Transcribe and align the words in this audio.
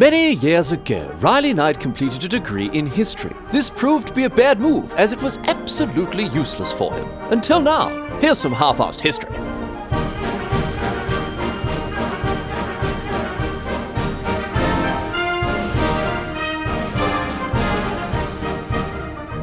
Many 0.00 0.32
years 0.36 0.72
ago, 0.72 1.14
Riley 1.20 1.52
Knight 1.52 1.78
completed 1.78 2.24
a 2.24 2.28
degree 2.28 2.70
in 2.70 2.86
history. 2.86 3.36
This 3.50 3.68
proved 3.68 4.08
to 4.08 4.14
be 4.14 4.24
a 4.24 4.30
bad 4.30 4.58
move, 4.58 4.94
as 4.94 5.12
it 5.12 5.20
was 5.20 5.36
absolutely 5.44 6.24
useless 6.28 6.72
for 6.72 6.90
him. 6.94 7.06
Until 7.30 7.60
now. 7.60 8.08
Here's 8.18 8.38
some 8.38 8.54
half 8.54 8.78
assed 8.78 9.00
history. 9.02 9.28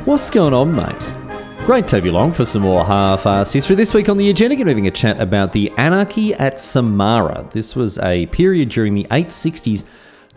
What's 0.05 0.31
going 0.31 0.55
on, 0.55 0.75
mate? 0.75 1.13
Great 1.67 1.87
to 1.89 1.97
have 1.97 2.05
you 2.05 2.11
along 2.11 2.31
for 2.31 2.45
some 2.45 2.61
more 2.61 2.85
half-assed 2.85 3.53
history. 3.53 3.75
This 3.75 3.93
week 3.93 4.07
on 4.07 4.17
the 4.17 4.29
agenda, 4.29 4.55
we're 4.55 4.69
having 4.69 4.87
a 4.87 4.91
chat 4.91 5.19
about 5.19 5.51
the 5.51 5.69
anarchy 5.77 6.33
at 6.33 6.55
Samarra. 6.55 7.51
This 7.51 7.75
was 7.75 7.99
a 7.99 8.25
period 8.27 8.69
during 8.69 8.95
the 8.95 9.03
860s 9.11 9.83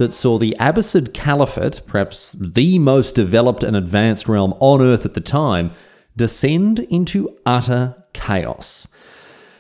that 0.00 0.14
saw 0.14 0.38
the 0.38 0.56
Abbasid 0.59 1.12
Caliphate, 1.12 1.82
perhaps 1.86 2.32
the 2.32 2.78
most 2.78 3.14
developed 3.14 3.62
and 3.62 3.77
advanced 3.77 4.28
realm 4.28 4.54
on 4.58 4.80
earth 4.80 5.04
at 5.04 5.12
the 5.12 5.20
time, 5.20 5.72
descend 6.16 6.78
into 6.88 7.28
utter 7.45 8.02
chaos. 8.14 8.88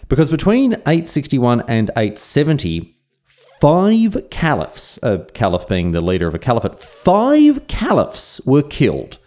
Because 0.08 0.30
between 0.30 0.72
861 0.72 1.60
and 1.68 1.90
870, 1.90 2.96
five 3.26 4.30
caliphs, 4.30 4.98
a 5.02 5.26
caliph 5.34 5.68
being 5.68 5.90
the 5.90 6.00
leader 6.00 6.26
of 6.26 6.34
a 6.34 6.38
caliphate, 6.38 6.78
five 6.78 7.66
caliphs 7.66 8.40
were 8.46 8.62
killed. 8.62 9.18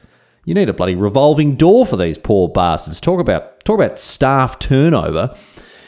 You 0.45 0.55
need 0.55 0.67
a 0.67 0.73
bloody 0.73 0.95
revolving 0.95 1.55
door 1.55 1.85
for 1.85 1.95
these 1.95 2.17
poor 2.17 2.49
bastards. 2.49 2.99
Talk 2.99 3.19
about 3.19 3.63
talk 3.65 3.75
about 3.79 3.99
staff 3.99 4.57
turnover. 4.57 5.35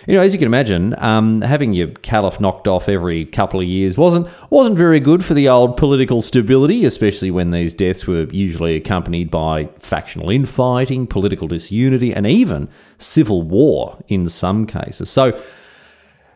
You 0.08 0.16
know, 0.16 0.22
as 0.22 0.34
you 0.34 0.40
can 0.40 0.46
imagine, 0.46 0.94
um, 1.00 1.42
having 1.42 1.74
your 1.74 1.88
caliph 1.88 2.40
knocked 2.40 2.68
off 2.68 2.88
every 2.88 3.26
couple 3.26 3.60
of 3.60 3.66
years 3.66 3.98
wasn't 3.98 4.28
wasn't 4.52 4.78
very 4.78 5.00
good 5.00 5.26
for 5.26 5.34
the 5.34 5.50
old 5.50 5.78
political 5.78 6.22
stability, 6.22 6.86
especially 6.86 7.32
when 7.32 7.50
these 7.50 7.74
deaths 7.74 8.06
were 8.06 8.26
usually 8.26 8.76
accompanied 8.76 9.32
by 9.32 9.66
factional 9.80 10.30
infighting, 10.30 11.08
political 11.08 11.48
disunity, 11.48 12.14
and 12.14 12.28
even 12.28 12.70
civil 13.00 13.42
war 13.42 13.98
in 14.08 14.28
some 14.28 14.68
cases. 14.68 15.10
So 15.10 15.40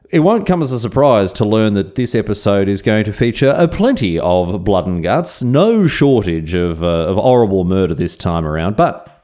it 0.09 0.19
won't 0.21 0.47
come 0.47 0.63
as 0.63 0.71
a 0.71 0.79
surprise 0.79 1.31
to 1.33 1.45
learn 1.45 1.73
that 1.73 1.93
this 1.93 2.15
episode 2.15 2.67
is 2.67 2.81
going 2.81 3.03
to 3.03 3.13
feature 3.13 3.53
a 3.55 3.67
plenty 3.67 4.17
of 4.17 4.63
blood 4.63 4.87
and 4.87 5.03
guts, 5.03 5.43
no 5.43 5.85
shortage 5.85 6.55
of, 6.55 6.81
uh, 6.81 6.87
of 6.87 7.17
horrible 7.17 7.63
murder 7.63 7.93
this 7.93 8.17
time 8.17 8.43
around. 8.43 8.75
But 8.75 9.18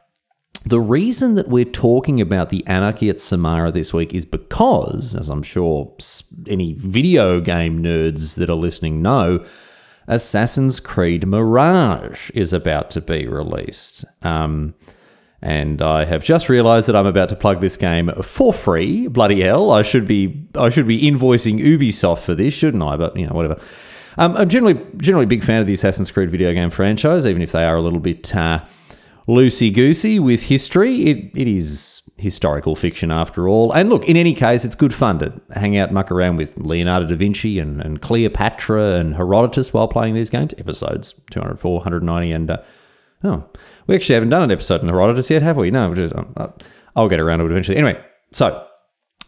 the 0.66 0.80
reason 0.80 1.36
that 1.36 1.48
we're 1.48 1.64
talking 1.64 2.20
about 2.20 2.50
the 2.50 2.66
anarchy 2.66 3.10
at 3.10 3.18
Samarra 3.18 3.72
this 3.72 3.94
week 3.94 4.14
is 4.14 4.26
because, 4.26 5.16
as 5.16 5.30
I'm 5.30 5.44
sure 5.44 5.94
any 6.48 6.74
video 6.74 7.40
game 7.40 7.84
nerds 7.84 8.38
that 8.38 8.50
are 8.50 8.56
listening 8.56 9.02
know, 9.02 9.46
Assassin's 10.08 10.80
Creed 10.80 11.28
Mirage 11.28 12.32
is 12.32 12.52
about 12.52 12.90
to 12.92 13.02
be 13.02 13.28
released. 13.28 14.06
Um, 14.24 14.74
and 15.42 15.84
I 15.84 16.06
have 16.06 16.24
just 16.24 16.50
realised 16.50 16.88
that 16.88 16.96
I'm 16.96 17.06
about 17.06 17.30
to 17.30 17.36
plug 17.36 17.62
this 17.62 17.78
game 17.78 18.10
for 18.24 18.52
free. 18.52 19.08
Bloody 19.08 19.42
hell! 19.42 19.70
I 19.70 19.84
should 19.84 20.08
be 20.08 20.48
I 20.56 20.70
should 20.70 20.88
be 20.88 21.04
invoicing 21.04 21.60
Ubisoft 21.60 22.20
for 22.20 22.34
this, 22.34 22.56
shouldn't 22.56 22.82
I? 22.82 22.96
But 22.96 23.16
you 23.16 23.28
know, 23.28 23.34
whatever. 23.34 23.62
Um, 24.18 24.36
I'm 24.38 24.50
generally 24.50 24.82
generally 24.98 25.26
a 25.26 25.28
big 25.28 25.44
fan 25.44 25.62
of 25.62 25.68
the 25.68 25.74
Assassin's 25.74 26.10
Creed 26.10 26.32
video 26.32 26.52
game 26.54 26.72
franchise, 26.72 27.28
even 27.28 27.44
if 27.44 27.52
they 27.52 27.66
are 27.66 27.76
a 27.76 27.82
little 27.82 28.00
bit 28.00 28.36
uh, 28.36 28.66
loosey 29.28 29.73
goosey 29.73 30.20
with 30.20 30.44
history. 30.44 31.06
It 31.06 31.31
it 31.36 31.48
is 31.48 32.02
historical 32.18 32.76
fiction 32.76 33.12
after 33.12 33.48
all. 33.48 33.72
And 33.73 33.90
look, 33.90 34.08
in 34.08 34.16
any 34.16 34.34
case, 34.34 34.64
it's 34.64 34.76
good 34.76 34.94
fun 34.94 35.20
to 35.20 35.42
hang 35.54 35.78
out, 35.78 35.92
muck 35.92 36.12
around 36.12 36.38
with 36.38 36.58
Leonardo 36.58 37.08
da 37.08 37.16
Vinci 37.16 37.59
and, 37.59 37.81
and 37.81 38.02
Cleopatra 38.02 38.96
and 38.96 39.16
Herodotus 39.16 39.73
while 39.73 39.88
playing 39.88 40.14
these 40.14 40.30
games. 40.30 40.53
Episodes 40.58 41.14
204, 41.31 41.73
190, 41.73 42.31
and 42.31 42.52
uh, 42.52 42.58
oh 43.24 43.44
we 43.88 43.96
actually 43.96 44.16
haven't 44.16 44.30
done 44.30 44.44
an 44.44 44.52
episode 44.52 44.81
on 44.81 44.88
Herodotus 44.88 45.30
yet, 45.30 45.42
have 45.42 45.57
we? 45.57 45.72
No, 45.72 45.94
just, 45.94 46.13
uh, 46.16 46.47
I'll 46.96 47.09
get 47.09 47.19
around 47.19 47.40
to 47.40 47.46
it 47.46 47.52
eventually. 47.52 47.78
Anyway, 47.78 48.03
so 48.31 48.65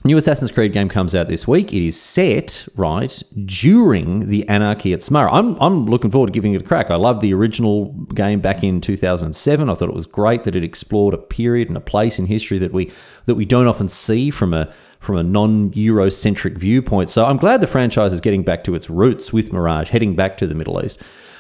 new 0.04 0.18
Assassin's 0.18 0.52
Creed 0.52 0.74
game 0.74 0.90
comes 0.90 1.16
out 1.16 1.28
this 1.28 1.48
week. 1.48 1.74
It 1.74 1.86
is 1.86 2.00
set 2.00 2.68
right 2.76 3.22
during 3.46 4.28
the 4.28 4.48
anarchy 4.48 4.94
at 4.94 5.00
Samarra. 5.00 5.30
I'm 5.32 5.56
I'm 5.62 5.86
looking 5.86 6.12
forward 6.12 6.28
to 6.28 6.34
giving 6.34 6.54
it 6.54 6.62
a 6.62 6.66
crack. 6.66 6.90
I 6.92 6.96
love 6.96 7.20
the 7.20 7.34
original 7.34 7.92
game 8.14 8.40
back 8.40 8.64
in 8.64 8.82
2007. 8.82 9.70
I 9.70 9.74
thought 9.74 9.90
it 9.90 9.96
was 9.96 10.06
great 10.06 10.44
that 10.44 10.56
it 10.56 10.64
explored 10.64 11.14
a 11.14 11.18
period 11.18 11.68
and 11.68 11.78
a 11.78 11.82
place 11.82 12.20
in 12.20 12.28
history 12.28 12.58
that 12.60 12.74
we 12.74 12.92
that 13.26 13.36
we 13.36 13.46
don't 13.46 13.68
often 13.68 13.88
see 13.88 14.30
from 14.30 14.54
a 14.54 14.72
from 15.00 15.18
a 15.18 15.24
non-Eurocentric 15.24 16.58
viewpoint. 16.58 17.10
So 17.10 17.26
I'm 17.26 17.38
glad 17.38 17.62
the 17.62 17.68
franchise 17.68 18.14
is 18.14 18.22
getting 18.22 18.44
back 18.44 18.64
to 18.64 18.76
its 18.76 18.90
roots 18.90 19.32
with 19.32 19.54
Mirage, 19.54 19.90
heading 19.90 20.16
back 20.16 20.38
to 20.38 20.48
the 20.48 20.56
Middle 20.56 20.84
East. 20.84 21.00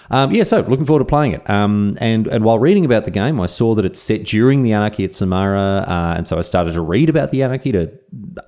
Um, 0.09 0.31
yeah, 0.31 0.43
so 0.43 0.61
looking 0.61 0.85
forward 0.85 0.99
to 0.99 1.05
playing 1.05 1.33
it. 1.33 1.49
Um, 1.49 1.97
and 1.99 2.27
and 2.27 2.43
while 2.43 2.59
reading 2.59 2.85
about 2.85 3.05
the 3.05 3.11
game, 3.11 3.41
I 3.41 3.45
saw 3.45 3.75
that 3.75 3.85
it's 3.85 3.99
set 3.99 4.23
during 4.23 4.63
the 4.63 4.73
Anarchy 4.73 5.03
at 5.03 5.11
Samarra, 5.11 5.87
uh, 5.87 6.15
and 6.17 6.27
so 6.27 6.37
I 6.37 6.41
started 6.41 6.73
to 6.73 6.81
read 6.81 7.09
about 7.09 7.31
the 7.31 7.43
Anarchy 7.43 7.71
to 7.73 7.91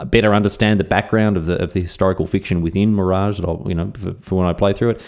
better 0.06 0.34
understand 0.34 0.80
the 0.80 0.86
background 0.86 1.38
of 1.38 1.46
the 1.46 1.62
of 1.62 1.74
the 1.74 1.82
historical 1.82 2.28
fiction 2.28 2.62
within 2.62 2.96
Mirage. 2.96 3.40
That 3.40 3.48
I'll, 3.48 3.64
you 3.68 3.76
know 3.76 3.92
for, 4.00 4.14
for 4.14 4.36
when 4.36 4.48
I 4.48 4.54
play 4.54 4.74
through 4.74 4.92
it. 4.92 5.02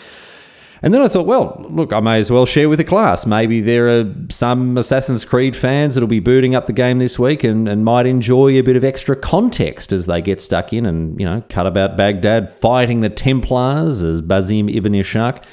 And 0.84 0.96
then 0.96 1.02
I 1.02 1.08
thought, 1.08 1.28
well, 1.28 1.64
look, 1.70 1.94
I 1.94 2.00
may 2.00 2.18
as 2.18 2.32
well 2.32 2.48
share 2.48 2.68
with 2.68 2.80
the 2.80 2.84
class. 2.84 3.28
Maybe 3.28 3.62
there 3.62 3.88
are 3.88 4.16
some 4.30 4.78
Assassin's 4.80 5.24
Creed 5.24 5.56
fans 5.56 5.94
that'll 5.94 6.08
be 6.08 6.20
booting 6.20 6.56
up 6.56 6.66
the 6.66 6.74
game 6.74 6.98
this 6.98 7.20
week 7.20 7.44
and, 7.44 7.70
and 7.70 7.86
might 7.86 8.08
enjoy 8.08 8.58
a 8.58 8.62
bit 8.62 8.76
of 8.76 8.84
extra 8.84 9.16
context 9.16 9.94
as 9.94 10.08
they 10.08 10.24
get 10.24 10.42
stuck 10.42 10.74
in 10.74 10.88
and, 10.88 11.20
you 11.20 11.26
know, 11.26 11.44
cut 11.50 11.68
about 11.68 11.98
Baghdad 11.98 12.50
fighting 12.50 13.02
the 13.02 13.12
Templars 13.12 14.02
as 14.02 14.24
Basim 14.24 14.74
ibn 14.76 14.94
Ishaq. 14.94 15.44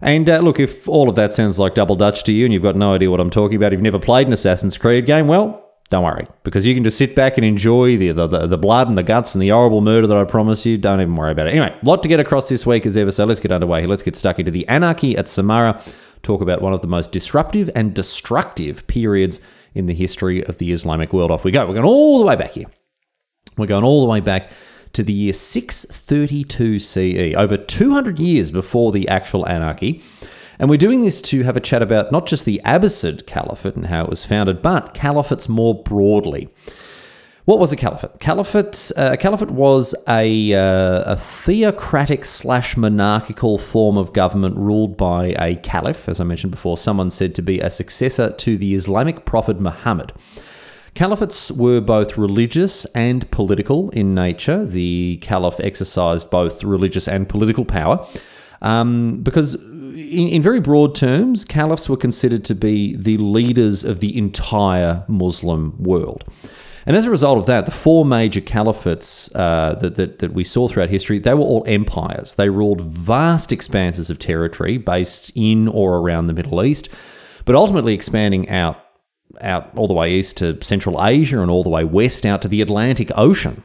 And 0.00 0.28
uh, 0.28 0.38
look, 0.40 0.60
if 0.60 0.88
all 0.88 1.08
of 1.08 1.16
that 1.16 1.32
sounds 1.34 1.58
like 1.58 1.74
double 1.74 1.96
Dutch 1.96 2.24
to 2.24 2.32
you 2.32 2.44
and 2.44 2.52
you've 2.52 2.62
got 2.62 2.76
no 2.76 2.94
idea 2.94 3.10
what 3.10 3.20
I'm 3.20 3.30
talking 3.30 3.56
about, 3.56 3.72
you've 3.72 3.82
never 3.82 3.98
played 3.98 4.26
an 4.26 4.32
Assassin's 4.32 4.76
Creed 4.76 5.06
game, 5.06 5.26
well, 5.26 5.62
don't 5.88 6.04
worry, 6.04 6.26
because 6.42 6.66
you 6.66 6.74
can 6.74 6.82
just 6.82 6.98
sit 6.98 7.14
back 7.14 7.36
and 7.36 7.44
enjoy 7.44 7.96
the, 7.96 8.10
the, 8.10 8.46
the 8.46 8.58
blood 8.58 8.88
and 8.88 8.98
the 8.98 9.04
guts 9.04 9.34
and 9.34 9.42
the 9.42 9.50
horrible 9.50 9.80
murder 9.80 10.06
that 10.06 10.16
I 10.16 10.24
promised 10.24 10.66
you. 10.66 10.76
Don't 10.76 11.00
even 11.00 11.14
worry 11.14 11.30
about 11.30 11.46
it. 11.46 11.50
Anyway, 11.50 11.76
lot 11.84 12.02
to 12.02 12.08
get 12.08 12.18
across 12.18 12.48
this 12.48 12.66
week 12.66 12.84
as 12.86 12.96
ever, 12.96 13.12
so 13.12 13.24
let's 13.24 13.40
get 13.40 13.52
underway 13.52 13.80
here. 13.80 13.88
Let's 13.88 14.02
get 14.02 14.16
stuck 14.16 14.38
into 14.38 14.50
the 14.50 14.66
anarchy 14.66 15.16
at 15.16 15.26
Samarra, 15.26 15.80
talk 16.22 16.40
about 16.40 16.60
one 16.60 16.72
of 16.72 16.80
the 16.80 16.88
most 16.88 17.12
disruptive 17.12 17.70
and 17.76 17.94
destructive 17.94 18.86
periods 18.88 19.40
in 19.74 19.86
the 19.86 19.94
history 19.94 20.44
of 20.44 20.58
the 20.58 20.72
Islamic 20.72 21.12
world. 21.12 21.30
Off 21.30 21.44
we 21.44 21.52
go. 21.52 21.64
We're 21.66 21.74
going 21.74 21.86
all 21.86 22.18
the 22.18 22.26
way 22.26 22.34
back 22.34 22.52
here. 22.52 22.66
We're 23.56 23.66
going 23.66 23.84
all 23.84 24.00
the 24.00 24.10
way 24.10 24.20
back 24.20 24.50
to 24.96 25.02
the 25.02 25.12
year 25.12 25.32
632 25.34 26.78
CE, 26.80 27.34
over 27.36 27.56
200 27.56 28.18
years 28.18 28.50
before 28.50 28.92
the 28.92 29.06
actual 29.08 29.46
anarchy. 29.46 30.02
And 30.58 30.70
we're 30.70 30.76
doing 30.76 31.02
this 31.02 31.20
to 31.22 31.42
have 31.42 31.56
a 31.56 31.60
chat 31.60 31.82
about 31.82 32.10
not 32.10 32.26
just 32.26 32.46
the 32.46 32.62
Abbasid 32.64 33.26
Caliphate 33.26 33.76
and 33.76 33.86
how 33.86 34.04
it 34.04 34.10
was 34.10 34.24
founded, 34.24 34.62
but 34.62 34.94
caliphates 34.94 35.50
more 35.50 35.82
broadly. 35.82 36.48
What 37.44 37.58
was 37.58 37.72
a 37.72 37.76
caliphate? 37.76 38.18
Caliphate, 38.20 38.90
uh, 38.96 39.10
a 39.12 39.16
caliphate 39.18 39.50
was 39.50 39.94
a, 40.08 40.54
uh, 40.54 41.12
a 41.12 41.16
theocratic 41.16 42.24
slash 42.24 42.76
monarchical 42.76 43.58
form 43.58 43.98
of 43.98 44.14
government 44.14 44.56
ruled 44.56 44.96
by 44.96 45.36
a 45.38 45.56
caliph, 45.56 46.08
as 46.08 46.20
I 46.20 46.24
mentioned 46.24 46.52
before, 46.52 46.78
someone 46.78 47.10
said 47.10 47.34
to 47.34 47.42
be 47.42 47.60
a 47.60 47.68
successor 47.68 48.30
to 48.30 48.56
the 48.56 48.74
Islamic 48.74 49.26
prophet 49.26 49.60
Muhammad. 49.60 50.12
Caliphate 50.96 51.50
were 51.54 51.82
both 51.82 52.16
religious 52.16 52.86
and 52.86 53.30
political 53.30 53.90
in 53.90 54.14
nature. 54.14 54.64
The 54.64 55.18
caliph 55.18 55.60
exercised 55.60 56.30
both 56.30 56.64
religious 56.64 57.06
and 57.06 57.28
political 57.28 57.66
power. 57.66 58.04
Um, 58.62 59.22
because, 59.22 59.54
in, 59.54 60.28
in, 60.28 60.40
very 60.40 60.58
broad 60.58 60.94
terms, 60.94 61.44
caliphs 61.44 61.90
were 61.90 61.98
considered 61.98 62.46
to 62.46 62.54
be 62.54 62.96
the 62.96 63.18
leaders 63.18 63.84
of 63.84 64.00
the 64.00 64.16
entire 64.16 65.04
Muslim 65.06 65.76
world. 65.78 66.24
And 66.86 66.96
as 66.96 67.04
a 67.04 67.10
result 67.10 67.36
of 67.36 67.44
that, 67.44 67.66
the 67.66 67.72
four 67.72 68.06
major 68.06 68.40
caliphates 68.40 69.30
uh, 69.36 69.74
that, 69.74 69.96
that, 69.96 70.20
that 70.20 70.32
we 70.32 70.44
saw 70.44 70.66
throughout 70.66 70.88
history, 70.88 71.18
they 71.18 71.34
were 71.34 71.42
all 71.42 71.64
empires. 71.66 72.36
They 72.36 72.48
ruled 72.48 72.80
vast 72.80 73.52
expanses 73.52 74.08
of 74.08 74.18
territory 74.18 74.78
based 74.78 75.30
in 75.34 75.68
or 75.68 75.98
around 75.98 76.28
the 76.28 76.32
Middle 76.32 76.64
East, 76.64 76.88
but 77.44 77.54
ultimately 77.54 77.92
expanding 77.92 78.48
out 78.48 78.85
out 79.40 79.70
all 79.76 79.88
the 79.88 79.94
way 79.94 80.14
east 80.14 80.36
to 80.38 80.62
Central 80.62 81.04
Asia 81.04 81.40
and 81.40 81.50
all 81.50 81.62
the 81.62 81.70
way 81.70 81.84
west 81.84 82.24
out 82.24 82.42
to 82.42 82.48
the 82.48 82.62
Atlantic 82.62 83.10
Ocean. 83.16 83.62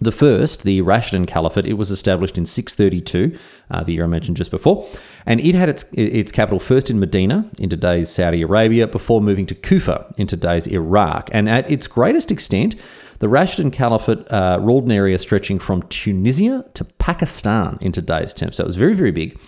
The 0.00 0.12
first, 0.12 0.64
the 0.64 0.82
Rashidun 0.82 1.26
Caliphate, 1.26 1.66
it 1.66 1.74
was 1.74 1.90
established 1.90 2.36
in 2.36 2.44
632, 2.44 3.38
uh, 3.70 3.84
the 3.84 3.92
year 3.92 4.04
I 4.04 4.06
mentioned 4.08 4.36
just 4.36 4.50
before, 4.50 4.86
and 5.24 5.40
it 5.40 5.54
had 5.54 5.68
its 5.68 5.84
its 5.92 6.32
capital 6.32 6.58
first 6.58 6.90
in 6.90 6.98
Medina, 6.98 7.48
in 7.58 7.70
today's 7.70 8.10
Saudi 8.10 8.42
Arabia, 8.42 8.88
before 8.88 9.22
moving 9.22 9.46
to 9.46 9.54
Kufa, 9.54 10.12
in 10.18 10.26
today's 10.26 10.66
Iraq. 10.66 11.30
And 11.32 11.48
at 11.48 11.70
its 11.70 11.86
greatest 11.86 12.32
extent, 12.32 12.74
the 13.20 13.28
Rashidun 13.28 13.72
Caliphate 13.72 14.30
uh, 14.32 14.58
ruled 14.60 14.84
an 14.84 14.92
area 14.92 15.18
stretching 15.18 15.60
from 15.60 15.82
Tunisia 15.84 16.64
to 16.74 16.84
Pakistan 16.84 17.78
in 17.80 17.92
today's 17.92 18.34
terms. 18.34 18.56
So 18.56 18.64
it 18.64 18.66
was 18.66 18.76
very, 18.76 18.94
very 18.94 19.12
big. 19.12 19.38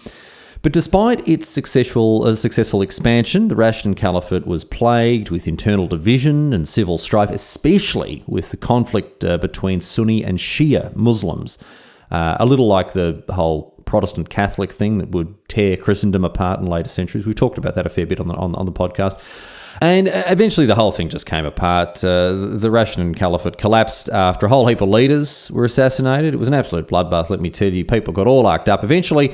But 0.66 0.72
despite 0.72 1.28
its 1.28 1.48
successful, 1.48 2.24
uh, 2.24 2.34
successful 2.34 2.82
expansion, 2.82 3.46
the 3.46 3.54
Rashidun 3.54 3.96
Caliphate 3.96 4.48
was 4.48 4.64
plagued 4.64 5.30
with 5.30 5.46
internal 5.46 5.86
division 5.86 6.52
and 6.52 6.68
civil 6.68 6.98
strife, 6.98 7.30
especially 7.30 8.24
with 8.26 8.50
the 8.50 8.56
conflict 8.56 9.24
uh, 9.24 9.38
between 9.38 9.80
Sunni 9.80 10.24
and 10.24 10.38
Shia 10.38 10.92
Muslims. 10.96 11.58
Uh, 12.10 12.36
a 12.40 12.44
little 12.44 12.66
like 12.66 12.94
the 12.94 13.22
whole 13.30 13.80
Protestant 13.84 14.28
Catholic 14.28 14.72
thing 14.72 14.98
that 14.98 15.10
would 15.10 15.36
tear 15.48 15.76
Christendom 15.76 16.24
apart 16.24 16.58
in 16.58 16.66
later 16.66 16.88
centuries. 16.88 17.26
We 17.26 17.32
talked 17.32 17.58
about 17.58 17.76
that 17.76 17.86
a 17.86 17.88
fair 17.88 18.04
bit 18.04 18.18
on 18.18 18.26
the, 18.26 18.34
on, 18.34 18.56
on 18.56 18.66
the 18.66 18.72
podcast. 18.72 19.16
And 19.80 20.08
uh, 20.08 20.24
eventually 20.26 20.66
the 20.66 20.74
whole 20.74 20.90
thing 20.90 21.10
just 21.10 21.26
came 21.26 21.44
apart. 21.44 22.02
Uh, 22.02 22.32
the 22.32 22.70
Rashidun 22.70 23.14
Caliphate 23.14 23.56
collapsed 23.56 24.08
after 24.08 24.46
a 24.46 24.48
whole 24.48 24.66
heap 24.66 24.80
of 24.80 24.88
leaders 24.88 25.48
were 25.52 25.64
assassinated. 25.64 26.34
It 26.34 26.38
was 26.38 26.48
an 26.48 26.54
absolute 26.54 26.88
bloodbath, 26.88 27.30
let 27.30 27.40
me 27.40 27.50
tell 27.50 27.72
you. 27.72 27.84
People 27.84 28.12
got 28.12 28.26
all 28.26 28.48
arced 28.48 28.68
up. 28.68 28.82
Eventually, 28.82 29.32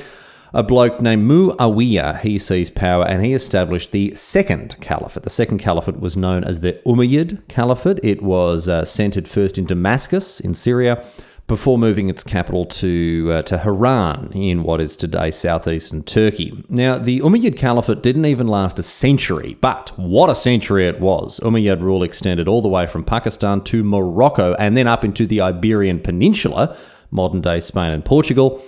a 0.53 0.61
bloke 0.61 1.01
named 1.01 1.29
Muawiyah, 1.29 2.21
he 2.21 2.37
seized 2.37 2.75
power 2.75 3.05
and 3.07 3.25
he 3.25 3.33
established 3.33 3.91
the 3.91 4.13
second 4.13 4.79
caliphate. 4.79 5.23
The 5.23 5.29
second 5.29 5.57
caliphate 5.57 5.99
was 5.99 6.15
known 6.15 6.43
as 6.43 6.59
the 6.59 6.73
Umayyad 6.85 7.47
Caliphate. 7.47 7.99
It 8.03 8.21
was 8.21 8.69
uh, 8.69 8.85
centered 8.85 9.27
first 9.27 9.57
in 9.57 9.65
Damascus 9.65 10.39
in 10.39 10.53
Syria 10.53 11.03
before 11.47 11.77
moving 11.77 12.07
its 12.07 12.23
capital 12.23 12.65
to 12.65 13.29
uh, 13.33 13.41
to 13.41 13.57
Harran 13.57 14.31
in 14.31 14.63
what 14.63 14.79
is 14.79 14.95
today 14.95 15.31
southeastern 15.31 16.03
Turkey. 16.03 16.63
Now, 16.69 16.99
the 16.99 17.19
Umayyad 17.21 17.57
Caliphate 17.57 18.03
didn't 18.03 18.25
even 18.25 18.47
last 18.47 18.77
a 18.79 18.83
century, 18.83 19.57
but 19.59 19.91
what 19.97 20.29
a 20.29 20.35
century 20.35 20.87
it 20.87 21.01
was! 21.01 21.39
Umayyad 21.41 21.81
rule 21.81 22.03
extended 22.03 22.47
all 22.47 22.61
the 22.61 22.69
way 22.69 22.85
from 22.85 23.03
Pakistan 23.03 23.61
to 23.65 23.83
Morocco 23.83 24.53
and 24.55 24.77
then 24.77 24.87
up 24.87 25.03
into 25.03 25.25
the 25.25 25.41
Iberian 25.41 25.99
Peninsula, 25.99 26.77
modern 27.09 27.41
day 27.41 27.59
Spain 27.59 27.91
and 27.91 28.05
Portugal. 28.05 28.63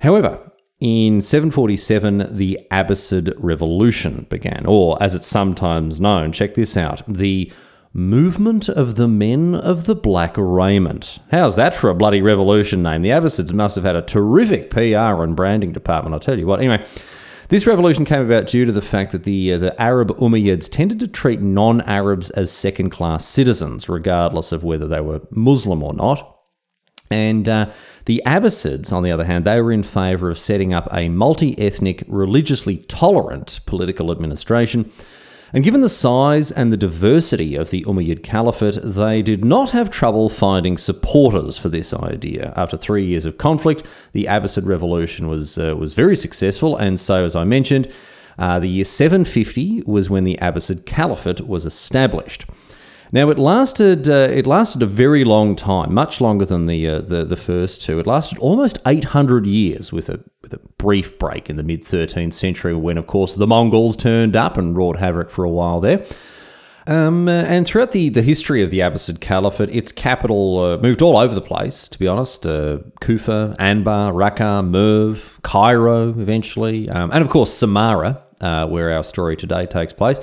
However, 0.00 0.52
in 0.84 1.22
747, 1.22 2.36
the 2.36 2.58
Abbasid 2.70 3.32
Revolution 3.38 4.26
began, 4.28 4.66
or 4.66 5.02
as 5.02 5.14
it's 5.14 5.26
sometimes 5.26 5.98
known, 5.98 6.30
check 6.30 6.52
this 6.52 6.76
out, 6.76 7.00
the 7.08 7.50
Movement 7.94 8.68
of 8.68 8.96
the 8.96 9.08
Men 9.08 9.54
of 9.54 9.86
the 9.86 9.94
Black 9.94 10.34
Raiment. 10.36 11.20
How's 11.30 11.56
that 11.56 11.74
for 11.74 11.88
a 11.88 11.94
bloody 11.94 12.20
revolution 12.20 12.82
name? 12.82 13.00
The 13.00 13.12
Abbasids 13.12 13.54
must 13.54 13.76
have 13.76 13.84
had 13.84 13.96
a 13.96 14.02
terrific 14.02 14.68
PR 14.68 15.22
and 15.22 15.34
branding 15.34 15.72
department, 15.72 16.12
I'll 16.12 16.20
tell 16.20 16.38
you 16.38 16.46
what. 16.46 16.58
Anyway, 16.58 16.84
this 17.48 17.66
revolution 17.66 18.04
came 18.04 18.20
about 18.20 18.48
due 18.48 18.66
to 18.66 18.72
the 18.72 18.82
fact 18.82 19.12
that 19.12 19.22
the, 19.22 19.54
uh, 19.54 19.58
the 19.58 19.80
Arab 19.80 20.10
Umayyads 20.18 20.68
tended 20.68 21.00
to 21.00 21.08
treat 21.08 21.40
non 21.40 21.80
Arabs 21.82 22.28
as 22.30 22.52
second 22.52 22.90
class 22.90 23.24
citizens, 23.24 23.88
regardless 23.88 24.52
of 24.52 24.64
whether 24.64 24.86
they 24.86 25.00
were 25.00 25.22
Muslim 25.30 25.82
or 25.82 25.94
not. 25.94 26.30
And 27.10 27.48
uh, 27.48 27.70
the 28.06 28.22
Abbasids, 28.26 28.92
on 28.92 29.02
the 29.02 29.10
other 29.10 29.24
hand, 29.24 29.44
they 29.44 29.60
were 29.60 29.72
in 29.72 29.82
favour 29.82 30.30
of 30.30 30.38
setting 30.38 30.74
up 30.74 30.88
a 30.92 31.08
multi 31.08 31.58
ethnic, 31.58 32.04
religiously 32.06 32.78
tolerant 32.78 33.60
political 33.66 34.10
administration 34.10 34.90
and 35.54 35.62
given 35.62 35.82
the 35.82 35.88
size 35.88 36.50
and 36.50 36.72
the 36.72 36.76
diversity 36.76 37.54
of 37.54 37.70
the 37.70 37.84
Umayyad 37.84 38.24
Caliphate, 38.24 38.80
they 38.82 39.22
did 39.22 39.44
not 39.44 39.70
have 39.70 39.88
trouble 39.88 40.28
finding 40.28 40.76
supporters 40.76 41.56
for 41.56 41.68
this 41.68 41.94
idea. 41.94 42.52
After 42.56 42.76
three 42.76 43.06
years 43.06 43.24
of 43.24 43.38
conflict, 43.38 43.84
the 44.10 44.24
Abbasid 44.24 44.66
revolution 44.66 45.28
was, 45.28 45.56
uh, 45.56 45.76
was 45.76 45.94
very 45.94 46.16
successful, 46.16 46.76
and 46.76 46.98
so, 46.98 47.24
as 47.24 47.36
I 47.36 47.44
mentioned, 47.44 47.88
uh, 48.36 48.58
the 48.58 48.66
year 48.66 48.84
750 48.84 49.84
was 49.86 50.10
when 50.10 50.24
the 50.24 50.36
Abbasid 50.42 50.86
Caliphate 50.86 51.46
was 51.46 51.64
established. 51.64 52.46
Now 53.12 53.30
it 53.30 53.38
lasted 53.38 54.08
uh, 54.08 54.28
it 54.30 54.46
lasted 54.46 54.82
a 54.82 54.86
very 54.86 55.24
long 55.24 55.56
time, 55.56 55.94
much 55.94 56.20
longer 56.20 56.44
than 56.44 56.66
the, 56.66 56.88
uh, 56.88 56.98
the 57.00 57.24
the 57.24 57.36
first 57.36 57.82
two. 57.82 57.98
It 57.98 58.06
lasted 58.06 58.38
almost 58.38 58.78
800 58.86 59.46
years 59.46 59.92
with 59.92 60.08
a 60.08 60.20
with 60.42 60.52
a 60.52 60.60
brief 60.78 61.18
break 61.18 61.48
in 61.48 61.56
the 61.56 61.62
mid 61.62 61.82
13th 61.82 62.32
century 62.32 62.74
when 62.74 62.98
of 62.98 63.06
course 63.06 63.34
the 63.34 63.46
Mongols 63.46 63.96
turned 63.96 64.36
up 64.36 64.56
and 64.56 64.76
wrought 64.76 64.96
havoc 64.96 65.30
for 65.30 65.44
a 65.44 65.50
while 65.50 65.80
there. 65.80 66.04
Um, 66.86 67.28
uh, 67.28 67.44
and 67.44 67.66
throughout 67.66 67.92
the, 67.92 68.10
the 68.10 68.20
history 68.20 68.62
of 68.62 68.70
the 68.70 68.80
Abbasid 68.80 69.20
Caliphate, 69.20 69.74
its 69.74 69.90
capital 69.90 70.58
uh, 70.60 70.76
moved 70.78 71.00
all 71.00 71.16
over 71.16 71.34
the 71.34 71.40
place, 71.40 71.88
to 71.88 71.98
be 71.98 72.06
honest. 72.06 72.46
Uh, 72.46 72.78
Kufa, 73.00 73.56
Anbar, 73.58 74.12
Raqqa, 74.12 74.68
Merv, 74.68 75.40
Cairo 75.42 76.10
eventually, 76.10 76.90
um, 76.90 77.10
and 77.10 77.22
of 77.22 77.30
course 77.30 77.50
Samarra, 77.58 78.20
uh, 78.40 78.66
where 78.66 78.92
our 78.92 79.02
story 79.02 79.36
today 79.36 79.64
takes 79.64 79.92
place. 79.92 80.20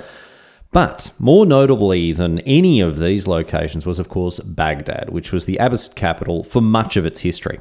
But 0.72 1.12
more 1.18 1.44
notably 1.44 2.12
than 2.12 2.38
any 2.40 2.80
of 2.80 2.98
these 2.98 3.28
locations 3.28 3.84
was, 3.84 3.98
of 3.98 4.08
course, 4.08 4.40
Baghdad, 4.40 5.10
which 5.10 5.30
was 5.30 5.44
the 5.44 5.58
Abbasid 5.60 5.94
capital 5.94 6.42
for 6.42 6.62
much 6.62 6.96
of 6.96 7.04
its 7.04 7.20
history. 7.20 7.60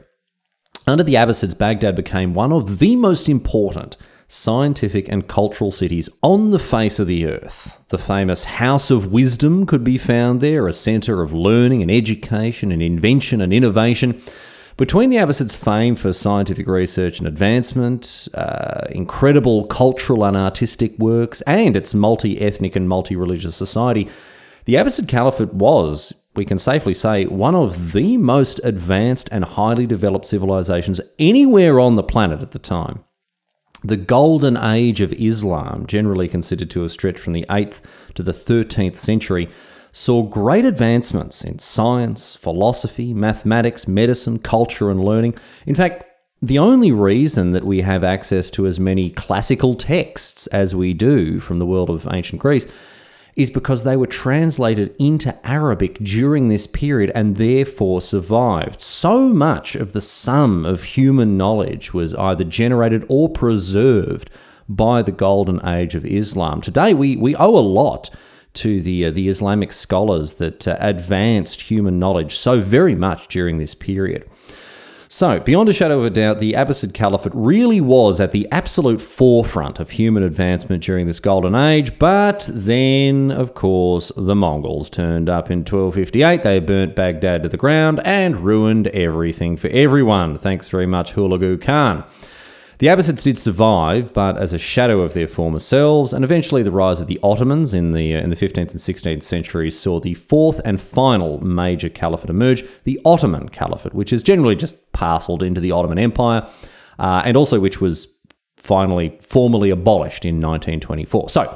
Under 0.88 1.04
the 1.04 1.16
Abbasids, 1.16 1.58
Baghdad 1.58 1.96
became 1.96 2.34
one 2.34 2.52
of 2.52 2.80
the 2.80 2.96
most 2.96 3.30
important 3.30 3.98
scientific 4.28 5.10
and 5.10 5.28
cultural 5.28 5.72
cities 5.72 6.10
on 6.24 6.52
the 6.52 6.60
face 6.60 7.00
of 7.00 7.08
the 7.08 7.28
earth. 7.28 7.82
The 7.90 7.98
famous 7.98 8.46
House 8.46 8.90
of 8.90 9.12
Wisdom 9.12 9.66
could 9.66 9.84
be 9.84 9.98
found 9.98 10.40
there, 10.40 10.70
a 10.70 10.74
centre 10.74 11.22
of 11.22 11.34
learning 11.34 11.82
and 11.82 11.92
education 11.92 12.72
and 12.72 12.82
invention 12.82 13.42
and 13.42 13.54
innovation. 13.54 14.22
Between 14.82 15.12
the 15.12 15.18
Abbasids' 15.18 15.56
fame 15.56 15.96
for 15.96 16.12
scientific 16.12 16.66
research 16.66 17.20
and 17.20 17.28
advancement, 17.28 18.28
uh, 18.34 18.88
incredible 18.90 19.68
cultural 19.68 20.26
and 20.26 20.36
artistic 20.36 20.98
works, 20.98 21.42
and 21.42 21.78
its 21.78 21.94
multi 21.94 22.42
ethnic 22.42 22.76
and 22.76 22.90
multi 22.90 23.16
religious 23.16 23.56
society, 23.56 24.10
the 24.66 24.74
Abbasid 24.74 25.08
Caliphate 25.08 25.54
was, 25.54 26.26
we 26.36 26.46
can 26.46 26.58
safely 26.58 26.96
say, 26.96 27.28
one 27.28 27.54
of 27.54 27.92
the 27.92 28.18
most 28.18 28.60
advanced 28.64 29.30
and 29.32 29.46
highly 29.46 29.86
developed 29.86 30.26
civilizations 30.26 31.00
anywhere 31.20 31.80
on 31.80 31.96
the 31.96 32.02
planet 32.02 32.42
at 32.42 32.50
the 32.50 32.58
time. 32.58 33.04
The 33.84 33.98
golden 33.98 34.58
age 34.58 35.00
of 35.02 35.14
Islam, 35.14 35.86
generally 35.86 36.28
considered 36.28 36.72
to 36.72 36.82
have 36.82 36.92
stretched 36.92 37.20
from 37.20 37.34
the 37.34 37.46
8th 37.52 37.82
to 38.16 38.24
the 38.24 38.32
13th 38.32 38.98
century, 38.98 39.48
saw 39.92 40.24
great 40.24 40.66
advancements 40.66 41.44
in 41.44 41.60
science, 41.60 42.36
philosophy, 42.36 43.14
mathematics, 43.14 43.88
medicine, 43.88 44.40
culture, 44.40 44.90
and 44.90 45.04
learning. 45.04 45.36
In 45.66 45.76
fact, 45.76 46.06
the 46.42 46.58
only 46.58 46.92
reason 46.92 47.52
that 47.52 47.66
we 47.66 47.82
have 47.82 48.04
access 48.04 48.50
to 48.52 48.66
as 48.66 48.80
many 48.80 49.10
classical 49.10 49.76
texts 49.76 50.48
as 50.48 50.74
we 50.74 50.94
do 50.94 51.40
from 51.40 51.60
the 51.60 51.66
world 51.66 51.90
of 51.90 52.08
ancient 52.12 52.42
Greece 52.42 52.68
is 53.36 53.52
because 53.52 53.84
they 53.84 53.96
were 53.96 54.08
translated 54.08 54.96
into 55.00 55.36
Arabic 55.48 55.98
during 56.00 56.50
this 56.50 56.68
period 56.68 57.12
and 57.16 57.38
therefore 57.38 58.02
survived. 58.02 58.82
So 58.82 59.30
much 59.30 59.76
of 59.76 59.94
the 59.94 60.02
sum 60.02 60.66
of 60.66 60.84
human 60.84 61.38
knowledge 61.38 61.94
was 61.94 62.16
either 62.16 62.44
generated 62.44 63.06
or 63.08 63.30
preserved 63.30 64.30
by 64.68 65.02
the 65.02 65.12
golden 65.12 65.66
age 65.66 65.96
of 65.96 66.06
Islam. 66.06 66.62
Today, 66.62 66.94
we, 66.94 67.16
we 67.16 67.36
owe 67.36 67.58
a 67.58 67.60
lot 67.60 68.10
to 68.54 68.82
the 68.82 69.06
uh, 69.06 69.12
the 69.12 69.30
Islamic 69.30 69.74
scholars 69.74 70.34
that 70.34 70.68
uh, 70.68 70.76
advanced 70.80 71.62
human 71.62 72.00
knowledge 72.00 72.36
so 72.36 72.60
very 72.60 72.96
much 72.96 73.28
during 73.28 73.58
this 73.58 73.74
period. 73.74 74.30
So, 75.14 75.42
beyond 75.42 75.68
a 75.68 75.74
shadow 75.74 76.00
of 76.00 76.06
a 76.06 76.10
doubt, 76.10 76.40
the 76.40 76.54
Abbasid 76.54 76.94
Caliphate 76.94 77.34
really 77.36 77.82
was 77.82 78.22
at 78.22 78.32
the 78.32 78.48
absolute 78.50 79.02
forefront 79.02 79.78
of 79.78 79.90
human 79.90 80.24
advancement 80.24 80.82
during 80.84 81.06
this 81.06 81.20
golden 81.20 81.54
age, 81.54 82.00
but 82.00 82.50
then, 82.54 83.30
of 83.30 83.54
course, 83.54 84.14
the 84.16 84.36
Mongols 84.36 84.90
turned 84.90 85.28
up 85.28 85.52
in 85.52 85.66
1258. 85.66 86.44
They 86.44 86.60
burnt 86.60 86.96
Baghdad 86.96 87.44
to 87.44 87.50
the 87.50 87.58
ground 87.58 88.00
and 88.06 88.38
ruined 88.38 88.88
everything 88.88 89.58
for 89.58 89.68
everyone. 89.68 90.38
Thanks 90.38 90.70
very 90.70 90.86
much, 90.86 91.14
Hulagu 91.14 91.62
Khan. 91.62 92.06
The 92.82 92.88
Abbasids 92.88 93.22
did 93.22 93.38
survive, 93.38 94.12
but 94.12 94.40
as 94.40 94.54
a 94.54 94.58
shadow 94.58 95.02
of 95.02 95.14
their 95.14 95.28
former 95.28 95.60
selves, 95.60 96.14
and 96.14 96.26
eventually 96.26 96.64
the 96.64 96.72
rise 96.72 97.00
of 97.00 97.06
the 97.06 97.20
Ottomans 97.22 97.76
in 97.76 97.92
the, 97.92 98.16
uh, 98.16 98.22
in 98.22 98.32
the 98.32 98.36
15th 98.36 98.72
and 98.72 98.80
16th 98.80 99.22
centuries 99.22 99.78
saw 99.78 100.00
the 100.00 100.16
fourth 100.16 100.60
and 100.66 100.82
final 100.82 101.40
major 101.46 101.90
caliphate 101.90 102.32
emerge, 102.32 102.64
the 102.84 103.00
Ottoman 103.06 103.50
Caliphate, 103.50 103.94
which 103.94 104.12
is 104.12 104.24
generally 104.24 104.56
just 104.56 104.92
parceled 104.94 105.44
into 105.44 105.62
the 105.62 105.72
Ottoman 105.72 106.00
Empire, 106.00 106.50
uh, 106.98 107.22
and 107.24 107.38
also 107.38 107.60
which 107.60 107.80
was 107.80 108.18
finally 108.58 109.16
formally 109.22 109.70
abolished 109.70 110.26
in 110.26 110.42
1924. 110.42 111.30
So 111.30 111.56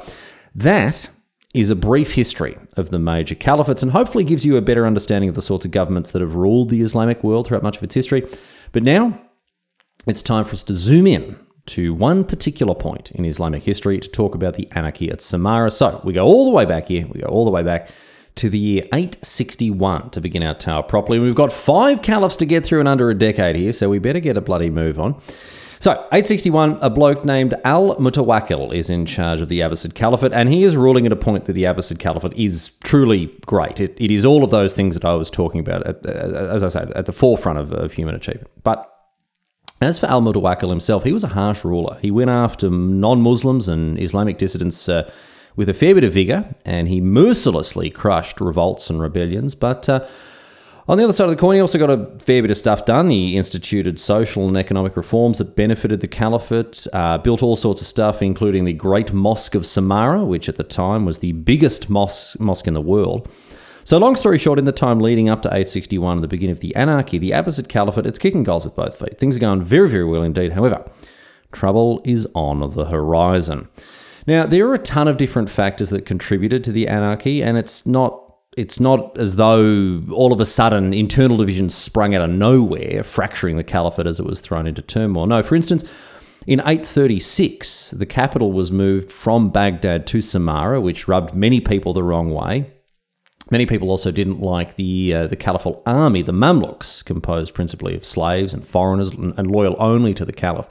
that 0.54 1.10
is 1.54 1.70
a 1.70 1.74
brief 1.74 2.12
history 2.12 2.56
of 2.76 2.90
the 2.90 3.00
major 3.00 3.34
caliphates 3.34 3.82
and 3.82 3.90
hopefully 3.90 4.22
gives 4.22 4.46
you 4.46 4.56
a 4.56 4.62
better 4.62 4.86
understanding 4.86 5.28
of 5.28 5.34
the 5.34 5.42
sorts 5.42 5.64
of 5.64 5.72
governments 5.72 6.12
that 6.12 6.22
have 6.22 6.36
ruled 6.36 6.70
the 6.70 6.82
Islamic 6.82 7.24
world 7.24 7.48
throughout 7.48 7.64
much 7.64 7.78
of 7.78 7.82
its 7.82 7.94
history. 7.94 8.24
But 8.70 8.84
now 8.84 9.20
it's 10.06 10.22
time 10.22 10.44
for 10.44 10.54
us 10.54 10.62
to 10.64 10.72
zoom 10.72 11.06
in 11.06 11.38
to 11.66 11.92
one 11.92 12.24
particular 12.24 12.74
point 12.74 13.10
in 13.12 13.24
Islamic 13.24 13.62
history 13.62 13.98
to 13.98 14.08
talk 14.08 14.34
about 14.34 14.54
the 14.54 14.68
anarchy 14.72 15.10
at 15.10 15.18
Samarra. 15.18 15.72
So 15.72 16.00
we 16.04 16.12
go 16.12 16.24
all 16.24 16.44
the 16.44 16.52
way 16.52 16.64
back 16.64 16.86
here, 16.86 17.06
we 17.08 17.20
go 17.20 17.26
all 17.26 17.44
the 17.44 17.50
way 17.50 17.62
back 17.62 17.90
to 18.36 18.48
the 18.48 18.58
year 18.58 18.82
861 18.92 20.10
to 20.10 20.20
begin 20.20 20.42
our 20.42 20.54
tower 20.54 20.82
properly. 20.82 21.18
We've 21.18 21.34
got 21.34 21.52
five 21.52 22.02
caliphs 22.02 22.36
to 22.36 22.46
get 22.46 22.64
through 22.64 22.80
in 22.80 22.86
under 22.86 23.10
a 23.10 23.14
decade 23.14 23.56
here, 23.56 23.72
so 23.72 23.88
we 23.88 23.98
better 23.98 24.20
get 24.20 24.36
a 24.36 24.40
bloody 24.40 24.70
move 24.70 25.00
on. 25.00 25.20
So, 25.78 25.92
861, 25.92 26.78
a 26.80 26.88
bloke 26.88 27.24
named 27.24 27.54
Al 27.64 27.96
Mutawakkil 27.96 28.74
is 28.74 28.88
in 28.88 29.04
charge 29.04 29.42
of 29.42 29.48
the 29.48 29.60
Abbasid 29.60 29.94
Caliphate, 29.94 30.32
and 30.32 30.48
he 30.48 30.64
is 30.64 30.74
ruling 30.74 31.04
at 31.04 31.12
a 31.12 31.16
point 31.16 31.44
that 31.44 31.52
the 31.52 31.64
Abbasid 31.64 31.98
Caliphate 31.98 32.32
is 32.32 32.78
truly 32.82 33.26
great. 33.44 33.78
It, 33.78 33.94
it 34.00 34.10
is 34.10 34.24
all 34.24 34.42
of 34.42 34.50
those 34.50 34.74
things 34.74 34.94
that 34.94 35.04
I 35.04 35.14
was 35.14 35.30
talking 35.30 35.60
about, 35.60 35.86
at, 35.86 36.06
uh, 36.06 36.08
as 36.08 36.62
I 36.62 36.68
say, 36.68 36.90
at 36.96 37.04
the 37.04 37.12
forefront 37.12 37.58
of, 37.58 37.72
of 37.72 37.92
human 37.92 38.14
achievement. 38.14 38.50
But 38.62 38.90
as 39.80 39.98
for 39.98 40.06
al 40.06 40.22
Mutawakkil 40.22 40.70
himself, 40.70 41.04
he 41.04 41.12
was 41.12 41.24
a 41.24 41.28
harsh 41.28 41.64
ruler. 41.64 41.98
He 42.00 42.10
went 42.10 42.30
after 42.30 42.70
non 42.70 43.20
Muslims 43.22 43.68
and 43.68 44.00
Islamic 44.00 44.38
dissidents 44.38 44.88
uh, 44.88 45.10
with 45.54 45.68
a 45.68 45.74
fair 45.74 45.94
bit 45.94 46.04
of 46.04 46.12
vigour, 46.12 46.54
and 46.64 46.88
he 46.88 47.00
mercilessly 47.00 47.90
crushed 47.90 48.40
revolts 48.40 48.90
and 48.90 49.00
rebellions. 49.00 49.54
But 49.54 49.88
uh, 49.88 50.06
On 50.88 50.96
the 50.96 51.02
other 51.02 51.12
side 51.12 51.24
of 51.24 51.30
the 51.30 51.36
coin, 51.36 51.56
he 51.56 51.60
also 51.60 51.78
got 51.78 51.90
a 51.90 52.06
fair 52.20 52.42
bit 52.42 52.50
of 52.52 52.56
stuff 52.56 52.84
done. 52.84 53.10
He 53.10 53.36
instituted 53.36 53.98
social 53.98 54.46
and 54.46 54.56
economic 54.56 54.96
reforms 54.96 55.38
that 55.38 55.56
benefited 55.56 56.00
the 56.00 56.06
caliphate, 56.06 56.86
uh, 56.92 57.18
built 57.18 57.42
all 57.42 57.56
sorts 57.56 57.80
of 57.80 57.88
stuff, 57.88 58.22
including 58.22 58.66
the 58.66 58.72
Great 58.72 59.12
Mosque 59.12 59.56
of 59.56 59.62
Samarra, 59.62 60.24
which 60.24 60.48
at 60.48 60.54
the 60.54 60.62
time 60.62 61.04
was 61.04 61.18
the 61.18 61.32
biggest 61.32 61.90
mosque, 61.90 62.38
mosque 62.38 62.68
in 62.68 62.74
the 62.74 62.80
world. 62.80 63.28
So, 63.86 63.98
long 63.98 64.16
story 64.16 64.36
short, 64.36 64.58
in 64.58 64.64
the 64.64 64.72
time 64.72 64.98
leading 64.98 65.28
up 65.28 65.42
to 65.42 65.48
861 65.48 66.16
and 66.16 66.24
the 66.24 66.26
beginning 66.26 66.50
of 66.50 66.58
the 66.58 66.74
anarchy, 66.74 67.18
the 67.18 67.30
Abbasid 67.30 67.68
Caliphate, 67.68 68.04
it's 68.04 68.18
kicking 68.18 68.42
goals 68.42 68.64
with 68.64 68.74
both 68.74 68.98
feet. 68.98 69.16
Things 69.16 69.36
are 69.36 69.40
going 69.40 69.62
very, 69.62 69.88
very 69.88 70.02
well 70.02 70.24
indeed. 70.24 70.54
However, 70.54 70.90
trouble 71.52 72.02
is 72.04 72.26
on 72.34 72.68
the 72.70 72.86
horizon. 72.86 73.68
Now, 74.26 74.44
there 74.44 74.66
are 74.66 74.74
a 74.74 74.80
ton 74.80 75.06
of 75.06 75.18
different 75.18 75.48
factors 75.48 75.90
that 75.90 76.04
contributed 76.04 76.64
to 76.64 76.72
the 76.72 76.88
anarchy, 76.88 77.44
and 77.44 77.56
it's 77.56 77.86
not 77.86 78.20
it's 78.56 78.80
not 78.80 79.16
as 79.18 79.36
though 79.36 80.02
all 80.10 80.32
of 80.32 80.40
a 80.40 80.46
sudden 80.46 80.92
internal 80.92 81.36
divisions 81.36 81.72
sprung 81.72 82.12
out 82.12 82.28
of 82.28 82.30
nowhere, 82.30 83.04
fracturing 83.04 83.56
the 83.56 83.62
caliphate 83.62 84.08
as 84.08 84.18
it 84.18 84.26
was 84.26 84.40
thrown 84.40 84.66
into 84.66 84.82
turmoil. 84.82 85.26
No, 85.26 85.44
for 85.44 85.54
instance, 85.54 85.84
in 86.44 86.58
836, 86.58 87.92
the 87.92 88.06
capital 88.06 88.50
was 88.50 88.72
moved 88.72 89.12
from 89.12 89.50
Baghdad 89.50 90.08
to 90.08 90.18
Samarra, 90.18 90.82
which 90.82 91.06
rubbed 91.06 91.36
many 91.36 91.60
people 91.60 91.92
the 91.92 92.02
wrong 92.02 92.34
way. 92.34 92.72
Many 93.50 93.64
people 93.64 93.90
also 93.90 94.10
didn't 94.10 94.40
like 94.40 94.74
the 94.74 95.14
uh, 95.14 95.26
the 95.28 95.36
caliphal 95.36 95.82
army, 95.86 96.22
the 96.22 96.32
Mamluks, 96.32 97.04
composed 97.04 97.54
principally 97.54 97.94
of 97.94 98.04
slaves 98.04 98.52
and 98.52 98.66
foreigners 98.66 99.10
and, 99.10 99.46
loyal 99.46 99.76
only 99.78 100.12
to 100.14 100.24
the 100.24 100.32
caliph. 100.32 100.66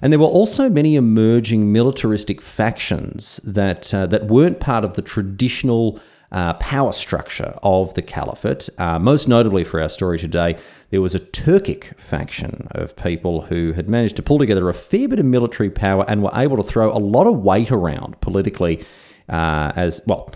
And 0.00 0.12
there 0.12 0.20
were 0.20 0.26
also 0.26 0.70
many 0.70 0.96
emerging 0.96 1.70
militaristic 1.70 2.40
factions 2.40 3.38
that 3.38 3.92
uh, 3.92 4.06
that 4.06 4.28
weren't 4.28 4.58
part 4.58 4.84
of 4.84 4.94
the 4.94 5.02
traditional 5.02 6.00
uh, 6.32 6.54
power 6.54 6.92
structure 6.92 7.54
of 7.62 7.92
the 7.92 8.02
caliphate. 8.02 8.70
Uh, 8.78 8.98
most 8.98 9.28
notably 9.28 9.64
for 9.64 9.80
our 9.80 9.88
story 9.88 10.18
today, 10.18 10.56
there 10.90 11.02
was 11.02 11.14
a 11.14 11.20
Turkic 11.20 11.98
faction 11.98 12.68
of 12.70 12.96
people 12.96 13.42
who 13.42 13.72
had 13.72 13.88
managed 13.88 14.16
to 14.16 14.22
pull 14.22 14.38
together 14.38 14.68
a 14.68 14.74
fair 14.74 15.08
bit 15.08 15.18
of 15.18 15.26
military 15.26 15.70
power 15.70 16.06
and 16.08 16.22
were 16.22 16.30
able 16.34 16.56
to 16.56 16.62
throw 16.62 16.90
a 16.90 16.98
lot 16.98 17.26
of 17.26 17.38
weight 17.42 17.70
around 17.70 18.18
politically 18.20 18.84
uh, 19.28 19.72
as 19.76 20.00
well. 20.06 20.30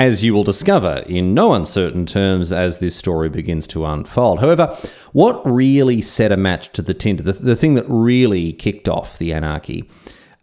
As 0.00 0.24
you 0.24 0.32
will 0.32 0.44
discover 0.44 1.04
in 1.06 1.34
no 1.34 1.52
uncertain 1.52 2.06
terms 2.06 2.52
as 2.52 2.78
this 2.78 2.96
story 2.96 3.28
begins 3.28 3.66
to 3.66 3.84
unfold. 3.84 4.40
However, 4.40 4.74
what 5.12 5.42
really 5.44 6.00
set 6.00 6.32
a 6.32 6.38
match 6.38 6.72
to 6.72 6.80
the 6.80 6.94
tinder, 6.94 7.22
the, 7.22 7.34
the 7.34 7.54
thing 7.54 7.74
that 7.74 7.84
really 7.86 8.54
kicked 8.54 8.88
off 8.88 9.18
the 9.18 9.34
anarchy, 9.34 9.84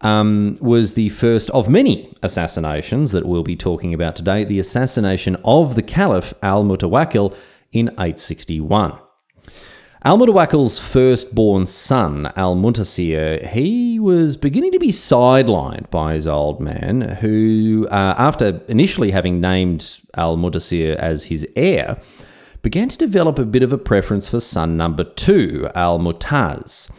um, 0.02 0.60
was 0.62 0.94
the 0.94 1.10
first 1.10 1.50
of 1.50 1.68
many 1.70 2.16
assassinations 2.22 3.14
that 3.14 3.26
we'll 3.26 3.42
be 3.42 3.56
talking 3.56 3.96
about 3.96 4.16
today 4.16 4.44
the 4.44 4.60
assassination 4.60 5.36
of 5.44 5.74
the 5.74 5.82
Caliph 5.82 6.36
al 6.44 6.64
Mutawakkil 6.64 7.36
in 7.72 7.88
861. 7.94 9.00
Al 10.04 10.20
Mutawakkil's 10.20 10.78
firstborn 10.78 11.66
son, 11.66 12.32
Al 12.36 12.56
Muntasir, 12.56 13.44
he 13.48 13.98
was 13.98 14.38
beginning 14.38 14.72
to 14.72 14.78
be 14.78 14.90
sidelined 14.90 15.90
by 15.90 16.14
his 16.14 16.28
old 16.28 16.62
man, 16.62 17.02
who, 17.02 17.88
uh, 17.90 18.14
after 18.16 18.62
initially 18.68 19.10
having 19.10 19.42
named 19.42 20.02
Al 20.14 20.38
Muntasir 20.38 20.96
as 20.98 21.26
his 21.26 21.48
heir, 21.56 22.00
began 22.62 22.88
to 22.90 22.98
develop 22.98 23.40
a 23.40 23.46
bit 23.46 23.64
of 23.64 23.74
a 23.74 23.78
preference 23.78 24.30
for 24.30 24.40
son 24.40 24.78
number 24.78 25.04
two, 25.04 25.68
Al 25.74 25.98
Mutaz. 25.98 26.92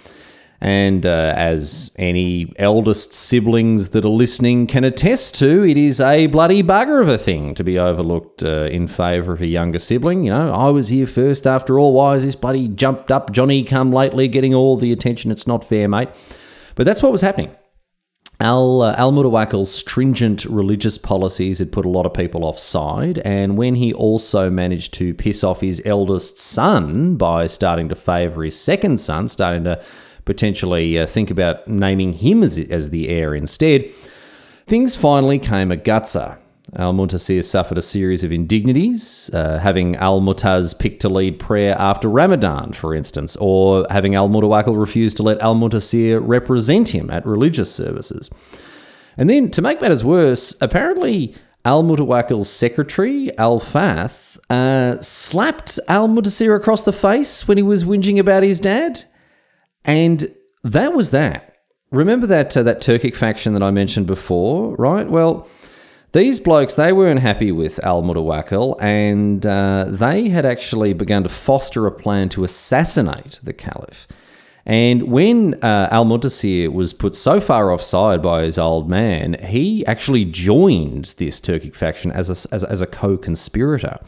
And 0.60 1.06
uh, 1.06 1.34
as 1.36 1.92
any 1.96 2.52
eldest 2.56 3.14
siblings 3.14 3.90
that 3.90 4.04
are 4.04 4.08
listening 4.08 4.66
can 4.66 4.82
attest 4.82 5.36
to, 5.36 5.64
it 5.64 5.76
is 5.76 6.00
a 6.00 6.26
bloody 6.26 6.64
bugger 6.64 7.00
of 7.00 7.08
a 7.08 7.16
thing 7.16 7.54
to 7.54 7.62
be 7.62 7.78
overlooked 7.78 8.42
uh, 8.42 8.64
in 8.64 8.88
favour 8.88 9.34
of 9.34 9.40
a 9.40 9.46
younger 9.46 9.78
sibling. 9.78 10.24
You 10.24 10.32
know, 10.32 10.52
I 10.52 10.70
was 10.70 10.88
here 10.88 11.06
first 11.06 11.46
after 11.46 11.78
all. 11.78 11.92
Why 11.92 12.16
is 12.16 12.24
this 12.24 12.34
bloody 12.34 12.66
jumped 12.66 13.12
up 13.12 13.30
Johnny 13.30 13.62
come 13.62 13.92
lately 13.92 14.26
getting 14.26 14.52
all 14.52 14.76
the 14.76 14.90
attention? 14.90 15.30
It's 15.30 15.46
not 15.46 15.62
fair, 15.62 15.88
mate. 15.88 16.08
But 16.74 16.86
that's 16.86 17.02
what 17.02 17.12
was 17.12 17.20
happening. 17.20 17.54
Al, 18.40 18.82
uh, 18.82 18.94
Al 18.96 19.12
Mutawakkil's 19.12 19.72
stringent 19.72 20.44
religious 20.44 20.96
policies 20.96 21.58
had 21.58 21.72
put 21.72 21.84
a 21.84 21.88
lot 21.88 22.06
of 22.06 22.14
people 22.14 22.44
offside, 22.44 23.18
and 23.18 23.58
when 23.58 23.74
he 23.74 23.92
also 23.92 24.48
managed 24.48 24.94
to 24.94 25.12
piss 25.12 25.42
off 25.42 25.60
his 25.60 25.82
eldest 25.84 26.38
son 26.38 27.16
by 27.16 27.48
starting 27.48 27.88
to 27.88 27.96
favour 27.96 28.44
his 28.44 28.58
second 28.58 29.00
son, 29.00 29.26
starting 29.26 29.64
to 29.64 29.82
potentially 30.28 30.98
uh, 30.98 31.06
think 31.06 31.30
about 31.30 31.66
naming 31.66 32.12
him 32.12 32.42
as, 32.42 32.58
as 32.58 32.90
the 32.90 33.08
heir 33.08 33.34
instead, 33.34 33.90
things 34.66 34.94
finally 34.94 35.38
came 35.38 35.72
a 35.72 35.76
gutser. 35.76 36.38
Al 36.76 36.92
Muntasir 36.92 37.42
suffered 37.42 37.78
a 37.78 37.82
series 37.82 38.22
of 38.22 38.30
indignities, 38.30 39.30
uh, 39.32 39.58
having 39.58 39.96
Al 39.96 40.20
Mutaz 40.20 40.78
picked 40.78 41.00
to 41.00 41.08
lead 41.08 41.38
prayer 41.38 41.74
after 41.78 42.10
Ramadan, 42.10 42.74
for 42.74 42.94
instance, 42.94 43.36
or 43.40 43.86
having 43.88 44.14
Al 44.14 44.28
Mutawakkil 44.28 44.78
refuse 44.78 45.14
to 45.14 45.22
let 45.22 45.40
Al 45.40 45.54
Muntasir 45.54 46.20
represent 46.22 46.88
him 46.88 47.08
at 47.08 47.24
religious 47.24 47.74
services. 47.74 48.28
And 49.16 49.30
then, 49.30 49.50
to 49.52 49.62
make 49.62 49.80
matters 49.80 50.04
worse, 50.04 50.54
apparently 50.60 51.34
Al 51.64 51.82
Mutawakkil's 51.82 52.50
secretary, 52.50 53.36
Al 53.38 53.58
Fath, 53.58 54.38
uh, 54.50 55.00
slapped 55.00 55.80
Al 55.88 56.06
Muntasir 56.06 56.54
across 56.54 56.82
the 56.82 56.92
face 56.92 57.48
when 57.48 57.56
he 57.56 57.62
was 57.62 57.84
whinging 57.84 58.18
about 58.18 58.42
his 58.42 58.60
dad. 58.60 59.04
And 59.88 60.34
that 60.62 60.92
was 60.92 61.10
that. 61.10 61.56
Remember 61.90 62.26
that 62.26 62.54
uh, 62.54 62.62
that 62.62 62.82
Turkic 62.82 63.16
faction 63.16 63.54
that 63.54 63.62
I 63.62 63.70
mentioned 63.70 64.06
before, 64.06 64.76
right? 64.76 65.08
Well, 65.08 65.48
these 66.12 66.38
blokes 66.40 66.74
they 66.74 66.92
weren't 66.92 67.20
happy 67.20 67.50
with 67.50 67.82
Al 67.82 68.02
Mutawakkil, 68.02 68.80
and 68.82 69.46
uh, 69.46 69.86
they 69.88 70.28
had 70.28 70.44
actually 70.44 70.92
begun 70.92 71.22
to 71.22 71.30
foster 71.30 71.86
a 71.86 71.90
plan 71.90 72.28
to 72.30 72.44
assassinate 72.44 73.40
the 73.42 73.54
caliph. 73.54 74.06
And 74.66 75.04
when 75.04 75.54
uh, 75.64 75.88
Al 75.90 76.04
Muntasir 76.04 76.70
was 76.70 76.92
put 76.92 77.16
so 77.16 77.40
far 77.40 77.72
offside 77.72 78.20
by 78.20 78.42
his 78.42 78.58
old 78.58 78.90
man, 78.90 79.42
he 79.42 79.86
actually 79.86 80.26
joined 80.26 81.14
this 81.16 81.40
Turkic 81.40 81.74
faction 81.74 82.12
as 82.12 82.28
a, 82.28 82.54
as, 82.54 82.64
as 82.64 82.82
a 82.82 82.86
co 82.86 83.16
conspirator. 83.16 83.98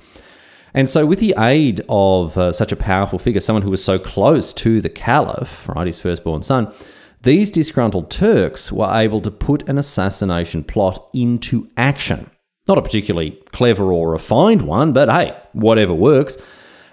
And 0.73 0.89
so, 0.89 1.05
with 1.05 1.19
the 1.19 1.35
aid 1.39 1.81
of 1.89 2.39
uh, 2.39 2.53
such 2.53 2.73
a 2.73 2.77
powerful 2.77 3.19
figure, 3.19 3.41
someone 3.41 3.62
who 3.62 3.71
was 3.71 3.83
so 3.83 3.99
close 3.99 4.55
to 4.55 4.81
the 4.81 4.89
caliph, 4.89 5.69
right, 5.69 5.87
his 5.87 6.00
firstborn 6.00 6.43
son, 6.43 6.73
these 7.23 7.50
disgruntled 7.50 8.11
Turks 8.11 8.73
were 8.73 8.91
able 8.93 9.21
to 9.21 9.31
put 9.31 9.69
an 9.69 9.79
assassination 9.79 10.65
plot 10.65 11.09
into 11.12 11.69
action. 11.77 12.31
Not 12.69 12.79
a 12.79 12.83
particularly 12.83 13.33
clever 13.53 13.93
or 13.93 14.12
refined 14.12 14.62
one, 14.62 14.93
but 14.93 15.11
hey, 15.11 15.37
whatever 15.53 15.93
works. 15.93 16.39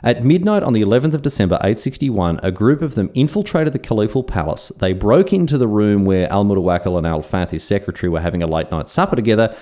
At 0.03 0.23
midnight 0.23 0.63
on 0.63 0.73
the 0.73 0.81
11th 0.81 1.13
of 1.13 1.21
December 1.21 1.55
861, 1.55 2.39
a 2.43 2.51
group 2.51 2.81
of 2.81 2.95
them 2.95 3.09
infiltrated 3.13 3.73
the 3.73 3.79
caliphal 3.79 4.23
palace. 4.23 4.69
They 4.79 4.93
broke 4.93 5.33
into 5.33 5.57
the 5.57 5.67
room 5.67 6.05
where 6.05 6.31
Al 6.31 6.45
Mutawakkil 6.45 6.97
and 6.97 7.07
Al 7.07 7.21
Fath, 7.21 7.51
his 7.51 7.63
secretary, 7.63 8.09
were 8.09 8.21
having 8.21 8.43
a 8.43 8.47
late 8.47 8.69
night 8.69 8.89
supper 8.89 9.15
together 9.15 9.55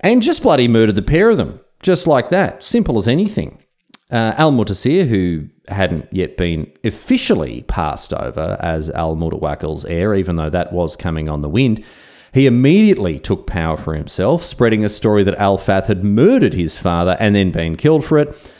and 0.00 0.22
just 0.22 0.42
bloody 0.42 0.68
murdered 0.68 0.94
the 0.94 1.02
pair 1.02 1.30
of 1.30 1.36
them. 1.36 1.60
Just 1.82 2.06
like 2.06 2.30
that, 2.30 2.62
simple 2.62 2.98
as 2.98 3.08
anything. 3.08 3.62
Uh, 4.10 4.34
Al 4.36 4.52
Muntasir, 4.52 5.08
who 5.08 5.48
hadn't 5.68 6.06
yet 6.12 6.36
been 6.36 6.70
officially 6.84 7.64
passed 7.66 8.12
over 8.14 8.56
as 8.60 8.88
Al 8.90 9.16
Mutawakkil's 9.16 9.84
heir, 9.86 10.14
even 10.14 10.36
though 10.36 10.50
that 10.50 10.72
was 10.72 10.94
coming 10.94 11.28
on 11.28 11.40
the 11.40 11.48
wind, 11.48 11.84
he 12.32 12.46
immediately 12.46 13.18
took 13.18 13.46
power 13.46 13.76
for 13.76 13.94
himself, 13.94 14.44
spreading 14.44 14.84
a 14.84 14.88
story 14.88 15.24
that 15.24 15.34
Al 15.36 15.58
Fath 15.58 15.86
had 15.86 16.04
murdered 16.04 16.54
his 16.54 16.76
father 16.76 17.16
and 17.18 17.34
then 17.34 17.50
been 17.50 17.76
killed 17.76 18.04
for 18.04 18.18
it. 18.18 18.52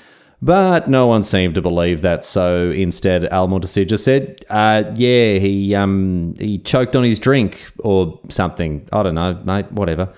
But 0.43 0.89
no 0.89 1.07
one 1.07 1.23
seemed 1.23 1.55
to 1.55 1.63
believe 1.63 2.03
that, 2.03 2.23
so 2.23 2.71
instead 2.71 3.25
Al 3.27 3.49
Muntasir 3.49 3.87
just 3.87 4.05
said, 4.05 4.45
uh, 4.51 4.85
"Yeah, 4.95 5.35
he 5.39 5.75
um, 5.75 6.35
he 6.39 6.59
choked 6.59 6.95
on 6.95 7.05
his 7.05 7.19
drink 7.19 7.71
or 7.79 8.21
something. 8.29 8.87
I 8.93 9.03
don't 9.03 9.15
know, 9.15 9.41
mate. 9.45 9.71
Whatever." 9.73 10.13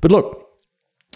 But 0.00 0.12
look, 0.12 0.39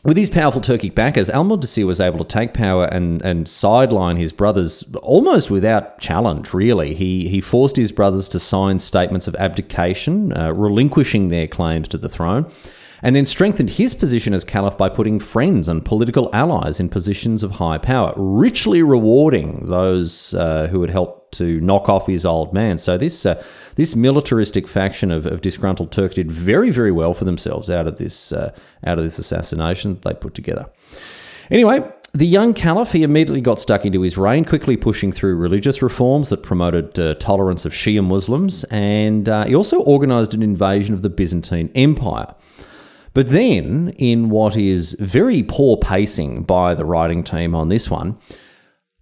with 0.05 0.17
these 0.17 0.29
powerful 0.29 0.61
Turkic 0.61 0.95
backers, 0.95 1.31
Al 1.31 1.45
Muntasir 1.45 1.87
was 1.87 2.01
able 2.01 2.19
to 2.19 2.25
take 2.25 2.53
power 2.53 2.85
and, 2.85 3.23
and 3.23 3.49
sideline 3.49 4.17
his 4.17 4.33
brothers 4.33 4.85
almost 5.03 5.51
without 5.51 5.99
challenge, 5.99 6.53
really. 6.53 6.95
He, 6.95 7.29
he 7.29 7.41
forced 7.41 7.77
his 7.77 7.91
brothers 7.91 8.29
to 8.29 8.39
sign 8.39 8.79
statements 8.79 9.27
of 9.27 9.35
abdication, 9.37 10.37
uh, 10.37 10.53
relinquishing 10.53 11.29
their 11.29 11.47
claims 11.47 11.89
to 11.89 11.99
the 11.99 12.09
throne, 12.09 12.51
and 13.05 13.15
then 13.15 13.27
strengthened 13.27 13.69
his 13.69 13.93
position 13.93 14.33
as 14.33 14.45
caliph 14.45 14.79
by 14.79 14.89
putting 14.89 15.21
friends 15.21 15.69
and 15.69 15.85
political 15.85 16.31
allies 16.33 16.81
in 16.81 16.89
positions 16.89 17.43
of 17.43 17.53
high 17.53 17.77
power, 17.77 18.15
richly 18.17 18.83
rewarding 18.83 19.67
those 19.69 20.33
uh, 20.35 20.69
who 20.69 20.81
had 20.81 20.89
helped 20.89 21.33
to 21.35 21.61
knock 21.61 21.91
off 21.91 22.07
his 22.07 22.25
old 22.25 22.55
man. 22.55 22.79
So 22.79 22.97
this 22.97 23.27
uh, 23.27 23.45
this 23.75 23.95
militaristic 23.95 24.67
faction 24.67 25.11
of, 25.11 25.27
of, 25.27 25.43
disgruntled 25.43 25.93
Turks 25.93 26.15
did 26.15 26.33
very 26.33 26.71
very 26.71 26.91
well 26.91 27.13
for 27.13 27.27
themselves 27.27 27.69
out 27.69 27.87
of 27.87 27.99
this 27.99 28.33
uh, 28.33 28.57
out 28.87 28.99
of 28.99 29.05
this 29.05 29.19
assassination 29.19 30.01
they 30.03 30.15
put 30.15 30.35
together. 30.35 30.67
Anyway. 31.51 31.89
The 32.17 32.27
young 32.27 32.55
caliph, 32.55 32.93
he 32.93 33.03
immediately 33.03 33.41
got 33.41 33.59
stuck 33.59 33.85
into 33.85 34.03
his 34.03 34.17
reign, 34.17 34.45
quickly 34.45 34.77
pushing 34.77 35.11
through 35.11 35.35
religious 35.35 35.83
reforms 35.83 36.29
that 36.29 36.45
promoted 36.45 36.97
uh, 36.97 37.15
tolerance 37.15 37.65
of 37.65 37.73
Shia 37.73 38.07
Muslims, 38.07 38.63
and 38.71 39.29
uh, 39.29 39.47
he 39.47 39.53
also 39.57 39.81
organized 39.81 40.33
an 40.33 40.41
invasion 40.41 40.95
of 40.95 41.03
the 41.03 41.11
Byzantine 41.11 41.73
Empire. 41.75 42.33
But 43.15 43.29
then, 43.29 43.95
in 43.97 44.29
what 44.29 44.57
is 44.57 44.95
very 44.95 45.43
poor 45.45 45.77
pacing 45.77 46.43
by 46.43 46.75
the 46.75 46.85
writing 46.85 47.23
team 47.23 47.55
on 47.55 47.69
this 47.69 47.89
one, 47.89 48.19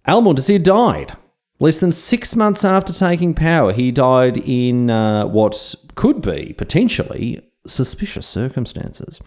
Al 0.05 0.21
Muntasir 0.21 0.61
died. 0.61 1.17
Less 1.59 1.79
than 1.79 1.91
six 1.91 2.35
months 2.35 2.63
after 2.63 2.93
taking 2.93 3.33
power, 3.33 3.73
he 3.73 3.91
died 3.91 4.37
in 4.37 4.89
uh, 4.89 5.25
what 5.25 5.75
could 5.95 6.21
be 6.21 6.53
potentially 6.57 7.41
suspicious 7.65 8.27
circumstances. 8.27 9.19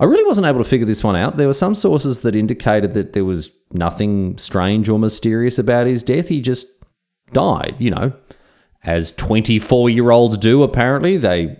I 0.00 0.04
really 0.04 0.24
wasn't 0.24 0.46
able 0.46 0.58
to 0.62 0.68
figure 0.68 0.86
this 0.86 1.04
one 1.04 1.16
out. 1.16 1.36
There 1.36 1.46
were 1.46 1.54
some 1.54 1.74
sources 1.74 2.20
that 2.20 2.36
indicated 2.36 2.94
that 2.94 3.12
there 3.14 3.24
was 3.24 3.50
nothing 3.72 4.36
strange 4.36 4.88
or 4.88 4.98
mysterious 4.98 5.58
about 5.58 5.86
his 5.86 6.02
death. 6.02 6.28
He 6.28 6.40
just 6.40 6.66
died, 7.32 7.76
you 7.78 7.90
know, 7.90 8.12
as 8.84 9.12
24 9.12 9.90
year 9.90 10.10
olds 10.10 10.36
do, 10.36 10.62
apparently. 10.62 11.16
They 11.16 11.56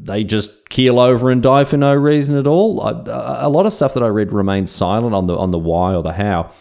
they 0.00 0.24
just 0.24 0.57
keel 0.68 0.98
over 0.98 1.30
and 1.30 1.42
die 1.42 1.64
for 1.64 1.76
no 1.76 1.94
reason 1.94 2.36
at 2.36 2.46
all. 2.46 2.80
I, 2.82 3.42
a 3.42 3.48
lot 3.48 3.66
of 3.66 3.72
stuff 3.72 3.94
that 3.94 4.02
I 4.02 4.08
read 4.08 4.32
remains 4.32 4.70
silent 4.70 5.14
on 5.14 5.26
the 5.26 5.36
on 5.36 5.50
the 5.50 5.58
why 5.58 5.94
or 5.94 6.02
the 6.02 6.12
how. 6.12 6.52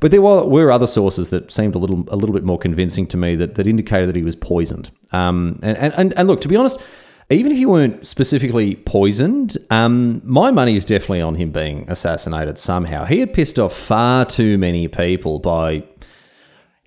But 0.00 0.12
there 0.12 0.22
were, 0.22 0.44
were 0.44 0.70
other 0.70 0.86
sources 0.86 1.30
that 1.30 1.50
seemed 1.50 1.74
a 1.74 1.78
little 1.78 2.04
a 2.08 2.16
little 2.16 2.34
bit 2.34 2.44
more 2.44 2.58
convincing 2.58 3.06
to 3.08 3.16
me 3.16 3.34
that, 3.36 3.56
that 3.56 3.66
indicated 3.66 4.08
that 4.08 4.16
he 4.16 4.22
was 4.22 4.36
poisoned. 4.36 4.90
Um, 5.12 5.58
and, 5.62 5.92
and, 5.94 6.14
and 6.16 6.28
look, 6.28 6.40
to 6.42 6.48
be 6.48 6.56
honest, 6.56 6.80
even 7.30 7.52
if 7.52 7.58
he 7.58 7.66
weren't 7.66 8.06
specifically 8.06 8.76
poisoned, 8.76 9.56
um, 9.70 10.22
my 10.24 10.50
money 10.50 10.76
is 10.76 10.84
definitely 10.84 11.20
on 11.20 11.34
him 11.34 11.50
being 11.50 11.84
assassinated 11.90 12.58
somehow. 12.58 13.04
He 13.04 13.20
had 13.20 13.32
pissed 13.32 13.58
off 13.58 13.76
far 13.76 14.24
too 14.24 14.56
many 14.56 14.88
people 14.88 15.38
by 15.38 15.84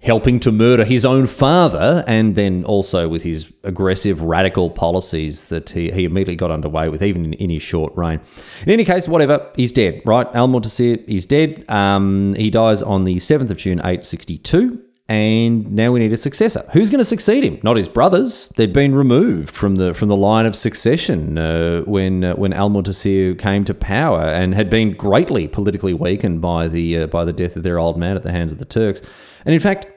helping 0.02 0.40
to 0.40 0.52
murder 0.52 0.84
his 0.84 1.06
own 1.06 1.28
father, 1.28 2.04
and 2.08 2.36
then 2.36 2.64
also 2.66 3.08
with 3.08 3.24
his 3.24 3.52
aggressive, 3.64 4.22
radical 4.22 4.70
policies 4.70 5.50
that 5.50 5.70
he, 5.70 5.92
he 5.92 6.06
immediately 6.06 6.36
got 6.36 6.52
underway 6.52 6.90
with, 6.90 7.04
even 7.04 7.26
in, 7.26 7.34
in 7.34 7.50
his 7.50 7.62
short 7.62 7.96
reign. 7.96 8.20
In 8.64 8.72
any 8.72 8.84
case, 8.84 9.08
whatever, 9.08 9.48
he's 9.56 9.72
dead, 9.72 10.02
right? 10.06 10.28
Al 10.34 10.48
Muntasir 10.48 11.08
is 11.08 11.26
dead. 11.26 11.70
Um, 11.70 12.34
he 12.36 12.50
dies 12.50 12.82
on 12.82 13.04
the 13.04 13.18
7th 13.18 13.52
of 13.52 13.58
June, 13.58 13.80
862. 13.80 14.84
And 15.08 15.74
now 15.74 15.92
we 15.92 16.00
need 16.00 16.14
a 16.14 16.18
successor. 16.18 16.64
Who's 16.72 16.90
going 16.90 17.00
to 17.00 17.06
succeed 17.06 17.44
him? 17.44 17.60
Not 17.64 17.76
his 17.76 17.90
brothers. 17.90 18.48
They'd 18.56 18.72
been 18.72 18.96
removed 18.96 19.54
from 19.54 19.76
the 19.76 19.94
from 19.94 20.08
the 20.08 20.16
line 20.16 20.46
of 20.46 20.56
succession 20.56 21.38
uh, 21.38 21.82
when 21.82 22.24
uh, 22.24 22.36
when 22.36 22.54
Al 22.54 22.70
Muntasir 22.70 23.38
came 23.38 23.66
to 23.66 23.74
power, 23.74 24.22
and 24.22 24.56
had 24.56 24.70
been 24.70 24.94
greatly 24.94 25.50
politically 25.50 25.94
weakened 25.94 26.40
by 26.40 26.70
the 26.70 27.00
uh, 27.00 27.08
by 27.08 27.26
the 27.26 27.34
death 27.34 27.58
of 27.58 27.64
their 27.64 27.78
old 27.78 27.98
man 27.98 28.16
at 28.16 28.24
the 28.24 28.32
hands 28.32 28.54
of 28.54 28.60
the 28.60 28.64
Turks. 28.64 29.02
And 29.46 29.54
in 29.54 29.60
fact, 29.60 29.88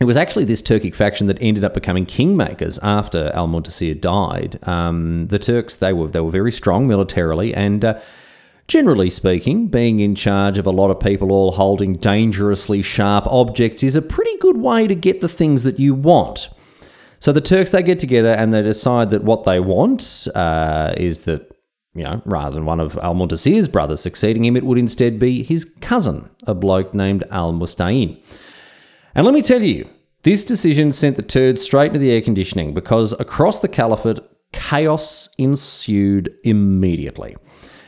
it 0.00 0.04
was 0.04 0.16
actually 0.16 0.44
this 0.44 0.62
Turkic 0.62 0.94
faction 0.94 1.26
that 1.26 1.38
ended 1.40 1.64
up 1.64 1.74
becoming 1.74 2.04
kingmakers 2.04 2.78
after 2.82 3.30
Al 3.34 3.48
Muntasir 3.48 3.98
died. 3.98 4.58
Um, 4.68 5.28
the 5.28 5.38
Turks 5.38 5.76
they 5.76 5.92
were 5.92 6.08
they 6.08 6.20
were 6.20 6.30
very 6.30 6.52
strong 6.52 6.86
militarily 6.86 7.54
and. 7.54 7.84
Uh, 7.84 8.00
generally 8.68 9.08
speaking, 9.08 9.68
being 9.68 10.00
in 10.00 10.14
charge 10.16 10.58
of 10.58 10.66
a 10.66 10.72
lot 10.72 10.90
of 10.90 10.98
people 10.98 11.30
all 11.30 11.52
holding 11.52 11.92
dangerously 11.94 12.82
sharp 12.82 13.24
objects 13.28 13.84
is 13.84 13.94
a 13.94 14.02
pretty 14.02 14.36
good 14.38 14.56
way 14.56 14.88
to 14.88 14.94
get 14.96 15.20
the 15.20 15.28
things 15.28 15.62
that 15.62 15.78
you 15.78 15.94
want. 15.94 16.48
So 17.20 17.32
the 17.32 17.40
Turks 17.40 17.70
they 17.70 17.82
get 17.82 18.00
together 18.00 18.30
and 18.30 18.52
they 18.52 18.62
decide 18.62 19.10
that 19.10 19.22
what 19.22 19.44
they 19.44 19.60
want 19.60 20.26
uh, 20.34 20.94
is 20.96 21.22
that 21.22 21.50
you 21.94 22.04
know, 22.04 22.20
rather 22.26 22.54
than 22.54 22.66
one 22.66 22.78
of 22.78 22.98
Al 22.98 23.14
Muntasir's 23.14 23.68
brothers 23.68 24.00
succeeding 24.00 24.44
him, 24.44 24.54
it 24.54 24.64
would 24.64 24.76
instead 24.76 25.18
be 25.18 25.42
his 25.42 25.64
cousin, 25.80 26.28
a 26.46 26.54
bloke 26.54 26.92
named 26.92 27.24
Al 27.30 27.54
Musta'in. 27.54 28.20
And 29.16 29.24
let 29.24 29.32
me 29.32 29.40
tell 29.40 29.62
you, 29.62 29.88
this 30.24 30.44
decision 30.44 30.92
sent 30.92 31.16
the 31.16 31.22
turds 31.22 31.62
straight 31.62 31.86
into 31.86 31.98
the 31.98 32.10
air 32.10 32.20
conditioning 32.20 32.74
because 32.74 33.18
across 33.18 33.60
the 33.60 33.66
caliphate, 33.66 34.18
chaos 34.52 35.30
ensued 35.38 36.36
immediately. 36.44 37.34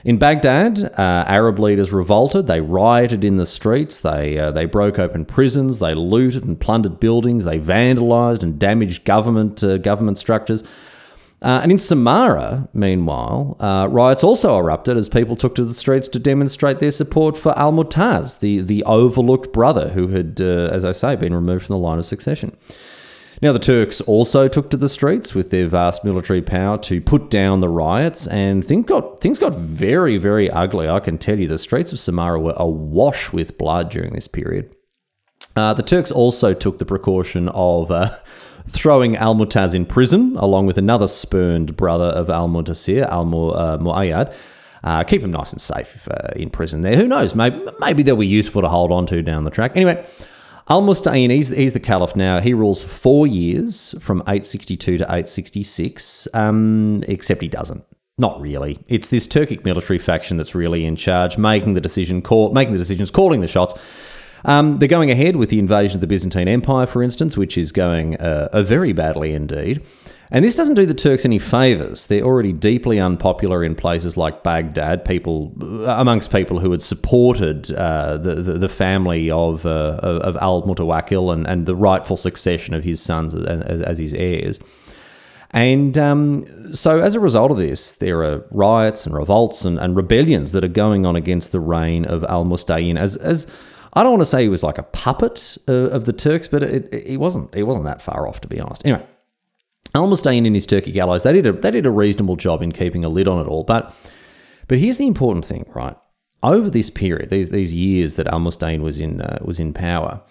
In 0.07 0.17
Baghdad, 0.17 0.85
uh, 0.85 1.25
Arab 1.29 1.59
leaders 1.59 1.93
revolted. 1.93 2.47
They 2.47 2.63
rioted 2.63 3.27
in 3.27 3.37
the 3.37 3.45
streets. 3.45 4.01
They 4.01 4.39
uh, 4.39 4.53
they 4.53 4.65
broke 4.65 4.99
open 4.99 5.27
prisons. 5.27 5.81
They 5.81 5.93
looted 5.93 6.45
and 6.45 6.59
plundered 6.59 6.99
buildings. 6.99 7.45
They 7.45 7.59
vandalized 7.59 8.43
and 8.43 8.59
damaged 8.59 9.05
government 9.05 9.63
uh, 9.63 9.77
government 9.77 10.17
structures. 10.17 10.65
Uh, 11.41 11.61
and 11.63 11.71
in 11.71 11.79
Samarra, 11.79 12.69
meanwhile, 12.73 13.57
uh, 13.61 13.87
riots 13.89 14.25
also 14.25 14.59
erupted 14.59 14.97
as 14.97 15.09
people 15.09 15.37
took 15.37 15.55
to 15.55 15.65
the 15.65 15.75
streets 15.75 16.09
to 16.09 16.19
demonstrate 16.19 16.81
their 16.81 16.91
support 16.91 17.37
for 17.37 17.57
Al 17.57 17.73
Mutaz, 17.73 18.41
the, 18.41 18.61
the 18.61 18.83
overlooked 18.85 19.53
brother 19.53 19.91
who 19.91 20.09
had, 20.09 20.41
uh, 20.41 20.69
as 20.73 20.85
I 20.85 20.91
say, 20.91 21.15
been 21.15 21.35
removed 21.35 21.67
from 21.67 21.75
the 21.75 21.79
line 21.79 22.01
of 22.01 22.07
succession. 22.07 22.57
Now, 23.41 23.53
the 23.53 23.61
Turks 23.61 24.01
also 24.01 24.49
took 24.49 24.69
to 24.71 24.77
the 24.77 24.89
streets 24.89 25.33
with 25.33 25.51
their 25.51 25.69
vast 25.69 26.05
military 26.05 26.43
power 26.43 26.77
to 26.79 27.01
put 27.01 27.31
down 27.31 27.61
the 27.61 27.69
riots, 27.69 28.27
and 28.27 28.65
things 28.65 28.87
got, 28.87 29.21
things 29.21 29.39
got 29.39 29.55
very, 29.55 30.17
very 30.17 30.51
ugly. 30.51 30.89
I 30.89 30.99
can 30.99 31.19
tell 31.19 31.39
you, 31.39 31.47
the 31.47 31.57
streets 31.57 31.93
of 31.93 31.99
Samarra 31.99 32.43
were 32.43 32.55
awash 32.57 33.33
with 33.33 33.57
blood 33.57 33.91
during 33.91 34.13
this 34.13 34.27
period. 34.27 34.75
Uh, 35.55 35.73
the 35.73 35.85
Turks 35.85 36.11
also 36.11 36.53
took 36.53 36.79
the 36.79 36.85
precaution 36.85 37.49
of 37.51 37.93
uh, 37.93 38.11
throwing 38.69 39.17
Al 39.17 39.35
Mutaz 39.35 39.75
in 39.75 39.87
prison, 39.87 40.37
along 40.37 40.67
with 40.67 40.79
another 40.79 41.09
spurned 41.09 41.77
brother 41.77 42.07
of 42.07 42.31
Al 42.31 42.49
Muntasir, 42.49 43.09
Al 43.09 43.23
uh, 43.23 43.79
Muayyad. 43.79 44.35
Uh, 44.85 45.03
keep 45.03 45.23
him 45.23 45.31
nice 45.31 45.53
and 45.53 45.61
safe 45.61 46.07
uh, 46.09 46.29
in 46.37 46.51
prison 46.51 46.83
there. 46.83 46.97
Who 46.97 47.09
knows? 47.09 47.35
Maybe, 47.35 47.61
maybe 47.81 48.03
they'll 48.03 48.17
be 48.17 48.27
useful 48.27 48.63
to 48.63 48.69
hold 48.69 48.93
on 48.93 49.07
to 49.07 49.23
down 49.23 49.43
the 49.43 49.51
track. 49.51 49.73
Anyway, 49.75 50.05
Al 50.69 50.83
Musta'in, 50.83 51.31
he's, 51.31 51.49
he's 51.49 51.73
the 51.73 51.81
caliph 51.81 52.15
now. 52.15 52.41
He 52.41 52.55
rules 52.55 52.81
for 52.81 52.89
four 52.89 53.27
years 53.27 53.95
from 54.01 54.21
862 54.21 54.99
to 54.99 55.05
866, 55.05 56.29
um, 56.35 57.03
except 57.09 57.43
he 57.43 57.49
doesn't. 57.49 57.85
Not 58.19 58.41
really. 58.41 58.81
It's 58.89 59.09
this 59.09 59.27
Turkic 59.29 59.65
military 59.65 59.99
faction 59.99 60.37
that's 60.37 60.55
really 60.55 60.85
in 60.85 60.97
charge, 60.97 61.39
making 61.39 61.75
the 61.75 61.81
decision, 61.81 62.21
call, 62.21 62.53
making 62.53 62.73
the 62.73 62.79
decisions, 62.79 63.11
calling 63.11 63.41
the 63.41 63.47
shots. 63.47 63.75
Um, 64.45 64.79
they're 64.79 64.89
going 64.89 65.11
ahead 65.11 65.37
with 65.37 65.51
the 65.51 65.59
invasion 65.59 65.97
of 65.97 66.01
the 66.01 66.07
Byzantine 66.07 66.49
Empire, 66.49 66.87
for 66.87 67.03
instance, 67.03 67.37
which 67.37 67.59
is 67.59 67.73
going 67.73 68.17
uh, 68.17 68.63
very 68.63 68.93
badly 68.93 69.33
indeed. 69.33 69.85
And 70.31 70.45
this 70.45 70.55
doesn't 70.55 70.75
do 70.75 70.85
the 70.85 70.95
Turks 70.95 71.25
any 71.25 71.39
favours. 71.39 72.07
They're 72.07 72.23
already 72.23 72.53
deeply 72.53 73.01
unpopular 73.01 73.65
in 73.65 73.75
places 73.75 74.17
like 74.17 74.43
Baghdad, 74.43 75.05
people 75.05 75.55
uh, 75.63 75.97
amongst 75.99 76.31
people 76.31 76.61
who 76.61 76.71
had 76.71 76.83
supported 76.83 77.73
uh, 77.73 78.19
the, 78.19 78.35
the, 78.35 78.53
the 78.55 78.69
family 78.69 79.31
of 79.31 79.65
uh, 79.65 79.99
of 80.03 80.37
Al 80.37 80.65
Mutawakkil 80.65 81.33
and, 81.33 81.47
and 81.47 81.65
the 81.65 81.75
rightful 81.75 82.17
succession 82.17 82.75
of 82.75 82.85
his 82.85 83.01
sons 83.01 83.35
as, 83.35 83.81
as 83.81 83.99
his 83.99 84.13
heirs. 84.13 84.61
And 85.53 85.97
um, 85.97 86.75
so, 86.75 87.01
as 87.01 87.15
a 87.15 87.21
result 87.21 87.51
of 87.51 87.57
this, 87.57 87.95
there 87.95 88.23
are 88.23 88.45
riots 88.51 89.07
and 89.07 89.15
revolts 89.15 89.65
and, 89.65 89.79
and 89.79 89.97
rebellions 89.97 90.53
that 90.53 90.63
are 90.63 90.69
going 90.69 91.07
on 91.07 91.17
against 91.17 91.53
the 91.53 91.61
reign 91.61 92.05
of 92.05 92.23
Al 92.25 92.45
Musta'in 92.45 92.99
as 92.99 93.17
as 93.17 93.47
I 93.93 94.03
don't 94.03 94.13
want 94.13 94.23
to 94.23 94.27
say 94.27 94.43
he 94.43 94.49
was 94.49 94.63
like 94.63 94.79
a 94.79 94.83
puppet 94.83 95.57
uh, 95.67 95.73
of 95.73 96.05
the 96.05 96.13
Turks, 96.13 96.49
but 96.49 96.63
it, 96.63 96.93
it, 96.93 97.19
wasn't. 97.19 97.55
It 97.55 97.65
wasn't 97.65 97.87
that 97.87 98.03
far 98.03 98.29
off, 98.29 98.41
to 98.43 98.49
be 98.49 98.61
honest. 98.61 98.85
Anyway, 98.85 99.05
Al 99.95 100.07
Musta'in 100.07 100.47
and 100.47 100.55
his 100.55 100.67
Turkic 100.67 100.97
allies 100.97 101.23
they 101.23 101.33
did 101.33 101.47
a 101.47 101.53
they 101.53 101.71
did 101.71 101.87
a 101.87 101.91
reasonable 101.91 102.37
job 102.37 102.63
in 102.63 102.73
keeping 102.73 103.05
a 103.05 103.09
lid 103.09 103.29
on 103.29 103.41
it 103.41 103.49
all. 103.49 103.65
But 103.65 103.95
but 104.67 104.79
here's 104.79 104.99
the 104.99 105.07
important 105.07 105.45
thing, 105.45 105.65
right? 105.75 105.97
Over 106.43 106.71
this 106.71 106.91
period, 106.91 107.31
these 107.31 107.51
these 107.51 107.75
years 107.75 108.17
that 108.17 108.29
Al 108.29 108.41
Musta'in 108.41 108.81
was 108.81 109.01
in 109.01 109.21
uh, 109.21 109.39
was 109.43 109.59
in 109.59 109.73
power, 109.73 110.23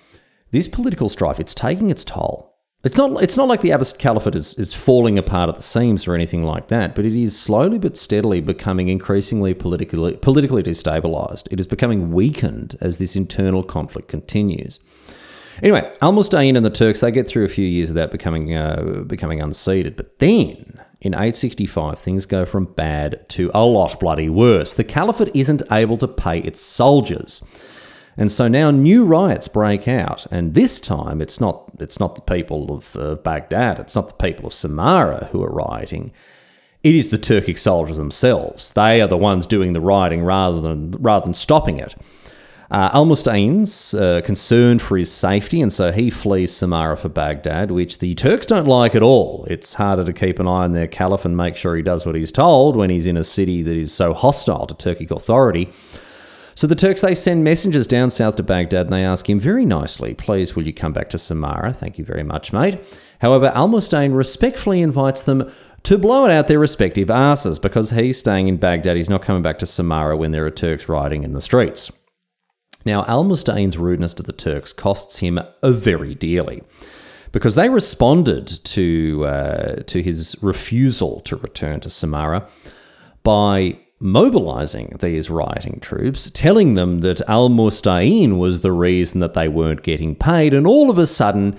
this 0.51 0.67
political 0.67 1.09
strife 1.09 1.39
it's 1.39 1.53
taking 1.53 1.89
its 1.89 2.03
toll. 2.03 2.56
It's 2.83 2.95
not, 2.95 3.23
it's 3.23 3.35
not 3.35 3.47
like 3.47 3.61
the 3.61 3.71
Abbasid 3.71 3.97
Caliphate 3.97 4.35
is, 4.35 4.53
is 4.53 4.73
falling 4.73 5.17
apart 5.17 5.49
at 5.49 5.55
the 5.55 5.61
seams 5.63 6.07
or 6.07 6.13
anything 6.13 6.43
like 6.43 6.67
that, 6.67 6.93
but 6.93 7.07
it 7.07 7.13
is 7.13 7.37
slowly 7.37 7.79
but 7.79 7.97
steadily 7.97 8.39
becoming 8.39 8.87
increasingly 8.87 9.55
politically, 9.55 10.15
politically 10.17 10.61
destabilized. 10.61 11.47
It 11.49 11.59
is 11.59 11.65
becoming 11.65 12.11
weakened 12.11 12.77
as 12.79 12.99
this 12.99 13.15
internal 13.15 13.63
conflict 13.63 14.09
continues. 14.09 14.79
Anyway, 15.63 15.91
Al 16.03 16.13
Musta'in 16.13 16.55
and 16.55 16.63
the 16.63 16.69
Turks, 16.69 17.01
they 17.01 17.09
get 17.09 17.27
through 17.27 17.45
a 17.45 17.49
few 17.49 17.65
years 17.65 17.89
without 17.89 18.11
becoming, 18.11 18.55
uh, 18.55 19.03
becoming 19.07 19.41
unseated. 19.41 19.95
But 19.95 20.19
then, 20.19 20.79
in 21.01 21.15
865, 21.15 21.97
things 21.97 22.27
go 22.27 22.45
from 22.45 22.65
bad 22.65 23.27
to 23.29 23.49
a 23.55 23.65
lot 23.65 23.99
bloody 23.99 24.29
worse. 24.29 24.75
The 24.75 24.83
Caliphate 24.83 25.35
isn't 25.35 25.63
able 25.71 25.97
to 25.97 26.07
pay 26.07 26.39
its 26.39 26.61
soldiers. 26.61 27.43
And 28.17 28.31
so 28.31 28.47
now 28.47 28.71
new 28.71 29.05
riots 29.05 29.47
break 29.47 29.87
out, 29.87 30.25
and 30.31 30.55
this 30.55 30.79
time 30.79 31.21
it's 31.21 31.39
not 31.39 31.69
it's 31.79 31.99
not 31.99 32.15
the 32.15 32.21
people 32.21 32.73
of, 32.73 32.95
of 32.95 33.23
Baghdad, 33.23 33.79
it's 33.79 33.95
not 33.95 34.07
the 34.07 34.15
people 34.15 34.47
of 34.47 34.53
Samarra 34.53 35.29
who 35.29 35.43
are 35.43 35.51
rioting. 35.51 36.11
It 36.83 36.95
is 36.95 37.09
the 37.09 37.17
Turkic 37.17 37.59
soldiers 37.59 37.97
themselves. 37.97 38.73
They 38.73 39.01
are 39.01 39.07
the 39.07 39.17
ones 39.17 39.45
doing 39.45 39.73
the 39.73 39.81
rioting 39.81 40.23
rather 40.23 40.61
than 40.61 40.91
rather 40.91 41.25
than 41.25 41.35
stopping 41.35 41.77
it. 41.77 41.95
Uh, 42.69 42.89
Al 42.91 43.05
Musta'in's 43.05 43.93
uh, 43.93 44.19
concerned 44.25 44.81
for 44.81 44.97
his 44.97 45.09
safety, 45.11 45.61
and 45.61 45.71
so 45.71 45.91
he 45.91 46.09
flees 46.09 46.51
Samarra 46.51 46.97
for 46.97 47.07
Baghdad, 47.07 47.71
which 47.71 47.99
the 47.99 48.13
Turks 48.15 48.45
don't 48.45 48.67
like 48.67 48.93
at 48.93 49.01
all. 49.01 49.45
It's 49.49 49.75
harder 49.75 50.03
to 50.03 50.11
keep 50.11 50.37
an 50.39 50.47
eye 50.47 50.65
on 50.65 50.73
their 50.73 50.87
caliph 50.87 51.23
and 51.23 51.37
make 51.37 51.55
sure 51.55 51.77
he 51.77 51.81
does 51.81 52.05
what 52.05 52.15
he's 52.15 52.31
told 52.31 52.75
when 52.75 52.89
he's 52.89 53.07
in 53.07 53.15
a 53.15 53.23
city 53.23 53.61
that 53.61 53.77
is 53.77 53.93
so 53.93 54.13
hostile 54.13 54.67
to 54.67 54.73
Turkic 54.73 55.11
authority. 55.11 55.69
So 56.57 56.65
the 56.65 56.73
Turks, 56.73 57.01
they 57.01 57.13
send 57.13 57.43
messengers 57.43 57.85
down 57.85 58.09
south 58.09 58.35
to 58.37 58.43
Baghdad 58.43 58.87
and 58.87 58.93
they 58.93 59.05
ask 59.05 59.29
him 59.29 59.39
very 59.39 59.63
nicely, 59.63 60.15
please, 60.15 60.55
will 60.55 60.65
you 60.65 60.73
come 60.73 60.91
back 60.91 61.07
to 61.11 61.17
Samarra? 61.17 61.75
Thank 61.75 61.99
you 61.99 62.03
very 62.03 62.23
much, 62.23 62.51
mate. 62.51 62.79
However, 63.21 63.51
Al 63.53 63.69
Musta'in 63.69 64.15
respectfully 64.15 64.81
invites 64.81 65.21
them 65.21 65.51
to 65.83 65.99
blow 65.99 66.25
it 66.25 66.31
out 66.31 66.47
their 66.47 66.57
respective 66.57 67.11
asses 67.11 67.59
because 67.59 67.91
he's 67.91 68.17
staying 68.17 68.47
in 68.47 68.57
Baghdad. 68.57 68.95
He's 68.95 69.07
not 69.07 69.21
coming 69.21 69.43
back 69.43 69.59
to 69.59 69.67
Samarra 69.67 70.17
when 70.17 70.31
there 70.31 70.47
are 70.47 70.49
Turks 70.51 70.89
rioting 70.89 71.21
in 71.21 71.29
the 71.29 71.41
streets. 71.41 71.91
Now, 72.85 73.05
Al 73.05 73.23
Mustain's 73.23 73.77
rudeness 73.77 74.15
to 74.15 74.23
the 74.23 74.33
Turks 74.33 74.73
costs 74.73 75.19
him 75.19 75.39
a 75.61 75.71
very 75.71 76.15
dearly 76.15 76.63
because 77.33 77.53
they 77.53 77.69
responded 77.69 78.47
to, 78.47 79.25
uh, 79.27 79.75
to 79.83 80.01
his 80.01 80.35
refusal 80.41 81.19
to 81.19 81.35
return 81.35 81.81
to 81.81 81.89
Samarra 81.89 82.49
by 83.21 83.77
mobilizing 83.99 84.95
these 84.99 85.29
rioting 85.29 85.79
troops, 85.79 86.29
telling 86.31 86.75
them 86.75 86.99
that 87.01 87.21
Al 87.29 87.49
Mustain 87.49 88.37
was 88.37 88.61
the 88.61 88.71
reason 88.71 89.19
that 89.21 89.33
they 89.33 89.47
weren't 89.47 89.83
getting 89.83 90.15
paid, 90.15 90.53
and 90.53 90.67
all 90.67 90.89
of 90.89 90.97
a 90.97 91.07
sudden, 91.07 91.57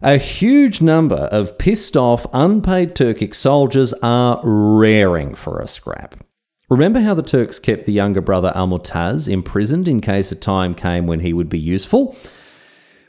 a 0.00 0.16
huge 0.16 0.80
number 0.80 1.16
of 1.16 1.58
pissed 1.58 1.96
off, 1.96 2.26
unpaid 2.32 2.94
Turkic 2.94 3.34
soldiers 3.34 3.92
are 4.02 4.40
raring 4.42 5.34
for 5.34 5.60
a 5.60 5.66
scrap. 5.66 6.16
Remember 6.68 7.00
how 7.00 7.14
the 7.14 7.22
Turks 7.22 7.58
kept 7.58 7.84
the 7.84 7.92
younger 7.92 8.20
brother 8.20 8.50
Al 8.54 8.66
Mutaz 8.66 9.28
imprisoned 9.28 9.86
in 9.86 10.00
case 10.00 10.32
a 10.32 10.36
time 10.36 10.74
came 10.74 11.06
when 11.06 11.20
he 11.20 11.32
would 11.32 11.48
be 11.48 11.58
useful? 11.58 12.16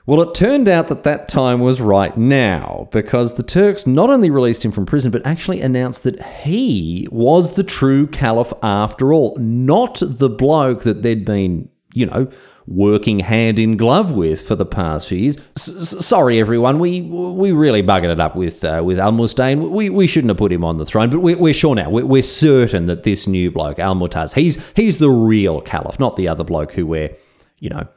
Well, 0.05 0.21
it 0.21 0.35
turned 0.35 0.67
out 0.67 0.89
that 0.89 1.03
that 1.03 1.29
time 1.29 1.61
was 1.61 1.79
right 1.79 2.15
now 2.17 2.89
because 2.91 3.35
the 3.35 3.43
Turks 3.43 3.87
not 3.87 4.09
only 4.09 4.29
released 4.29 4.65
him 4.65 4.73
from 4.73 4.85
prison, 4.85 5.11
but 5.13 5.25
actually 5.25 5.61
announced 5.61 6.03
that 6.03 6.21
he 6.21 7.07
was 7.09 7.53
the 7.53 7.63
true 7.63 8.07
caliph 8.07 8.51
after 8.61 9.13
all, 9.13 9.37
not 9.39 10.01
the 10.05 10.29
bloke 10.29 10.83
that 10.83 11.03
they'd 11.03 11.23
been, 11.23 11.69
you 11.93 12.05
know, 12.05 12.27
working 12.67 13.19
hand 13.19 13.59
in 13.59 13.77
glove 13.77 14.11
with 14.11 14.45
for 14.45 14.57
the 14.57 14.65
past 14.65 15.07
few 15.07 15.19
years. 15.19 15.37
Sorry, 15.55 16.37
everyone, 16.37 16.79
we 16.79 16.99
we 17.01 17.53
really 17.53 17.81
buggered 17.81 18.11
it 18.11 18.19
up 18.19 18.35
with 18.35 18.61
uh, 18.65 18.81
with 18.83 18.99
Al 18.99 19.13
Mustain. 19.13 19.71
We, 19.71 19.89
we 19.89 20.05
shouldn't 20.05 20.31
have 20.31 20.37
put 20.37 20.51
him 20.51 20.65
on 20.65 20.75
the 20.75 20.85
throne, 20.85 21.11
but 21.11 21.21
we, 21.21 21.35
we're 21.35 21.53
sure 21.53 21.75
now. 21.75 21.89
We're, 21.89 22.05
we're 22.05 22.23
certain 22.23 22.87
that 22.87 23.03
this 23.03 23.25
new 23.25 23.51
bloke, 23.51 23.79
Al 23.79 23.95
Mutaz, 23.95 24.35
he's 24.35 24.73
he's 24.75 24.97
the 24.97 25.09
real 25.09 25.61
caliph, 25.61 25.97
not 25.97 26.17
the 26.17 26.27
other 26.27 26.43
bloke 26.43 26.73
who 26.73 26.85
we're, 26.85 27.15
you 27.59 27.69
know 27.69 27.87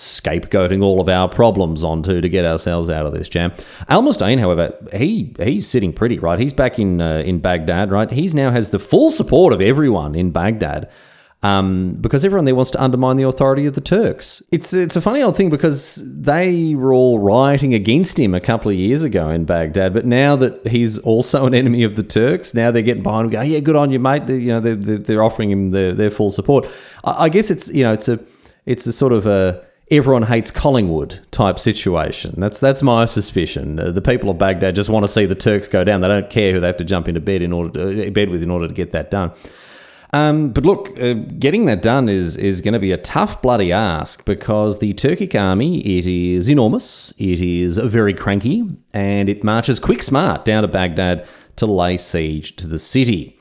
scapegoating 0.00 0.82
all 0.82 1.00
of 1.00 1.08
our 1.08 1.28
problems 1.28 1.84
onto 1.84 2.20
to 2.20 2.28
get 2.28 2.44
ourselves 2.44 2.88
out 2.88 3.04
of 3.04 3.12
this 3.12 3.28
jam. 3.28 3.52
Al 3.88 4.00
Mustain, 4.00 4.38
however, 4.38 4.74
he 4.94 5.34
he's 5.38 5.68
sitting 5.68 5.92
pretty 5.92 6.18
right. 6.18 6.38
He's 6.38 6.54
back 6.54 6.78
in 6.78 7.00
uh, 7.00 7.18
in 7.18 7.38
Baghdad, 7.40 7.90
right? 7.90 8.10
He's 8.10 8.34
now 8.34 8.50
has 8.50 8.70
the 8.70 8.78
full 8.78 9.10
support 9.10 9.52
of 9.52 9.60
everyone 9.60 10.14
in 10.14 10.30
Baghdad. 10.30 10.90
Um, 11.42 11.96
because 11.98 12.22
everyone 12.22 12.44
there 12.44 12.54
wants 12.54 12.70
to 12.72 12.82
undermine 12.82 13.16
the 13.16 13.22
authority 13.22 13.64
of 13.64 13.74
the 13.74 13.80
Turks. 13.80 14.42
It's 14.52 14.74
it's 14.74 14.94
a 14.94 15.00
funny 15.00 15.22
old 15.22 15.38
thing 15.38 15.48
because 15.48 16.20
they 16.20 16.74
were 16.74 16.92
all 16.92 17.18
rioting 17.18 17.72
against 17.72 18.18
him 18.20 18.34
a 18.34 18.40
couple 18.40 18.70
of 18.70 18.76
years 18.76 19.02
ago 19.02 19.30
in 19.30 19.46
Baghdad, 19.46 19.94
but 19.94 20.04
now 20.04 20.36
that 20.36 20.66
he's 20.66 20.98
also 20.98 21.46
an 21.46 21.54
enemy 21.54 21.82
of 21.82 21.96
the 21.96 22.02
Turks, 22.02 22.52
now 22.52 22.70
they're 22.70 22.82
getting 22.82 23.02
behind 23.02 23.24
him, 23.24 23.32
Go, 23.32 23.40
"Yeah, 23.40 23.60
good 23.60 23.76
on 23.76 23.90
you, 23.90 23.98
mate." 23.98 24.26
They're, 24.26 24.38
you 24.38 24.52
know, 24.52 24.60
they're, 24.60 24.98
they're 24.98 25.22
offering 25.22 25.50
him 25.50 25.70
their, 25.70 25.94
their 25.94 26.10
full 26.10 26.30
support. 26.30 26.66
I, 27.04 27.24
I 27.24 27.28
guess 27.30 27.50
it's 27.50 27.72
you 27.72 27.84
know 27.84 27.94
it's 27.94 28.08
a 28.10 28.20
it's 28.66 28.86
a 28.86 28.92
sort 28.92 29.14
of 29.14 29.24
a 29.26 29.64
everyone 29.90 30.22
hates 30.22 30.50
Collingwood 30.50 31.20
type 31.30 31.58
situation. 31.58 32.34
That's 32.36 32.60
that's 32.60 32.82
my 32.82 33.04
suspicion. 33.04 33.78
Uh, 33.78 33.90
the 33.90 34.02
people 34.02 34.30
of 34.30 34.38
Baghdad 34.38 34.74
just 34.74 34.90
want 34.90 35.04
to 35.04 35.08
see 35.08 35.26
the 35.26 35.34
Turks 35.34 35.68
go 35.68 35.84
down. 35.84 36.00
They 36.00 36.08
don't 36.08 36.30
care 36.30 36.52
who 36.52 36.60
they 36.60 36.66
have 36.68 36.76
to 36.78 36.84
jump 36.84 37.08
into 37.08 37.20
bed 37.20 37.42
in 37.42 37.52
order 37.52 37.70
to, 37.70 38.08
uh, 38.08 38.10
bed 38.10 38.30
with 38.30 38.42
in 38.42 38.50
order 38.50 38.68
to 38.68 38.74
get 38.74 38.92
that 38.92 39.10
done. 39.10 39.32
Um, 40.12 40.50
but 40.50 40.66
look, 40.66 41.00
uh, 41.00 41.14
getting 41.14 41.66
that 41.66 41.82
done 41.82 42.08
is 42.08 42.36
is 42.36 42.60
going 42.60 42.74
to 42.74 42.80
be 42.80 42.92
a 42.92 42.96
tough 42.96 43.40
bloody 43.42 43.72
ask 43.72 44.24
because 44.24 44.78
the 44.78 44.94
Turkic 44.94 45.40
army 45.40 45.80
it 45.80 46.06
is 46.06 46.48
enormous, 46.48 47.12
it 47.18 47.40
is 47.40 47.78
very 47.78 48.14
cranky, 48.14 48.64
and 48.92 49.28
it 49.28 49.44
marches 49.44 49.78
quick 49.78 50.02
smart 50.02 50.44
down 50.44 50.62
to 50.62 50.68
Baghdad 50.68 51.26
to 51.56 51.66
lay 51.66 51.96
siege 51.96 52.56
to 52.56 52.66
the 52.66 52.78
city 52.78 53.38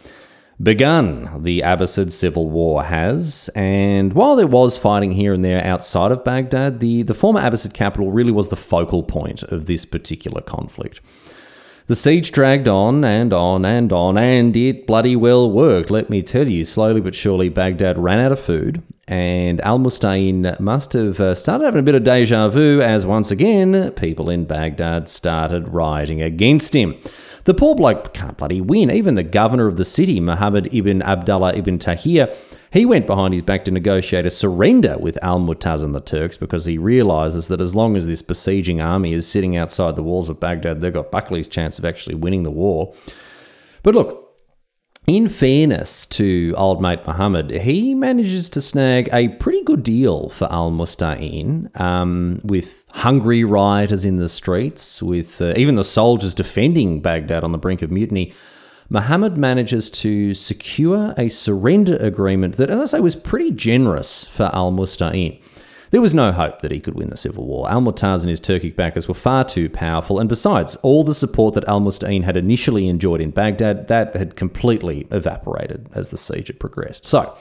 begun. 0.62 1.42
The 1.44 1.62
Abbasid 1.62 2.12
civil 2.12 2.50
war 2.50 2.84
has, 2.84 3.50
and 3.56 4.14
while 4.14 4.36
there 4.36 4.48
was 4.48 4.78
fighting 4.78 5.14
here 5.14 5.34
and 5.34 5.44
there 5.44 5.66
outside 5.66 6.12
of 6.12 6.24
Baghdad, 6.24 6.80
the, 6.80 7.04
the 7.04 7.14
former 7.14 7.42
Abbasid 7.42 7.74
capital 7.74 8.12
really 8.12 8.32
was 8.32 8.50
the 8.50 8.56
focal 8.56 9.04
point 9.04 9.44
of 9.44 9.66
this 9.66 9.86
particular 9.86 10.42
conflict. 10.42 11.00
The 11.88 11.96
siege 11.96 12.32
dragged 12.32 12.68
on 12.68 13.04
and 13.04 13.34
on 13.34 13.66
and 13.66 13.92
on, 13.92 14.16
and 14.16 14.56
it 14.56 14.86
bloody 14.86 15.16
well 15.16 15.50
worked, 15.50 15.90
let 15.90 16.08
me 16.08 16.22
tell 16.22 16.48
you. 16.48 16.64
Slowly 16.64 17.02
but 17.02 17.16
surely, 17.16 17.50
Baghdad 17.50 17.98
ran 17.98 18.20
out 18.20 18.32
of 18.32 18.40
food, 18.40 18.84
and 19.08 19.60
Al 19.62 19.80
Mustain 19.80 20.56
must 20.60 20.94
have 20.94 21.20
uh, 21.20 21.34
started 21.34 21.66
having 21.66 21.80
a 21.80 21.84
bit 21.84 21.96
of 21.96 22.04
deja 22.04 22.48
vu 22.48 22.80
as 22.80 23.08
once 23.08 23.32
again 23.32 23.92
people 23.94 24.30
in 24.30 24.46
Baghdad 24.46 25.10
started 25.10 25.70
rioting 25.70 26.22
against 26.22 26.76
him. 26.76 26.96
The 27.50 27.56
poor 27.56 27.74
bloke 27.74 28.14
can't 28.14 28.38
bloody 28.38 28.62
win. 28.62 28.92
Even 28.92 29.16
the 29.16 29.24
governor 29.24 29.66
of 29.66 29.78
the 29.78 29.84
city, 29.84 30.20
Muhammad 30.20 30.72
ibn 30.72 31.02
Abdullah 31.02 31.56
ibn 31.56 31.80
Tahir, 31.80 32.32
he 32.72 32.86
went 32.86 33.08
behind 33.08 33.34
his 33.34 33.42
back 33.42 33.66
to 33.66 33.72
negotiate 33.72 34.28
a 34.28 34.30
surrender 34.30 35.00
with 35.00 35.18
Al 35.24 35.40
Mutaz 35.40 35.84
and 35.84 35.96
the 35.96 36.00
Turks 36.00 36.38
because 36.38 36.66
he 36.66 36.78
realizes 36.78 37.48
that 37.48 37.60
as 37.60 37.74
long 37.74 37.98
as 37.98 38.06
this 38.06 38.22
besieging 38.22 38.82
army 38.82 39.14
is 39.14 39.28
sitting 39.28 39.58
outside 39.58 39.96
the 39.96 40.04
walls 40.04 40.30
of 40.30 40.40
Baghdad, 40.40 40.80
they've 40.80 40.94
got 40.94 41.10
Buckley's 41.10 41.48
chance 41.48 41.80
of 41.80 41.86
actually 41.86 42.14
winning 42.14 42.44
the 42.44 42.52
war. 42.52 42.94
But 43.82 43.96
look, 43.96 44.29
in 45.10 45.28
fairness 45.28 46.06
to 46.06 46.54
old 46.56 46.80
mate 46.80 47.00
Muhammad, 47.08 47.50
he 47.50 47.96
manages 47.96 48.48
to 48.48 48.62
snag 48.62 49.10
a 49.12 49.30
pretty 49.30 49.64
good 49.64 49.82
deal 49.82 50.30
for 50.30 50.48
Al 50.52 50.70
Mustain, 50.70 51.68
um, 51.74 52.40
with 52.44 52.86
hungry 52.92 53.44
rioters 53.44 54.06
in 54.06 54.16
the 54.16 54.30
streets, 54.30 55.02
with 55.02 55.42
uh, 55.42 55.54
even 55.58 55.74
the 55.74 55.84
soldiers 55.84 56.36
defending 56.36 57.02
Baghdad 57.02 57.44
on 57.44 57.52
the 57.52 57.58
brink 57.58 57.82
of 57.82 57.90
mutiny. 57.90 58.34
Muhammad 58.88 59.36
manages 59.36 59.90
to 59.90 60.36
secure 60.36 61.16
a 61.18 61.28
surrender 61.28 61.96
agreement 61.96 62.58
that, 62.58 62.70
as 62.70 62.80
I 62.80 62.86
say, 62.98 63.00
was 63.00 63.16
pretty 63.16 63.50
generous 63.50 64.26
for 64.26 64.52
Al 64.54 64.70
Mustain. 64.70 65.40
There 65.92 66.02
was 66.02 66.14
no 66.14 66.32
hope 66.32 66.62
that 66.62 66.72
he 66.72 66.80
could 66.80 66.96
win 66.96 67.10
the 67.10 67.18
civil 67.18 67.46
war. 67.46 67.70
Al 67.70 67.82
Mutaz 67.82 68.22
and 68.22 68.30
his 68.30 68.40
Turkic 68.40 68.76
backers 68.76 69.08
were 69.08 69.14
far 69.16 69.44
too 69.44 69.70
powerful, 69.70 70.20
and 70.20 70.30
besides, 70.30 70.76
all 70.78 71.04
the 71.04 71.14
support 71.14 71.56
that 71.56 71.68
Al 71.68 71.80
Mustain 71.80 72.24
had 72.24 72.38
initially 72.38 72.88
enjoyed 72.88 73.22
in 73.22 73.32
Baghdad, 73.32 73.88
that 73.88 74.16
had 74.16 74.36
completely 74.36 75.08
evaporated 75.12 75.90
as 75.94 76.10
the 76.10 76.18
siege 76.18 76.48
had 76.48 76.60
progressed. 76.60 77.06
So, 77.06 77.36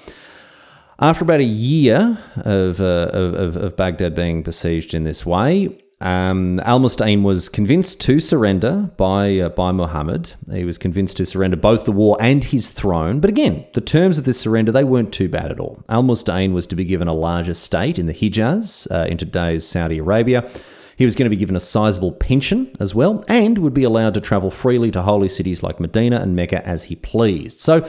after 0.99 1.25
about 1.25 1.41
a 1.41 1.45
year 1.45 2.19
of, 2.37 2.81
uh, 2.81 3.11
of, 3.13 3.57
of 3.57 3.77
Baghdad 3.77 4.15
being 4.15 4.43
besieged 4.43 4.95
in 4.95 5.05
this 5.05 5.25
way, 5.27 5.79
um, 6.01 6.61
Al 6.61 6.79
Mustain 6.79 7.25
was 7.25 7.49
convinced 7.49 8.01
to 8.03 8.21
surrender 8.21 8.91
by 8.97 9.39
uh, 9.39 9.49
by 9.49 9.73
Muhammad. 9.73 10.35
He 10.51 10.65
was 10.65 10.79
convinced 10.79 11.17
to 11.17 11.27
surrender 11.27 11.57
both 11.57 11.87
the 11.87 11.93
war 11.93 12.17
and 12.21 12.45
his 12.45 12.71
throne. 12.71 13.19
But 13.19 13.31
again, 13.31 13.67
the 13.75 13.81
terms 13.81 14.17
of 14.17 14.25
this 14.25 14.39
surrender 14.39 14.71
they 14.71 14.85
weren't 14.85 15.13
too 15.13 15.29
bad 15.29 15.51
at 15.51 15.59
all. 15.59 15.83
Al 15.89 16.05
Mustain 16.05 16.53
was 16.53 16.67
to 16.69 16.77
be 16.77 16.85
given 16.85 17.09
a 17.09 17.15
larger 17.15 17.55
state 17.55 17.99
in 17.99 18.07
the 18.07 18.15
Hijaz, 18.15 18.89
uh, 18.93 19.07
in 19.07 19.17
today's 19.17 19.67
Saudi 19.67 19.99
Arabia. 19.99 20.49
He 20.97 21.05
was 21.05 21.15
going 21.15 21.27
to 21.27 21.31
be 21.31 21.37
given 21.37 21.57
a 21.57 21.61
sizable 21.61 22.13
pension 22.13 22.73
as 22.81 22.95
well, 22.95 23.25
and 23.29 23.59
would 23.59 23.75
be 23.75 23.85
allowed 23.85 24.15
to 24.15 24.21
travel 24.21 24.51
freely 24.51 24.91
to 24.93 25.03
holy 25.03 25.29
cities 25.29 25.63
like 25.63 25.81
Medina 25.81 26.21
and 26.21 26.35
Mecca 26.35 26.67
as 26.67 26.85
he 26.85 26.97
pleased. 26.97 27.61
So, 27.61 27.89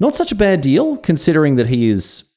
not 0.00 0.14
such 0.14 0.32
a 0.32 0.34
bad 0.34 0.60
deal 0.60 0.96
considering 0.98 1.56
that 1.56 1.66
he 1.66 1.88
is 1.88 2.30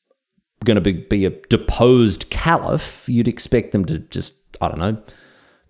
going 0.63 0.76
to 0.76 0.82
be, 0.82 0.93
be 0.93 1.26
a 1.26 1.30
deposed 1.30 2.30
caliph. 2.30 3.08
You'd 3.08 3.28
expect 3.28 3.71
them 3.71 3.86
to 3.86 4.00
just 4.00 4.40
I 4.62 4.69
don't 4.69 4.80
know, 4.80 5.02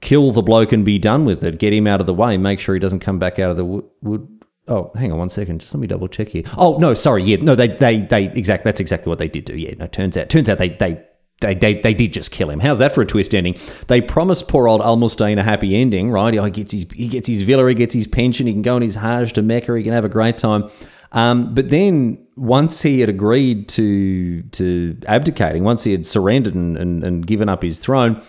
kill 0.02 0.32
the 0.32 0.42
bloke 0.42 0.72
and 0.72 0.84
be 0.84 1.00
done 1.00 1.26
with 1.26 1.44
it. 1.44 1.60
Get 1.60 1.74
him 1.74 1.88
out 1.88 2.00
of 2.00 2.06
the 2.06 2.14
way. 2.14 2.38
Make 2.38 2.60
sure 2.60 2.76
he 2.76 2.80
doesn't 2.80 3.00
come 3.00 3.20
back 3.20 3.40
out 3.40 3.52
of 3.52 3.58
the 3.58 3.66
wood. 3.66 4.28
Oh, 4.68 4.92
hang 4.96 5.12
on 5.12 5.18
one 5.18 5.30
second. 5.30 5.62
Just 5.62 5.74
let 5.74 5.82
me 5.82 5.88
double 5.88 6.08
check 6.08 6.30
here. 6.30 6.44
Oh 6.58 6.78
no, 6.78 6.94
sorry. 6.94 7.24
Yeah, 7.24 7.38
no, 7.38 7.56
they 7.56 7.68
they 7.68 8.02
they 8.02 8.26
exact. 8.26 8.64
That's 8.64 8.80
exactly 8.80 9.10
what 9.10 9.20
they 9.20 9.28
did 9.28 9.46
do. 9.46 9.58
Yeah, 9.58 9.74
no. 9.78 9.88
Turns 9.88 10.18
out, 10.18 10.30
turns 10.30 10.50
out 10.50 10.58
they 10.58 10.70
they. 10.70 11.04
They, 11.42 11.56
they, 11.56 11.74
they 11.74 11.96
did 11.96 12.14
just 12.14 12.30
kill 12.30 12.52
him. 12.52 12.60
How's 12.60 12.78
that 12.78 12.94
for 12.94 13.02
a 13.02 13.06
twist 13.06 13.34
ending? 13.34 13.56
They 13.88 14.00
promised 14.00 14.48
poor 14.48 14.68
old 14.68 14.80
Al 14.82 15.04
a 15.04 15.42
happy 15.42 15.76
ending, 15.76 16.12
right? 16.12 16.36
He 16.36 16.52
gets 16.52 16.72
his 16.72 16.86
he 16.92 17.08
gets 17.08 17.28
his 17.28 17.42
villa, 17.42 17.68
he 17.68 17.74
gets 17.74 17.96
his 17.96 18.06
pension, 18.06 18.46
he 18.46 18.54
can 18.54 18.62
go 18.62 18.76
on 18.76 18.84
his 18.84 18.94
Hajj 18.94 19.34
to 19.34 19.42
Mecca, 19.42 19.76
he 19.76 19.84
can 19.84 19.92
have 19.92 20.06
a 20.06 20.10
great 20.10 20.38
time. 20.38 20.70
Um, 21.14 21.56
but 21.56 21.70
then 21.70 22.28
once 22.36 22.84
he 22.84 23.00
had 23.00 23.10
agreed 23.10 23.70
to 23.70 24.44
to 24.44 24.98
abdicating, 25.08 25.64
once 25.64 25.84
he 25.84 25.94
had 25.94 26.06
surrendered 26.06 26.54
and, 26.54 26.78
and, 26.78 27.04
and 27.04 27.26
given 27.26 27.50
up 27.50 27.64
his 27.64 27.80
throne, 27.80 28.22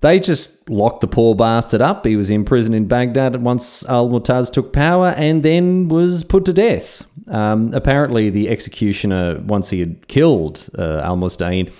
they 0.00 0.20
just 0.20 0.68
locked 0.68 1.00
the 1.00 1.06
poor 1.06 1.34
bastard 1.34 1.80
up. 1.80 2.04
He 2.04 2.16
was 2.16 2.30
imprisoned 2.30 2.74
in 2.74 2.86
Baghdad 2.86 3.42
once 3.42 3.84
Al 3.88 4.08
Mutaz 4.08 4.52
took 4.52 4.72
power 4.72 5.14
and 5.16 5.42
then 5.42 5.88
was 5.88 6.24
put 6.24 6.44
to 6.44 6.52
death. 6.52 7.06
Um, 7.28 7.72
apparently, 7.72 8.28
the 8.30 8.48
executioner, 8.50 9.40
once 9.40 9.70
he 9.70 9.80
had 9.80 10.06
killed 10.08 10.68
uh, 10.76 11.00
Al 11.00 11.16
Mustain, 11.16 11.70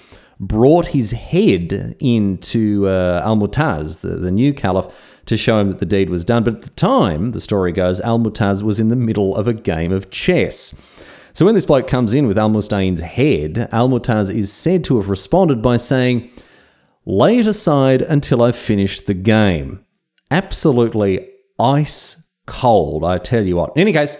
brought 0.40 0.86
his 0.86 1.12
head 1.12 1.96
into 2.00 2.88
uh, 2.88 3.20
Al 3.24 3.36
Mutaz, 3.36 4.00
the, 4.00 4.16
the 4.16 4.30
new 4.30 4.54
caliph, 4.54 4.86
to 5.26 5.36
show 5.36 5.58
him 5.58 5.68
that 5.68 5.78
the 5.78 5.86
deed 5.86 6.10
was 6.10 6.24
done. 6.24 6.44
But 6.44 6.54
at 6.54 6.62
the 6.62 6.70
time, 6.70 7.32
the 7.32 7.40
story 7.40 7.72
goes, 7.72 8.00
Al 8.00 8.18
Mutaz 8.18 8.62
was 8.62 8.80
in 8.80 8.88
the 8.88 8.96
middle 8.96 9.36
of 9.36 9.46
a 9.46 9.54
game 9.54 9.92
of 9.92 10.10
chess. 10.10 10.74
So 11.32 11.44
when 11.44 11.54
this 11.54 11.66
bloke 11.66 11.88
comes 11.88 12.14
in 12.14 12.26
with 12.26 12.38
Al 12.38 12.48
Mustain's 12.48 13.00
head, 13.00 13.68
Al 13.72 13.88
Mutaz 13.88 14.34
is 14.34 14.52
said 14.52 14.84
to 14.84 14.96
have 14.98 15.08
responded 15.08 15.62
by 15.62 15.76
saying, 15.76 16.30
Lay 17.06 17.38
it 17.38 17.46
aside 17.46 18.02
until 18.02 18.42
I've 18.42 18.56
finished 18.56 19.06
the 19.06 19.14
game. 19.14 19.84
Absolutely 20.30 21.28
ice 21.58 22.32
cold, 22.46 23.04
I 23.04 23.18
tell 23.18 23.44
you 23.44 23.56
what. 23.56 23.72
In 23.76 23.82
any 23.82 23.92
case, 23.92 24.16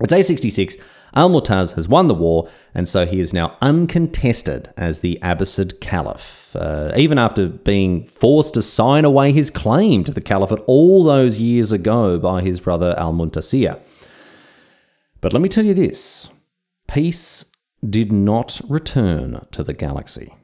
it's 0.00 0.12
A66. 0.12 0.80
Al 1.14 1.30
Mutaz 1.30 1.74
has 1.74 1.88
won 1.88 2.06
the 2.06 2.14
war, 2.14 2.48
and 2.74 2.86
so 2.86 3.06
he 3.06 3.18
is 3.18 3.32
now 3.32 3.56
uncontested 3.60 4.72
as 4.76 5.00
the 5.00 5.18
Abbasid 5.22 5.80
Caliph, 5.80 6.54
uh, 6.54 6.92
even 6.96 7.18
after 7.18 7.48
being 7.48 8.04
forced 8.04 8.54
to 8.54 8.62
sign 8.62 9.04
away 9.04 9.32
his 9.32 9.50
claim 9.50 10.04
to 10.04 10.12
the 10.12 10.20
caliphate 10.20 10.62
all 10.66 11.02
those 11.02 11.40
years 11.40 11.72
ago 11.72 12.18
by 12.18 12.42
his 12.42 12.60
brother 12.60 12.94
Al 12.98 13.12
Muntasir. 13.12 13.80
But 15.20 15.32
let 15.32 15.42
me 15.42 15.48
tell 15.48 15.64
you 15.64 15.74
this 15.74 16.30
peace 16.86 17.50
did 17.88 18.12
not 18.12 18.60
return 18.68 19.46
to 19.50 19.64
the 19.64 19.74
galaxy. 19.74 20.34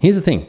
Here's 0.00 0.16
the 0.16 0.22
thing 0.22 0.48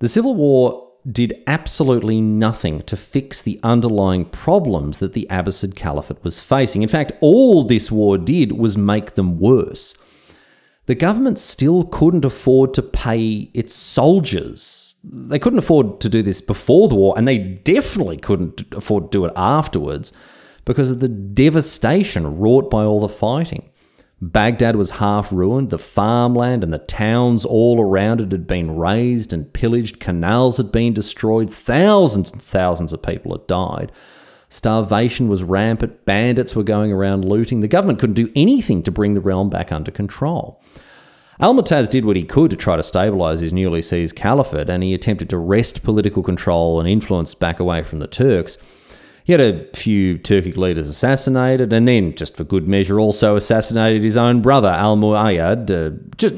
the 0.00 0.08
Civil 0.08 0.34
War 0.34 0.86
did 1.10 1.42
absolutely 1.46 2.20
nothing 2.20 2.82
to 2.82 2.96
fix 2.96 3.40
the 3.40 3.60
underlying 3.62 4.24
problems 4.24 4.98
that 4.98 5.12
the 5.12 5.26
Abbasid 5.30 5.74
Caliphate 5.74 6.22
was 6.22 6.40
facing. 6.40 6.82
In 6.82 6.88
fact, 6.88 7.12
all 7.20 7.62
this 7.62 7.90
war 7.90 8.18
did 8.18 8.52
was 8.52 8.76
make 8.76 9.14
them 9.14 9.38
worse. 9.38 9.96
The 10.86 10.94
government 10.94 11.38
still 11.38 11.84
couldn't 11.84 12.24
afford 12.24 12.74
to 12.74 12.82
pay 12.82 13.50
its 13.54 13.74
soldiers. 13.74 14.94
They 15.04 15.38
couldn't 15.38 15.58
afford 15.58 16.00
to 16.00 16.08
do 16.08 16.22
this 16.22 16.40
before 16.40 16.88
the 16.88 16.94
war, 16.94 17.14
and 17.16 17.28
they 17.28 17.38
definitely 17.38 18.16
couldn't 18.16 18.64
afford 18.72 19.04
to 19.04 19.18
do 19.18 19.24
it 19.26 19.32
afterwards 19.36 20.12
because 20.64 20.90
of 20.90 21.00
the 21.00 21.08
devastation 21.08 22.38
wrought 22.38 22.70
by 22.70 22.84
all 22.84 23.00
the 23.00 23.08
fighting. 23.08 23.68
Baghdad 24.20 24.74
was 24.74 24.90
half 24.90 25.30
ruined, 25.30 25.70
the 25.70 25.78
farmland 25.78 26.64
and 26.64 26.72
the 26.72 26.78
towns 26.78 27.44
all 27.44 27.80
around 27.80 28.20
it 28.20 28.32
had 28.32 28.48
been 28.48 28.76
razed 28.76 29.32
and 29.32 29.52
pillaged, 29.52 30.00
canals 30.00 30.56
had 30.56 30.72
been 30.72 30.92
destroyed, 30.92 31.48
thousands 31.48 32.32
and 32.32 32.42
thousands 32.42 32.92
of 32.92 33.02
people 33.02 33.32
had 33.32 33.46
died. 33.46 33.92
Starvation 34.48 35.28
was 35.28 35.44
rampant, 35.44 36.04
bandits 36.04 36.56
were 36.56 36.64
going 36.64 36.90
around 36.90 37.24
looting. 37.24 37.60
The 37.60 37.68
government 37.68 38.00
couldn't 38.00 38.14
do 38.14 38.32
anything 38.34 38.82
to 38.82 38.90
bring 38.90 39.14
the 39.14 39.20
realm 39.20 39.50
back 39.50 39.70
under 39.70 39.92
control. 39.92 40.60
Al-Mutaz 41.38 41.88
did 41.88 42.04
what 42.04 42.16
he 42.16 42.24
could 42.24 42.50
to 42.50 42.56
try 42.56 42.74
to 42.74 42.82
stabilise 42.82 43.40
his 43.42 43.52
newly 43.52 43.82
seized 43.82 44.16
caliphate, 44.16 44.68
and 44.68 44.82
he 44.82 44.94
attempted 44.94 45.30
to 45.30 45.38
wrest 45.38 45.84
political 45.84 46.22
control 46.24 46.80
and 46.80 46.88
influence 46.88 47.34
back 47.34 47.60
away 47.60 47.84
from 47.84 48.00
the 48.00 48.08
Turks. 48.08 48.58
He 49.28 49.32
had 49.32 49.42
a 49.42 49.66
few 49.76 50.18
Turkic 50.18 50.56
leaders 50.56 50.88
assassinated, 50.88 51.70
and 51.70 51.86
then, 51.86 52.14
just 52.14 52.34
for 52.34 52.44
good 52.44 52.66
measure, 52.66 52.98
also 52.98 53.36
assassinated 53.36 54.02
his 54.02 54.16
own 54.16 54.40
brother, 54.40 54.70
Al 54.70 54.96
Muayyad, 54.96 55.70
uh, 55.70 55.98
just, 56.16 56.34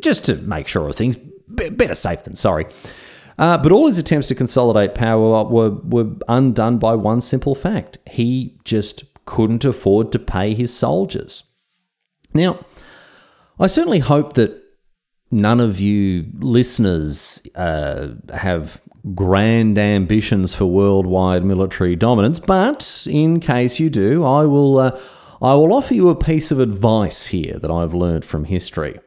just 0.00 0.24
to 0.24 0.36
make 0.36 0.66
sure 0.66 0.88
of 0.88 0.96
things. 0.96 1.16
better 1.48 1.94
safe 1.94 2.22
than 2.22 2.36
sorry. 2.36 2.64
Uh, 3.38 3.58
but 3.58 3.72
all 3.72 3.88
his 3.88 3.98
attempts 3.98 4.26
to 4.28 4.34
consolidate 4.34 4.94
power 4.94 5.44
were, 5.44 5.68
were 5.84 6.16
undone 6.28 6.78
by 6.78 6.94
one 6.94 7.20
simple 7.20 7.54
fact 7.54 7.98
he 8.10 8.58
just 8.64 9.04
couldn't 9.26 9.66
afford 9.66 10.10
to 10.12 10.18
pay 10.18 10.54
his 10.54 10.74
soldiers. 10.74 11.42
Now, 12.32 12.64
I 13.58 13.66
certainly 13.66 13.98
hope 13.98 14.32
that 14.32 14.58
none 15.30 15.60
of 15.60 15.78
you 15.78 16.24
listeners 16.38 17.46
uh, 17.54 18.14
have 18.32 18.80
grand 19.14 19.78
ambitions 19.78 20.54
for 20.54 20.66
worldwide 20.66 21.44
military 21.44 21.96
dominance, 21.96 22.38
but 22.38 23.06
in 23.08 23.40
case 23.40 23.80
you 23.80 23.90
do, 23.90 24.24
I 24.24 24.44
will 24.44 24.78
uh, 24.78 24.98
I 25.42 25.54
will 25.54 25.72
offer 25.72 25.94
you 25.94 26.10
a 26.10 26.14
piece 26.14 26.50
of 26.50 26.60
advice 26.60 27.28
here 27.28 27.54
that 27.54 27.70
I've 27.70 27.94
learned 27.94 28.24
from 28.24 28.44
history. 28.44 29.00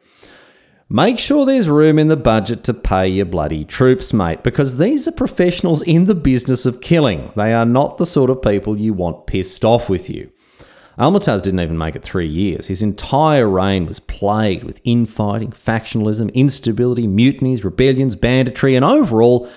Make 0.88 1.18
sure 1.18 1.46
there's 1.46 1.68
room 1.68 1.98
in 1.98 2.08
the 2.08 2.16
budget 2.16 2.62
to 2.64 2.74
pay 2.74 3.08
your 3.08 3.24
bloody 3.24 3.64
troops, 3.64 4.12
mate, 4.12 4.42
because 4.42 4.76
these 4.76 5.08
are 5.08 5.12
professionals 5.12 5.80
in 5.82 6.04
the 6.04 6.14
business 6.14 6.66
of 6.66 6.80
killing. 6.80 7.32
They 7.34 7.54
are 7.54 7.64
not 7.64 7.96
the 7.96 8.04
sort 8.06 8.30
of 8.30 8.42
people 8.42 8.78
you 8.78 8.92
want 8.92 9.26
pissed 9.26 9.64
off 9.64 9.88
with 9.88 10.10
you. 10.10 10.30
Al-Mutaz 10.98 11.42
didn't 11.42 11.60
even 11.60 11.78
make 11.78 11.96
it 11.96 12.02
three 12.02 12.28
years. 12.28 12.66
His 12.66 12.82
entire 12.82 13.48
reign 13.48 13.86
was 13.86 13.98
plagued 13.98 14.62
with 14.62 14.80
infighting, 14.84 15.50
factionalism, 15.50 16.32
instability, 16.34 17.06
mutinies, 17.06 17.64
rebellions, 17.64 18.14
banditry, 18.14 18.76
and 18.76 18.84
overall 18.84 19.48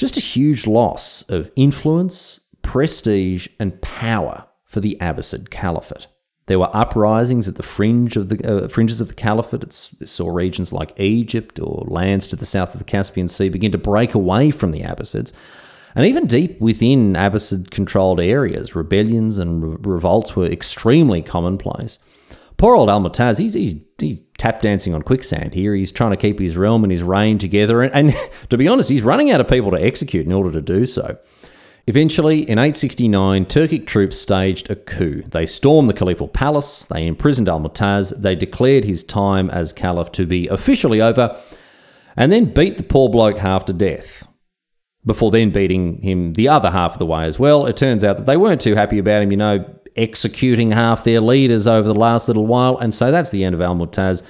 just 0.00 0.16
a 0.16 0.20
huge 0.20 0.66
loss 0.66 1.28
of 1.28 1.52
influence, 1.56 2.48
prestige, 2.62 3.48
and 3.58 3.80
power 3.82 4.46
for 4.64 4.80
the 4.80 4.96
Abbasid 4.98 5.50
Caliphate. 5.50 6.06
There 6.46 6.58
were 6.58 6.74
uprisings 6.74 7.48
at 7.48 7.56
the 7.56 7.62
fringe 7.62 8.16
of 8.16 8.30
the 8.30 8.64
uh, 8.64 8.68
fringes 8.68 9.02
of 9.02 9.08
the 9.08 9.14
caliphate. 9.14 9.62
It's, 9.62 9.94
it 10.00 10.08
saw 10.08 10.30
regions 10.30 10.72
like 10.72 10.98
Egypt 10.98 11.60
or 11.60 11.84
lands 11.86 12.26
to 12.28 12.36
the 12.36 12.46
south 12.46 12.72
of 12.74 12.78
the 12.78 12.84
Caspian 12.84 13.28
Sea 13.28 13.50
begin 13.50 13.72
to 13.72 13.78
break 13.78 14.14
away 14.14 14.50
from 14.50 14.70
the 14.70 14.80
Abbasids. 14.80 15.34
And 15.94 16.06
even 16.06 16.26
deep 16.26 16.58
within 16.60 17.12
Abbasid 17.12 17.70
controlled 17.70 18.20
areas, 18.20 18.74
rebellions 18.74 19.38
and 19.38 19.62
re- 19.62 19.76
revolts 19.80 20.34
were 20.34 20.46
extremely 20.46 21.20
commonplace. 21.20 21.98
Poor 22.60 22.76
old 22.76 22.90
Al 22.90 23.00
Mutaz, 23.00 23.38
he's, 23.38 23.54
he's, 23.54 23.76
he's 23.96 24.22
tap 24.36 24.60
dancing 24.60 24.92
on 24.92 25.00
quicksand 25.00 25.54
here. 25.54 25.74
He's 25.74 25.90
trying 25.90 26.10
to 26.10 26.16
keep 26.18 26.38
his 26.38 26.58
realm 26.58 26.84
and 26.84 26.92
his 26.92 27.02
reign 27.02 27.38
together. 27.38 27.80
And, 27.80 27.94
and 27.94 28.30
to 28.50 28.58
be 28.58 28.68
honest, 28.68 28.90
he's 28.90 29.02
running 29.02 29.30
out 29.30 29.40
of 29.40 29.48
people 29.48 29.70
to 29.70 29.82
execute 29.82 30.26
in 30.26 30.32
order 30.32 30.52
to 30.52 30.60
do 30.60 30.84
so. 30.84 31.16
Eventually, 31.86 32.40
in 32.40 32.58
869, 32.58 33.46
Turkic 33.46 33.86
troops 33.86 34.18
staged 34.18 34.70
a 34.70 34.76
coup. 34.76 35.22
They 35.22 35.46
stormed 35.46 35.88
the 35.88 35.94
caliphal 35.94 36.28
palace, 36.28 36.84
they 36.84 37.06
imprisoned 37.06 37.48
Al 37.48 37.62
Mutaz, 37.62 38.20
they 38.20 38.36
declared 38.36 38.84
his 38.84 39.04
time 39.04 39.48
as 39.48 39.72
caliph 39.72 40.12
to 40.12 40.26
be 40.26 40.46
officially 40.48 41.00
over, 41.00 41.40
and 42.14 42.30
then 42.30 42.52
beat 42.52 42.76
the 42.76 42.82
poor 42.82 43.08
bloke 43.08 43.38
half 43.38 43.64
to 43.64 43.72
death. 43.72 44.28
Before 45.06 45.30
then 45.30 45.48
beating 45.48 46.02
him 46.02 46.34
the 46.34 46.48
other 46.48 46.72
half 46.72 46.92
of 46.92 46.98
the 46.98 47.06
way 47.06 47.24
as 47.24 47.38
well. 47.38 47.64
It 47.64 47.78
turns 47.78 48.04
out 48.04 48.18
that 48.18 48.26
they 48.26 48.36
weren't 48.36 48.60
too 48.60 48.74
happy 48.74 48.98
about 48.98 49.22
him, 49.22 49.30
you 49.30 49.38
know, 49.38 49.79
executing 49.96 50.70
half 50.72 51.04
their 51.04 51.20
leaders 51.20 51.66
over 51.66 51.86
the 51.86 51.94
last 51.94 52.28
little 52.28 52.46
while, 52.46 52.76
and 52.78 52.92
so 52.92 53.10
that's 53.10 53.30
the 53.30 53.44
end 53.44 53.54
of 53.54 53.60
Al 53.60 53.74
Mutaz. 53.74 54.22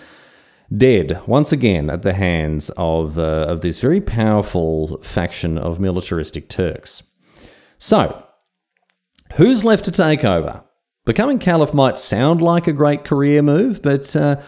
Dead 0.75 1.21
once 1.27 1.51
again 1.53 1.91
at 1.91 2.03
the 2.03 2.13
hands 2.13 2.71
of, 2.77 3.19
uh, 3.19 3.47
of 3.49 3.61
this 3.61 3.81
very 3.81 4.01
powerful 4.01 5.03
faction 5.03 5.59
of 5.59 5.81
militaristic 5.81 6.49
Turks. 6.49 7.03
So, 7.79 8.25
who's 9.35 9.65
left 9.65 9.85
to 9.87 9.91
take 9.91 10.25
over? 10.25 10.63
Becoming 11.07 11.39
caliph 11.39 11.75
might 11.75 11.99
sound 11.99 12.41
like 12.41 12.67
a 12.67 12.73
great 12.73 13.05
career 13.05 13.43
move, 13.43 13.83
but 13.83 14.15
uh, 14.15 14.41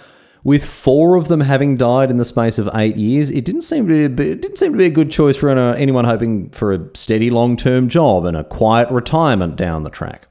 with 0.45 0.65
four 0.65 1.17
of 1.17 1.29
them 1.29 1.41
having 1.41 1.77
died 1.77 2.11
in 2.11 2.19
the 2.19 2.25
space 2.25 2.59
of 2.59 2.69
eight 2.75 2.97
years, 2.97 3.31
it 3.31 3.45
didn't 3.45 3.63
seem 3.63 3.89
to 3.89 4.09
be, 4.09 4.31
it 4.31 4.43
didn't 4.43 4.59
seem 4.59 4.73
to 4.73 4.79
be 4.79 4.87
a 4.87 4.91
good 4.91 5.11
choice 5.11 5.37
for 5.37 5.49
anyone 5.49 6.05
hoping 6.05 6.51
for 6.51 6.73
a 6.73 6.91
steady 6.95 7.31
long 7.31 7.57
term 7.57 7.89
job 7.89 8.25
and 8.25 8.37
a 8.37 8.45
quiet 8.45 8.91
retirement 8.91 9.57
down 9.57 9.83
the 9.83 9.91
track. 9.91 10.29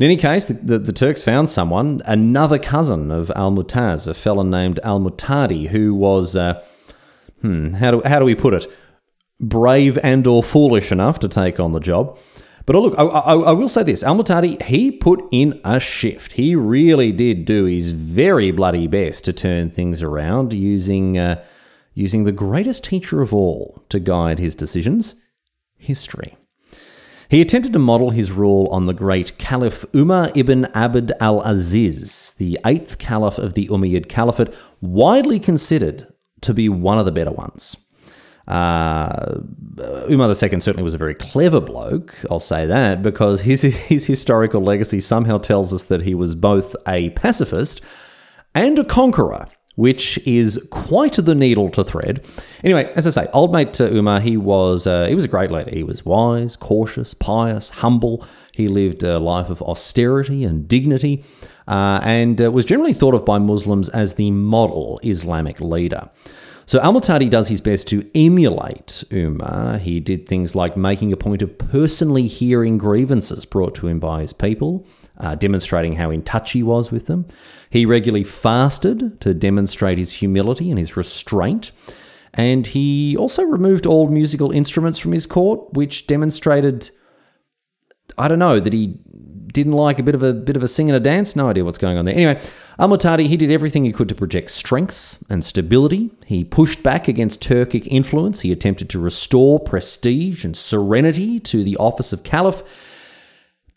In 0.00 0.04
any 0.04 0.16
case, 0.16 0.46
the, 0.46 0.54
the, 0.54 0.78
the 0.78 0.92
Turks 0.94 1.22
found 1.22 1.50
someone, 1.50 2.00
another 2.06 2.58
cousin 2.58 3.10
of 3.10 3.30
Al 3.36 3.52
Mutaz, 3.52 4.08
a 4.08 4.14
fellow 4.14 4.42
named 4.42 4.80
Al 4.82 4.98
Mutadi, 4.98 5.68
who 5.68 5.94
was, 5.94 6.34
uh, 6.34 6.64
hmm, 7.42 7.74
how 7.74 7.90
do, 7.90 8.02
how 8.06 8.18
do 8.18 8.24
we 8.24 8.34
put 8.34 8.54
it, 8.54 8.66
brave 9.38 9.98
and 10.02 10.26
or 10.26 10.42
foolish 10.42 10.90
enough 10.90 11.18
to 11.18 11.28
take 11.28 11.60
on 11.60 11.74
the 11.74 11.80
job. 11.80 12.18
But 12.64 12.76
look, 12.76 12.94
I, 12.98 13.02
I, 13.02 13.34
I 13.34 13.52
will 13.52 13.68
say 13.68 13.82
this: 13.82 14.02
Al 14.02 14.16
Mutadi, 14.16 14.62
he 14.62 14.90
put 14.90 15.22
in 15.30 15.60
a 15.64 15.78
shift. 15.78 16.32
He 16.32 16.56
really 16.56 17.12
did 17.12 17.44
do 17.44 17.66
his 17.66 17.92
very 17.92 18.52
bloody 18.52 18.86
best 18.86 19.26
to 19.26 19.34
turn 19.34 19.70
things 19.70 20.02
around, 20.02 20.54
using 20.54 21.18
uh, 21.18 21.44
using 21.92 22.24
the 22.24 22.32
greatest 22.32 22.84
teacher 22.84 23.20
of 23.20 23.34
all 23.34 23.84
to 23.90 24.00
guide 24.00 24.38
his 24.38 24.54
decisions, 24.54 25.22
history. 25.76 26.38
He 27.30 27.40
attempted 27.40 27.72
to 27.74 27.78
model 27.78 28.10
his 28.10 28.32
rule 28.32 28.66
on 28.72 28.86
the 28.86 28.92
great 28.92 29.38
Caliph 29.38 29.84
Umar 29.94 30.32
ibn 30.34 30.64
Abd 30.74 31.12
al 31.20 31.40
Aziz, 31.42 32.34
the 32.34 32.58
eighth 32.66 32.98
caliph 32.98 33.38
of 33.38 33.54
the 33.54 33.68
Umayyad 33.68 34.08
Caliphate, 34.08 34.52
widely 34.80 35.38
considered 35.38 36.12
to 36.40 36.52
be 36.52 36.68
one 36.68 36.98
of 36.98 37.04
the 37.04 37.12
better 37.12 37.30
ones. 37.30 37.76
Uh, 38.48 39.42
Umar 40.10 40.28
II 40.28 40.34
certainly 40.34 40.82
was 40.82 40.94
a 40.94 40.98
very 40.98 41.14
clever 41.14 41.60
bloke, 41.60 42.16
I'll 42.28 42.40
say 42.40 42.66
that, 42.66 43.00
because 43.00 43.42
his, 43.42 43.62
his 43.62 44.06
historical 44.06 44.60
legacy 44.60 44.98
somehow 44.98 45.38
tells 45.38 45.72
us 45.72 45.84
that 45.84 46.02
he 46.02 46.16
was 46.16 46.34
both 46.34 46.74
a 46.88 47.10
pacifist 47.10 47.80
and 48.56 48.76
a 48.76 48.84
conqueror 48.84 49.46
which 49.80 50.18
is 50.26 50.68
quite 50.70 51.14
the 51.14 51.34
needle 51.34 51.70
to 51.70 51.82
thread. 51.82 52.22
Anyway, 52.62 52.92
as 52.96 53.06
I 53.06 53.10
say, 53.10 53.30
old 53.32 53.50
mate 53.50 53.80
Umar, 53.80 54.20
he 54.20 54.36
was 54.36 54.86
uh, 54.86 55.06
he 55.06 55.14
was 55.14 55.24
a 55.24 55.28
great 55.28 55.50
leader. 55.50 55.70
He 55.70 55.82
was 55.82 56.04
wise, 56.04 56.54
cautious, 56.54 57.14
pious, 57.14 57.70
humble. 57.70 58.22
He 58.52 58.68
lived 58.68 59.02
a 59.02 59.18
life 59.18 59.48
of 59.48 59.62
austerity 59.62 60.44
and 60.44 60.68
dignity, 60.68 61.24
uh, 61.66 62.00
and 62.02 62.42
uh, 62.42 62.50
was 62.50 62.66
generally 62.66 62.92
thought 62.92 63.14
of 63.14 63.24
by 63.24 63.38
Muslims 63.38 63.88
as 63.88 64.14
the 64.14 64.30
model 64.30 65.00
Islamic 65.02 65.62
leader. 65.62 66.10
So 66.66 66.78
Al 66.82 66.92
Mutadi 66.92 67.30
does 67.30 67.48
his 67.48 67.62
best 67.62 67.88
to 67.88 68.08
emulate 68.14 69.02
Umar. 69.10 69.78
He 69.78 69.98
did 69.98 70.28
things 70.28 70.54
like 70.54 70.76
making 70.76 71.10
a 71.10 71.16
point 71.16 71.40
of 71.40 71.56
personally 71.56 72.26
hearing 72.26 72.76
grievances 72.76 73.46
brought 73.46 73.74
to 73.76 73.86
him 73.86 73.98
by 73.98 74.20
his 74.20 74.34
people, 74.34 74.86
uh, 75.20 75.34
demonstrating 75.34 75.94
how 75.94 76.10
in 76.10 76.22
touch 76.22 76.52
he 76.52 76.62
was 76.62 76.90
with 76.90 77.06
them. 77.06 77.26
He 77.68 77.86
regularly 77.86 78.24
fasted 78.24 79.20
to 79.20 79.34
demonstrate 79.34 79.98
his 79.98 80.14
humility 80.14 80.70
and 80.70 80.78
his 80.78 80.96
restraint. 80.96 81.70
And 82.34 82.66
he 82.66 83.16
also 83.16 83.42
removed 83.42 83.86
all 83.86 84.08
musical 84.08 84.50
instruments 84.50 84.98
from 84.98 85.12
his 85.12 85.26
court, 85.26 85.72
which 85.72 86.06
demonstrated, 86.06 86.90
I 88.16 88.28
don't 88.28 88.38
know, 88.38 88.60
that 88.60 88.72
he 88.72 88.98
didn't 89.52 89.72
like 89.72 89.98
a 89.98 90.02
bit 90.02 90.14
of 90.14 90.22
a 90.22 90.32
bit 90.32 90.56
of 90.56 90.62
a 90.62 90.68
sing 90.68 90.88
and 90.88 90.96
a 90.96 91.00
dance. 91.00 91.34
No 91.34 91.48
idea 91.48 91.64
what's 91.64 91.78
going 91.78 91.98
on 91.98 92.04
there. 92.04 92.14
Anyway, 92.14 92.40
Al-Mu'tadi 92.78 93.26
he 93.26 93.36
did 93.36 93.50
everything 93.50 93.84
he 93.84 93.92
could 93.92 94.08
to 94.08 94.14
project 94.14 94.50
strength 94.50 95.18
and 95.28 95.44
stability. 95.44 96.12
He 96.24 96.44
pushed 96.44 96.84
back 96.84 97.08
against 97.08 97.42
Turkic 97.42 97.86
influence. 97.88 98.40
He 98.40 98.52
attempted 98.52 98.88
to 98.90 99.00
restore 99.00 99.58
prestige 99.58 100.44
and 100.44 100.56
serenity 100.56 101.40
to 101.40 101.64
the 101.64 101.76
office 101.78 102.12
of 102.12 102.22
caliph, 102.22 102.62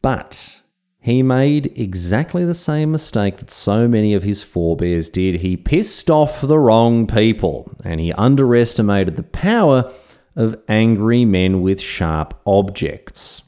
but 0.04 0.62
he 1.04 1.22
made 1.22 1.78
exactly 1.78 2.46
the 2.46 2.54
same 2.54 2.90
mistake 2.90 3.36
that 3.36 3.52
so 3.52 3.90
many 3.90 4.14
of 4.14 4.24
his 4.24 4.42
forebears 4.42 5.10
did. 5.10 5.42
He 5.42 5.58
pissed 5.58 6.10
off 6.10 6.40
the 6.40 6.58
wrong 6.58 7.08
people, 7.08 7.76
and 7.84 8.00
he 8.00 8.14
underestimated 8.14 9.18
the 9.18 9.24
power 9.24 9.92
of 10.38 10.56
angry 10.70 11.26
men 11.26 11.62
with 11.62 11.82
sharp 11.82 12.40
objects. 12.48 13.42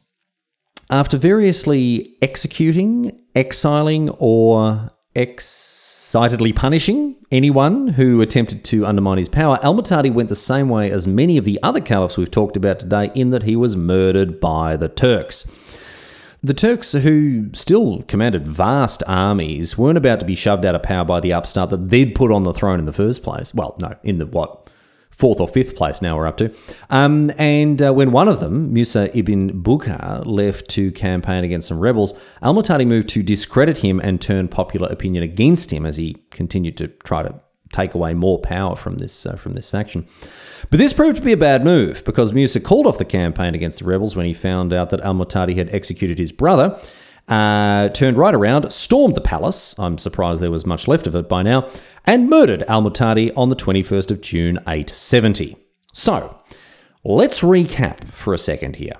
After 0.89 1.17
variously 1.17 2.17
executing, 2.21 3.23
exiling, 3.33 4.09
or 4.19 4.91
excitedly 5.15 6.51
punishing 6.51 7.15
anyone 7.31 7.87
who 7.87 8.19
attempted 8.19 8.65
to 8.65 8.85
undermine 8.85 9.17
his 9.17 9.29
power, 9.29 9.59
Al 9.63 9.75
Muhtadi 9.75 10.13
went 10.13 10.27
the 10.27 10.35
same 10.35 10.67
way 10.67 10.91
as 10.91 11.07
many 11.07 11.37
of 11.37 11.45
the 11.45 11.57
other 11.63 11.79
caliphs 11.79 12.17
we've 12.17 12.29
talked 12.29 12.57
about 12.57 12.79
today, 12.79 13.09
in 13.15 13.29
that 13.29 13.43
he 13.43 13.55
was 13.55 13.77
murdered 13.77 14.41
by 14.41 14.75
the 14.75 14.89
Turks. 14.89 15.45
The 16.45 16.53
Turks, 16.53 16.91
who 16.91 17.49
still 17.53 18.03
commanded 18.03 18.47
vast 18.47 19.01
armies, 19.07 19.79
weren't 19.79 19.97
about 19.97 20.19
to 20.19 20.27
be 20.27 20.35
shoved 20.35 20.63
out 20.63 20.75
of 20.75 20.83
power 20.83 21.03
by 21.03 21.19
the 21.19 21.33
upstart 21.33 21.71
that 21.71 21.89
they'd 21.89 22.13
put 22.13 22.31
on 22.31 22.43
the 22.43 22.53
throne 22.53 22.77
in 22.77 22.85
the 22.85 22.93
first 22.93 23.23
place. 23.23 23.51
Well, 23.51 23.75
no, 23.81 23.95
in 24.03 24.17
the 24.17 24.27
what? 24.27 24.69
Fourth 25.09 25.39
or 25.39 25.47
fifth 25.47 25.75
place 25.75 26.03
now 26.03 26.15
we're 26.15 26.27
up 26.27 26.37
to. 26.37 26.53
Um, 26.91 27.31
and 27.39 27.81
uh, 27.81 27.95
when 27.95 28.11
one 28.11 28.27
of 28.27 28.41
them, 28.41 28.71
Musa 28.71 29.09
ibn 29.17 29.63
Bugha, 29.63 30.23
left 30.23 30.69
to 30.71 30.91
campaign 30.91 31.43
against 31.43 31.69
some 31.69 31.79
rebels, 31.79 32.13
al 32.43 32.53
Muhtadi 32.53 32.85
moved 32.85 33.09
to 33.09 33.23
discredit 33.23 33.79
him 33.79 33.99
and 33.99 34.21
turn 34.21 34.47
popular 34.47 34.87
opinion 34.89 35.23
against 35.23 35.73
him 35.73 35.83
as 35.83 35.97
he 35.97 36.17
continued 36.29 36.77
to 36.77 36.89
try 36.89 37.23
to 37.23 37.41
take 37.71 37.93
away 37.93 38.13
more 38.13 38.39
power 38.39 38.75
from 38.75 38.97
this 38.97 39.25
uh, 39.25 39.35
from 39.35 39.53
this 39.53 39.69
faction. 39.69 40.07
But 40.69 40.79
this 40.79 40.93
proved 40.93 41.17
to 41.17 41.23
be 41.23 41.31
a 41.31 41.37
bad 41.37 41.63
move 41.63 42.03
because 42.05 42.33
Musa 42.33 42.59
called 42.59 42.87
off 42.87 42.97
the 42.97 43.05
campaign 43.05 43.55
against 43.55 43.79
the 43.79 43.85
rebels 43.85 44.15
when 44.15 44.25
he 44.25 44.33
found 44.33 44.73
out 44.73 44.89
that 44.89 45.01
Al 45.01 45.13
Muhtadi 45.13 45.55
had 45.55 45.73
executed 45.73 46.17
his 46.17 46.31
brother. 46.31 46.79
Uh, 47.27 47.89
turned 47.89 48.17
right 48.17 48.35
around, 48.35 48.71
stormed 48.71 49.15
the 49.15 49.21
palace. 49.21 49.77
I'm 49.79 49.97
surprised 49.97 50.43
there 50.43 50.51
was 50.51 50.65
much 50.65 50.87
left 50.87 51.07
of 51.07 51.15
it 51.15 51.27
by 51.27 51.41
now, 51.41 51.67
and 52.05 52.29
murdered 52.29 52.63
Al 52.67 52.83
Muhtadi 52.83 53.33
on 53.35 53.49
the 53.49 53.55
21st 53.55 54.11
of 54.11 54.21
June 54.21 54.57
870. 54.67 55.57
So, 55.91 56.39
let's 57.03 57.41
recap 57.41 58.11
for 58.11 58.35
a 58.35 58.37
second 58.37 58.75
here. 58.75 58.93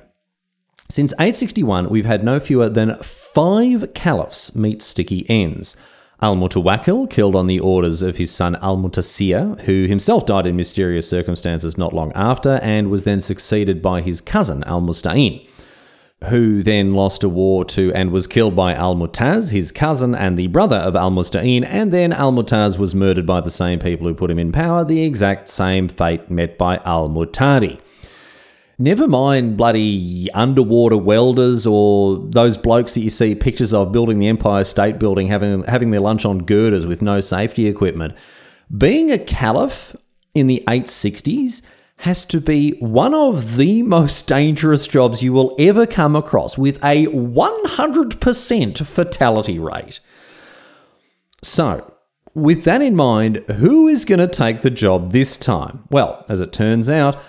Since 0.90 1.14
861, 1.14 1.90
we've 1.90 2.06
had 2.06 2.24
no 2.24 2.40
fewer 2.40 2.70
than 2.70 2.98
five 3.04 3.94
caliphs 3.94 4.56
meet 4.56 4.82
sticky 4.82 5.30
ends. 5.30 5.76
Al 6.22 6.36
Mutawakkil, 6.38 7.10
killed 7.10 7.36
on 7.36 7.48
the 7.48 7.60
orders 7.60 8.02
of 8.02 8.18
his 8.18 8.32
son 8.32 8.56
Al 8.62 8.78
Muntasir, 8.78 9.60
who 9.62 9.86
himself 9.86 10.26
died 10.26 10.48
in 10.48 10.56
mysterious 10.56 11.10
circumstances 11.10 11.78
not 11.78 11.94
long 11.94 12.14
after, 12.14 12.60
and 12.64 12.90
was 12.90 13.04
then 13.04 13.20
succeeded 13.20 13.82
by 13.82 14.02
his 14.02 14.22
cousin 14.22 14.64
Al 14.64 14.82
Musta'in, 14.82 15.46
who 16.30 16.64
then 16.64 16.94
lost 16.94 17.24
a 17.24 17.30
war 17.30 17.66
to 17.66 17.94
and 17.94 18.12
was 18.12 18.28
killed 18.28 18.56
by 18.56 18.74
Al 18.74 18.96
Mutaz, 18.96 19.52
his 19.52 19.74
cousin 19.74 20.16
and 20.16 20.38
the 20.38 20.48
brother 20.48 20.78
of 20.78 20.96
Al 20.96 21.12
Musta'in, 21.12 21.66
and 21.66 21.92
then 21.92 22.14
Al 22.14 22.32
Mutaz 22.32 22.78
was 22.78 22.96
murdered 22.96 23.26
by 23.26 23.42
the 23.42 23.52
same 23.52 23.80
people 23.80 24.08
who 24.08 24.14
put 24.14 24.32
him 24.32 24.40
in 24.40 24.54
power, 24.54 24.86
the 24.86 25.04
exact 25.04 25.50
same 25.50 25.90
fate 25.90 26.32
met 26.32 26.58
by 26.58 26.78
Al 26.86 27.10
Muhtadi. 27.10 27.80
Never 28.78 29.08
mind 29.08 29.56
bloody 29.56 30.30
underwater 30.34 30.98
welders 30.98 31.66
or 31.66 32.18
those 32.18 32.58
blokes 32.58 32.96
that 32.96 33.02
you 33.02 33.10
see 33.10 33.34
pictures 33.34 33.74
of 33.74 33.94
building 33.94 34.20
the 34.20 34.28
Empire 34.28 34.66
State 34.66 35.00
Building, 35.00 35.28
having 35.28 35.64
having 35.64 35.92
their 35.92 36.02
lunch 36.02 36.26
on 36.26 36.40
girders 36.40 36.86
with 36.86 37.02
no 37.02 37.22
safety 37.22 37.68
equipment. 37.68 38.14
Being 38.76 39.12
a 39.12 39.18
caliph 39.18 39.96
in 40.34 40.48
the 40.48 40.62
860s 40.68 41.62
has 42.00 42.26
to 42.26 42.42
be 42.42 42.72
one 42.80 43.14
of 43.14 43.56
the 43.56 43.82
most 43.98 44.28
dangerous 44.28 44.88
jobs 44.88 45.24
you 45.24 45.32
will 45.32 45.56
ever 45.58 45.86
come 45.86 46.16
across 46.16 46.58
with 46.58 46.84
a 46.84 47.06
100% 47.06 48.86
fatality 48.86 49.58
rate. 49.58 50.02
So, 51.42 51.94
with 52.34 52.66
that 52.66 52.82
in 52.82 52.98
mind, 52.98 53.38
who 53.48 53.88
is 53.88 54.04
going 54.04 54.20
to 54.20 54.28
take 54.28 54.62
the 54.62 54.70
job 54.70 55.14
this 55.14 55.38
time? 55.38 55.84
Well, 55.90 56.26
as 56.28 56.42
it 56.42 56.52
turns 56.52 56.90
out, 56.90 57.24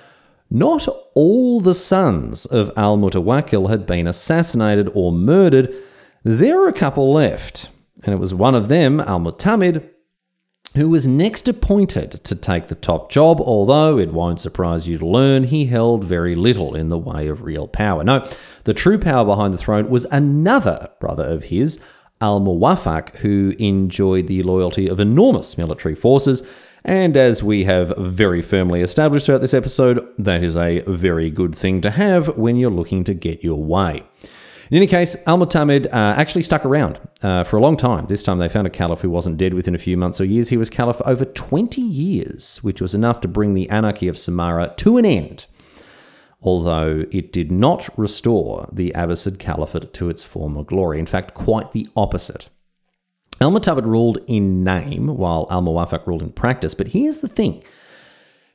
not 0.50 0.87
all 1.14 1.61
the 1.61 1.74
sons 1.74 2.46
of 2.46 2.70
Al 2.76 2.96
Mutawakkil 2.96 3.68
had 3.68 3.87
been 3.87 4.06
assassinated 4.06 4.90
or 4.94 5.12
murdered. 5.12 5.74
There 6.22 6.59
were 6.59 6.68
a 6.68 6.72
couple 6.72 7.12
left, 7.12 7.70
and 8.04 8.12
it 8.12 8.18
was 8.18 8.35
one 8.35 8.54
of 8.54 8.68
them, 8.68 9.00
Al 9.00 9.20
Mutamid, 9.20 9.88
who 10.76 10.88
was 10.90 11.06
next 11.06 11.48
appointed 11.48 12.22
to 12.22 12.35
take 12.35 12.68
the 12.68 12.74
top 12.74 13.11
job, 13.11 13.40
although 13.40 13.98
it 13.98 14.12
won't 14.12 14.40
surprise 14.40 14.87
you 14.87 14.98
to 14.98 15.06
learn 15.06 15.44
he 15.44 15.66
held 15.66 16.04
very 16.04 16.35
little 16.35 16.74
in 16.74 16.88
the 16.88 16.98
way 16.98 17.28
of 17.28 17.42
real 17.42 17.66
power. 17.66 18.04
No, 18.04 18.28
the 18.64 18.74
true 18.74 18.98
power 18.98 19.24
behind 19.24 19.54
the 19.54 19.59
throne 19.59 19.88
was 19.88 20.04
another 20.06 20.90
brother 21.00 21.24
of 21.24 21.44
his, 21.44 21.82
Al 22.20 22.40
Muwaffaq, 22.40 23.16
who 23.16 23.54
enjoyed 23.59 24.26
the 24.26 24.42
loyalty 24.42 24.87
of 24.88 25.00
enormous 25.00 25.56
military 25.56 25.94
forces 25.94 26.42
and 26.84 27.16
as 27.16 27.42
we 27.42 27.64
have 27.64 27.92
very 27.98 28.42
firmly 28.42 28.80
established 28.80 29.26
throughout 29.26 29.40
this 29.40 29.54
episode, 29.54 30.06
that 30.18 30.42
is 30.42 30.56
a 30.56 30.80
very 30.86 31.30
good 31.30 31.54
thing 31.54 31.80
to 31.80 31.90
have 31.90 32.36
when 32.36 32.56
you're 32.56 32.70
looking 32.70 33.04
to 33.04 33.14
get 33.14 33.42
your 33.42 33.62
way. 33.62 34.04
In 34.70 34.76
any 34.76 34.86
case, 34.88 35.14
Al 35.26 35.38
Mutamid 35.38 35.86
uh, 35.86 35.90
actually 36.16 36.42
stuck 36.42 36.64
around 36.64 37.00
uh, 37.22 37.44
for 37.44 37.56
a 37.56 37.60
long 37.60 37.76
time. 37.76 38.06
This 38.06 38.22
time 38.22 38.38
they 38.38 38.48
found 38.48 38.66
a 38.66 38.70
caliph 38.70 39.00
who 39.00 39.10
wasn't 39.10 39.36
dead 39.36 39.54
within 39.54 39.76
a 39.76 39.78
few 39.78 39.96
months 39.96 40.20
or 40.20 40.24
years. 40.24 40.48
He 40.48 40.56
was 40.56 40.70
caliph 40.70 41.00
over 41.04 41.24
20 41.24 41.80
years, 41.80 42.58
which 42.64 42.80
was 42.80 42.94
enough 42.94 43.20
to 43.20 43.28
bring 43.28 43.54
the 43.54 43.70
anarchy 43.70 44.08
of 44.08 44.16
Samarra 44.16 44.76
to 44.78 44.96
an 44.96 45.04
end, 45.04 45.46
although 46.42 47.04
it 47.12 47.32
did 47.32 47.52
not 47.52 47.96
restore 47.96 48.68
the 48.72 48.92
Abbasid 48.96 49.38
Caliphate 49.38 49.92
to 49.94 50.08
its 50.08 50.24
former 50.24 50.64
glory. 50.64 50.98
In 50.98 51.06
fact, 51.06 51.34
quite 51.34 51.70
the 51.70 51.88
opposite. 51.96 52.48
Al 53.40 53.51
Mutamid 53.51 53.85
ruled 53.85 54.18
in 54.27 54.64
name 54.64 55.09
while 55.09 55.46
Al 55.51 55.62
Muwaffaq 55.62 56.07
ruled 56.07 56.22
in 56.22 56.33
practice. 56.33 56.75
But 56.75 56.88
here's 56.88 57.18
the 57.18 57.29
thing 57.29 57.62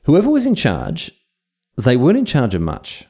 whoever 0.04 0.30
was 0.30 0.46
in 0.46 0.54
charge, 0.54 1.12
they 1.76 1.96
weren't 1.96 2.18
in 2.18 2.24
charge 2.24 2.54
of 2.54 2.62
much. 2.62 3.06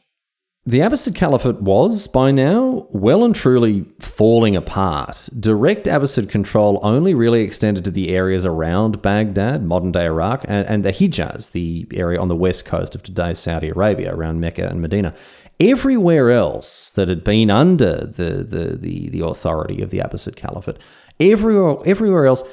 The 0.64 0.78
Abbasid 0.78 1.16
Caliphate 1.16 1.60
was, 1.60 2.06
by 2.06 2.30
now, 2.30 2.86
well 2.90 3.24
and 3.24 3.34
truly 3.34 3.84
falling 3.98 4.54
apart. 4.54 5.28
Direct 5.40 5.86
Abbasid 5.86 6.28
control 6.28 6.78
only 6.84 7.14
really 7.14 7.42
extended 7.42 7.84
to 7.84 7.90
the 7.90 8.10
areas 8.10 8.46
around 8.46 9.02
Baghdad, 9.02 9.64
modern 9.64 9.90
day 9.90 10.04
Iraq, 10.04 10.44
and, 10.46 10.64
and 10.68 10.84
the 10.84 10.90
Hijaz, 10.90 11.50
the 11.50 11.88
area 11.92 12.20
on 12.20 12.28
the 12.28 12.36
west 12.36 12.64
coast 12.64 12.94
of 12.94 13.02
today's 13.02 13.40
Saudi 13.40 13.70
Arabia, 13.70 14.14
around 14.14 14.38
Mecca 14.38 14.68
and 14.68 14.80
Medina. 14.80 15.14
Everywhere 15.58 16.30
else 16.30 16.92
that 16.92 17.08
had 17.08 17.24
been 17.24 17.50
under 17.50 18.06
the, 18.06 18.44
the, 18.44 18.76
the, 18.76 19.08
the 19.08 19.26
authority 19.26 19.82
of 19.82 19.90
the 19.90 19.98
Abbasid 19.98 20.36
Caliphate 20.36 20.78
Everywhere, 21.20 21.76
everywhere 21.84 22.26
else, 22.26 22.44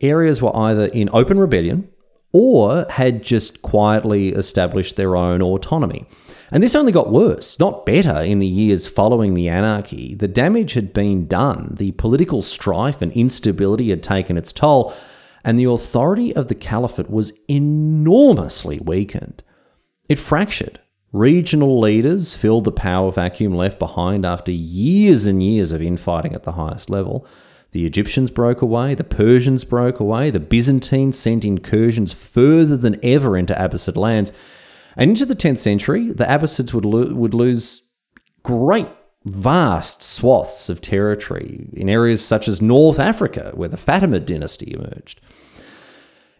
areas 0.00 0.40
were 0.42 0.56
either 0.56 0.86
in 0.86 1.08
open 1.12 1.38
rebellion 1.38 1.88
or 2.32 2.84
had 2.90 3.22
just 3.22 3.62
quietly 3.62 4.30
established 4.30 4.96
their 4.96 5.16
own 5.16 5.40
autonomy. 5.40 6.04
And 6.50 6.62
this 6.62 6.74
only 6.74 6.92
got 6.92 7.12
worse, 7.12 7.58
not 7.58 7.86
better, 7.86 8.20
in 8.20 8.40
the 8.40 8.46
years 8.46 8.86
following 8.86 9.34
the 9.34 9.48
anarchy. 9.48 10.14
The 10.14 10.28
damage 10.28 10.74
had 10.74 10.92
been 10.92 11.26
done, 11.26 11.74
the 11.78 11.92
political 11.92 12.42
strife 12.42 13.00
and 13.00 13.12
instability 13.12 13.90
had 13.90 14.02
taken 14.02 14.36
its 14.36 14.52
toll, 14.52 14.92
and 15.44 15.58
the 15.58 15.64
authority 15.64 16.34
of 16.34 16.48
the 16.48 16.54
caliphate 16.54 17.10
was 17.10 17.38
enormously 17.48 18.80
weakened. 18.80 19.42
It 20.08 20.18
fractured. 20.18 20.80
Regional 21.12 21.78
leaders 21.78 22.34
filled 22.34 22.64
the 22.64 22.72
power 22.72 23.12
vacuum 23.12 23.54
left 23.54 23.78
behind 23.78 24.26
after 24.26 24.50
years 24.50 25.26
and 25.26 25.40
years 25.40 25.70
of 25.70 25.80
infighting 25.80 26.34
at 26.34 26.42
the 26.42 26.52
highest 26.52 26.90
level. 26.90 27.24
The 27.74 27.84
Egyptians 27.84 28.30
broke 28.30 28.62
away, 28.62 28.94
the 28.94 29.02
Persians 29.02 29.64
broke 29.64 29.98
away, 29.98 30.30
the 30.30 30.38
Byzantines 30.38 31.18
sent 31.18 31.44
incursions 31.44 32.12
further 32.12 32.76
than 32.76 33.00
ever 33.02 33.36
into 33.36 33.52
Abbasid 33.52 33.96
lands. 33.96 34.32
And 34.96 35.10
into 35.10 35.26
the 35.26 35.34
10th 35.34 35.58
century, 35.58 36.12
the 36.12 36.24
Abbasids 36.24 36.72
would, 36.72 36.84
lo- 36.84 37.12
would 37.12 37.34
lose 37.34 37.90
great, 38.44 38.86
vast 39.24 40.04
swaths 40.04 40.68
of 40.68 40.82
territory 40.82 41.68
in 41.72 41.88
areas 41.88 42.24
such 42.24 42.46
as 42.46 42.62
North 42.62 43.00
Africa, 43.00 43.50
where 43.54 43.68
the 43.68 43.76
Fatimid 43.76 44.24
dynasty 44.24 44.72
emerged. 44.72 45.20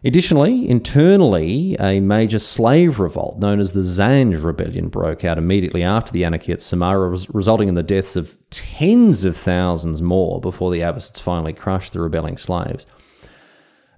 Additionally, 0.05 0.69
internally, 0.69 1.75
a 1.79 1.99
major 1.99 2.37
slave 2.37 2.99
revolt 2.99 3.39
known 3.39 3.59
as 3.59 3.73
the 3.73 3.79
Zanj 3.79 4.43
Rebellion 4.43 4.87
broke 4.87 5.25
out 5.25 5.39
immediately 5.39 5.81
after 5.81 6.11
the 6.11 6.23
anarchy 6.23 6.51
at 6.51 6.59
Samarra, 6.59 7.27
resulting 7.33 7.67
in 7.67 7.73
the 7.73 7.81
deaths 7.81 8.15
of 8.15 8.37
tens 8.51 9.23
of 9.23 9.35
thousands 9.35 10.03
more 10.03 10.39
before 10.39 10.71
the 10.71 10.81
Abbasids 10.81 11.19
finally 11.19 11.53
crushed 11.53 11.93
the 11.93 12.01
rebelling 12.01 12.37
slaves. 12.37 12.85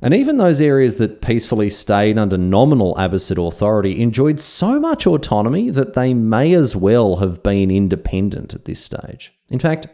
And 0.01 0.13
even 0.13 0.37
those 0.37 0.61
areas 0.61 0.95
that 0.95 1.21
peacefully 1.21 1.69
stayed 1.69 2.17
under 2.17 2.37
nominal 2.37 2.95
Abbasid 2.95 3.45
authority 3.45 4.01
enjoyed 4.01 4.39
so 4.39 4.79
much 4.79 5.05
autonomy 5.05 5.69
that 5.71 5.93
they 5.93 6.13
may 6.13 6.53
as 6.53 6.73
well 6.73 7.17
have 7.17 7.43
been 7.43 7.69
independent 7.69 8.53
at 8.53 8.63
this 8.63 8.81
stage. 8.81 9.33
In 9.49 9.59
fact, 9.59 9.87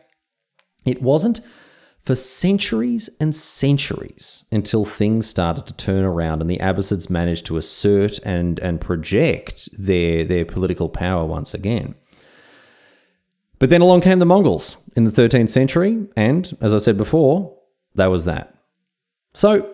It 0.86 1.02
wasn't 1.02 1.42
for 2.04 2.16
centuries 2.16 3.10
and 3.20 3.34
centuries 3.34 4.46
until 4.52 4.84
things 4.84 5.26
started 5.26 5.66
to 5.66 5.74
turn 5.74 6.04
around 6.04 6.42
and 6.42 6.50
the 6.50 6.60
Abbasids 6.60 7.10
managed 7.10 7.46
to 7.46 7.58
assert 7.58 8.20
and, 8.20 8.60
and 8.60 8.82
project 8.82 9.70
their, 9.78 10.26
their 10.26 10.44
political 10.44 10.90
power 10.90 11.26
once 11.26 11.54
again. 11.54 11.96
But 13.58 13.70
then 13.70 13.80
along 13.80 14.02
came 14.02 14.20
the 14.20 14.26
Mongols 14.26 14.78
in 14.98 15.06
the 15.06 15.12
13th 15.12 15.50
century, 15.50 16.06
and 16.18 16.58
as 16.60 16.74
I 16.74 16.80
said 16.80 16.98
before, 16.98 17.58
that 17.96 18.08
was 18.08 18.26
that. 18.26 18.54
So, 19.34 19.70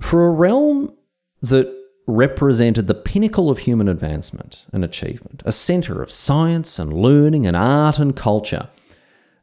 for 0.00 0.26
a 0.26 0.30
realm 0.30 0.94
that 1.42 1.70
represented 2.06 2.86
the 2.86 2.94
pinnacle 2.94 3.50
of 3.50 3.60
human 3.60 3.88
advancement 3.88 4.66
and 4.72 4.82
achievement, 4.82 5.42
a 5.44 5.52
center 5.52 6.02
of 6.02 6.10
science 6.10 6.78
and 6.78 6.92
learning 6.92 7.46
and 7.46 7.56
art 7.56 7.98
and 7.98 8.16
culture, 8.16 8.68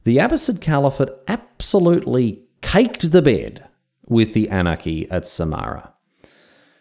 the 0.03 0.17
Abbasid 0.17 0.61
Caliphate 0.61 1.09
absolutely 1.27 2.43
caked 2.61 3.11
the 3.11 3.21
bed 3.21 3.67
with 4.07 4.33
the 4.33 4.49
anarchy 4.49 5.09
at 5.09 5.23
Samarra. 5.23 5.91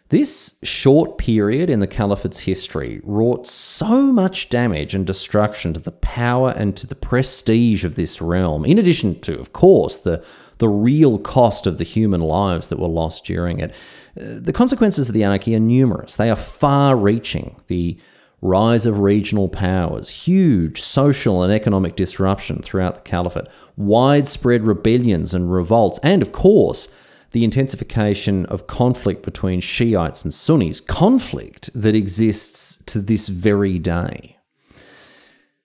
This 0.09 0.59
short 0.63 1.17
period 1.17 1.69
in 1.69 1.79
the 1.79 1.87
Caliphate's 1.87 2.39
history 2.39 2.99
wrought 3.01 3.47
so 3.47 4.11
much 4.11 4.49
damage 4.49 4.93
and 4.93 5.07
destruction 5.07 5.73
to 5.73 5.79
the 5.79 5.93
power 5.93 6.53
and 6.57 6.75
to 6.75 6.85
the 6.85 6.95
prestige 6.95 7.85
of 7.85 7.95
this 7.95 8.21
realm, 8.21 8.65
in 8.65 8.77
addition 8.77 9.21
to, 9.21 9.39
of 9.39 9.53
course, 9.53 9.95
the, 9.95 10.21
the 10.57 10.67
real 10.67 11.17
cost 11.17 11.65
of 11.65 11.77
the 11.77 11.85
human 11.85 12.19
lives 12.19 12.67
that 12.67 12.77
were 12.77 12.89
lost 12.89 13.23
during 13.23 13.59
it. 13.59 13.71
Uh, 14.19 14.41
the 14.41 14.51
consequences 14.51 15.07
of 15.07 15.13
the 15.13 15.23
anarchy 15.23 15.55
are 15.55 15.61
numerous. 15.61 16.17
They 16.17 16.29
are 16.29 16.35
far 16.35 16.97
reaching. 16.97 17.55
The 17.67 17.97
rise 18.41 18.85
of 18.85 18.99
regional 18.99 19.47
powers, 19.47 20.09
huge 20.09 20.81
social 20.81 21.43
and 21.43 21.53
economic 21.53 21.95
disruption 21.95 22.61
throughout 22.61 22.95
the 22.95 23.01
caliphate, 23.01 23.47
widespread 23.77 24.63
rebellions 24.63 25.33
and 25.33 25.51
revolts, 25.51 25.99
and 26.01 26.21
of 26.21 26.31
course, 26.31 26.93
the 27.31 27.43
intensification 27.43 28.45
of 28.47 28.67
conflict 28.67 29.23
between 29.23 29.61
Shiites 29.61 30.23
and 30.23 30.33
Sunnis, 30.33 30.81
conflict 30.81 31.69
that 31.73 31.95
exists 31.95 32.83
to 32.85 32.99
this 32.99 33.29
very 33.29 33.79
day. 33.79 34.37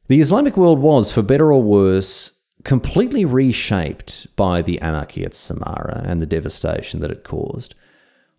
The 0.08 0.20
Islamic 0.20 0.56
world 0.56 0.78
was, 0.78 1.10
for 1.10 1.22
better 1.22 1.52
or 1.52 1.62
worse, 1.62 2.40
completely 2.62 3.24
reshaped 3.24 4.34
by 4.36 4.62
the 4.62 4.80
anarchy 4.80 5.24
at 5.24 5.32
Samarra 5.32 6.04
and 6.04 6.20
the 6.20 6.26
devastation 6.26 7.00
that 7.00 7.10
it 7.10 7.24
caused. 7.24 7.74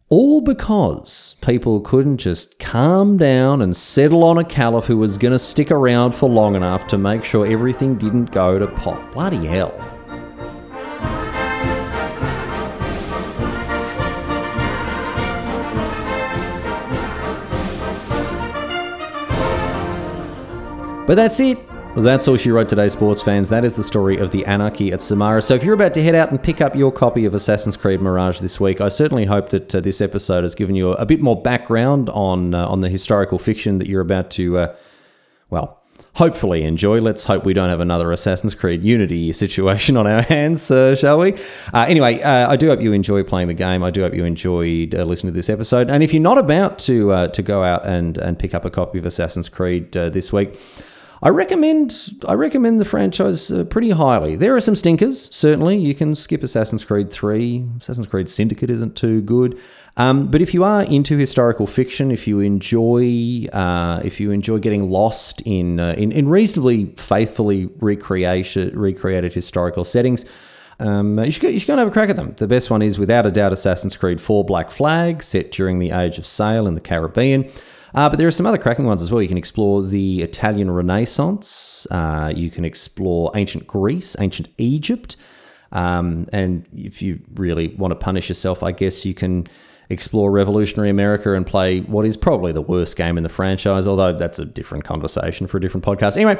All 0.09 0.39
because 0.39 1.35
people 1.41 1.81
couldn't 1.81 2.19
just 2.19 2.59
calm 2.59 3.17
down 3.17 3.61
and 3.61 3.75
settle 3.75 4.23
on 4.23 4.37
a 4.37 4.45
caliph 4.45 4.85
who 4.85 4.95
was 4.95 5.17
going 5.17 5.33
to 5.33 5.39
stick 5.39 5.69
around 5.69 6.13
for 6.13 6.29
long 6.29 6.55
enough 6.55 6.87
to 6.87 6.97
make 6.97 7.25
sure 7.25 7.45
everything 7.45 7.97
didn't 7.97 8.31
go 8.31 8.57
to 8.57 8.67
pot. 8.67 9.11
Bloody 9.11 9.45
hell. 9.45 9.73
But 21.05 21.15
that's 21.15 21.41
it. 21.41 21.57
That's 22.03 22.27
all 22.27 22.37
she 22.37 22.51
wrote 22.51 22.69
today, 22.69 22.89
sports 22.89 23.23
fans. 23.23 23.49
That 23.49 23.65
is 23.65 23.75
the 23.75 23.83
story 23.83 24.17
of 24.17 24.29
the 24.29 24.45
anarchy 24.45 24.91
at 24.91 24.99
Samarra. 24.99 25.43
So 25.43 25.55
if 25.55 25.63
you're 25.63 25.73
about 25.73 25.95
to 25.95 26.03
head 26.03 26.13
out 26.13 26.29
and 26.29 26.41
pick 26.41 26.61
up 26.61 26.75
your 26.75 26.91
copy 26.91 27.25
of 27.25 27.33
Assassin's 27.33 27.75
Creed 27.75 28.01
Mirage 28.01 28.39
this 28.39 28.59
week, 28.59 28.79
I 28.79 28.87
certainly 28.87 29.25
hope 29.25 29.49
that 29.49 29.73
uh, 29.73 29.79
this 29.79 29.99
episode 29.99 30.43
has 30.43 30.53
given 30.53 30.75
you 30.75 30.91
a, 30.91 31.07
bit 31.07 31.21
more 31.21 31.41
background 31.41 32.09
on 32.09 32.53
uh, 32.53 32.67
on 32.67 32.81
the 32.81 32.89
historical 32.89 33.39
fiction 33.39 33.79
that 33.79 33.87
you're 33.87 34.01
about 34.01 34.29
to, 34.31 34.57
uh, 34.59 34.75
well, 35.49 35.81
hopefully 36.17 36.63
enjoy. 36.63 37.01
Let's 37.01 37.25
hope 37.25 37.45
we 37.45 37.53
don't 37.53 37.69
have 37.69 37.79
another 37.79 38.11
Assassin's 38.11 38.53
Creed 38.53 38.83
Unity 38.83 39.33
situation 39.33 39.97
on 39.97 40.05
our 40.05 40.21
hands, 40.33 40.69
uh, 40.69 40.93
shall 40.93 41.17
we? 41.17 41.33
Uh, 41.73 41.85
anyway, 41.87 42.21
uh, 42.21 42.47
I 42.47 42.57
do 42.57 42.67
hope 42.67 42.81
you 42.81 42.93
enjoy 42.93 43.23
playing 43.23 43.47
the 43.47 43.55
game. 43.55 43.83
I 43.83 43.89
do 43.89 44.01
hope 44.01 44.13
you 44.13 44.23
enjoyed 44.23 44.93
uh, 44.93 45.03
listening 45.03 45.33
to 45.33 45.37
this 45.37 45.49
episode. 45.49 45.89
And 45.89 46.03
if 46.03 46.13
you're 46.13 46.21
not 46.21 46.37
about 46.37 46.77
to 46.79 47.11
uh, 47.11 47.27
to 47.29 47.41
go 47.41 47.63
out 47.63 47.87
and 47.87 48.19
and 48.19 48.37
pick 48.37 48.53
up 48.53 48.65
a 48.65 48.69
copy 48.69 48.99
of 48.99 49.05
Assassin's 49.05 49.49
Creed 49.49 49.97
uh, 49.97 50.09
this 50.09 50.31
week. 50.31 50.59
I 51.21 51.29
recommend 51.29 52.23
I 52.27 52.33
recommend 52.33 52.79
the 52.79 52.85
franchise 52.85 53.51
uh, 53.51 53.63
pretty 53.63 53.89
highly. 53.89 54.35
There 54.35 54.55
are 54.55 54.61
some 54.61 54.75
stinkers, 54.75 55.33
certainly. 55.35 55.77
You 55.77 55.95
can 55.95 56.15
skip 56.15 56.43
Assassin's 56.43 56.85
Creed 56.85 57.11
3. 57.11 57.65
Assassin's 57.77 58.07
Creed 58.07 58.29
Syndicate 58.29 58.69
isn't 58.69 58.95
too 58.95 59.21
good. 59.21 59.59
Um, 59.97 60.27
but 60.27 60.43
if 60.43 60.53
you 60.53 60.63
are 60.63 60.83
into 60.83 61.17
historical 61.17 61.65
fiction, 61.65 62.11
if 62.11 62.27
you 62.27 62.39
enjoy 62.39 63.47
uh, 63.51 64.01
if 64.05 64.19
you 64.19 64.29
enjoy 64.29 64.59
getting 64.59 64.91
lost 64.91 65.41
in, 65.41 65.79
uh, 65.79 65.95
in, 65.97 66.11
in 66.11 66.29
reasonably 66.29 66.85
faithfully 66.97 67.65
recreated 67.79 68.75
recreated 68.75 69.33
historical 69.33 69.83
settings, 69.83 70.23
um, 70.79 71.17
you, 71.17 71.31
should 71.31 71.41
go, 71.41 71.47
you 71.47 71.59
should 71.59 71.67
go 71.67 71.73
and 71.73 71.79
have 71.79 71.87
a 71.87 71.91
crack 71.91 72.09
at 72.09 72.15
them. 72.15 72.35
The 72.37 72.47
best 72.47 72.69
one 72.69 72.83
is 72.83 72.99
without 72.99 73.25
a 73.25 73.31
doubt 73.31 73.53
Assassin's 73.53 73.97
Creed 73.97 74.21
4 74.21 74.45
Black 74.45 74.69
Flag, 74.69 75.23
set 75.23 75.51
during 75.51 75.79
the 75.79 75.89
Age 75.89 76.19
of 76.19 76.27
Sail 76.27 76.67
in 76.67 76.75
the 76.75 76.79
Caribbean. 76.79 77.49
Uh, 77.95 78.09
but 78.09 78.17
there 78.17 78.27
are 78.27 78.31
some 78.31 78.45
other 78.45 78.57
cracking 78.57 78.85
ones 78.85 79.01
as 79.01 79.11
well. 79.11 79.21
You 79.21 79.27
can 79.27 79.37
explore 79.37 79.81
the 79.81 80.21
Italian 80.21 80.69
Renaissance. 80.71 81.87
Uh, 81.89 82.31
you 82.35 82.49
can 82.49 82.65
explore 82.65 83.31
ancient 83.35 83.67
Greece, 83.67 84.15
ancient 84.19 84.49
Egypt. 84.57 85.15
Um, 85.71 86.27
and 86.31 86.65
if 86.75 87.01
you 87.01 87.19
really 87.35 87.69
want 87.69 87.91
to 87.91 87.95
punish 87.95 88.29
yourself, 88.29 88.63
I 88.63 88.71
guess 88.71 89.05
you 89.05 89.13
can 89.13 89.47
explore 89.89 90.31
revolutionary 90.31 90.89
America 90.89 91.33
and 91.33 91.45
play 91.45 91.79
what 91.81 92.05
is 92.05 92.17
probably 92.17 92.51
the 92.51 92.61
worst 92.61 92.95
game 92.95 93.17
in 93.17 93.23
the 93.23 93.29
franchise, 93.29 93.87
although 93.87 94.13
that's 94.13 94.39
a 94.39 94.45
different 94.45 94.83
conversation 94.83 95.47
for 95.47 95.57
a 95.57 95.61
different 95.61 95.85
podcast. 95.85 96.15
Anyway, 96.15 96.37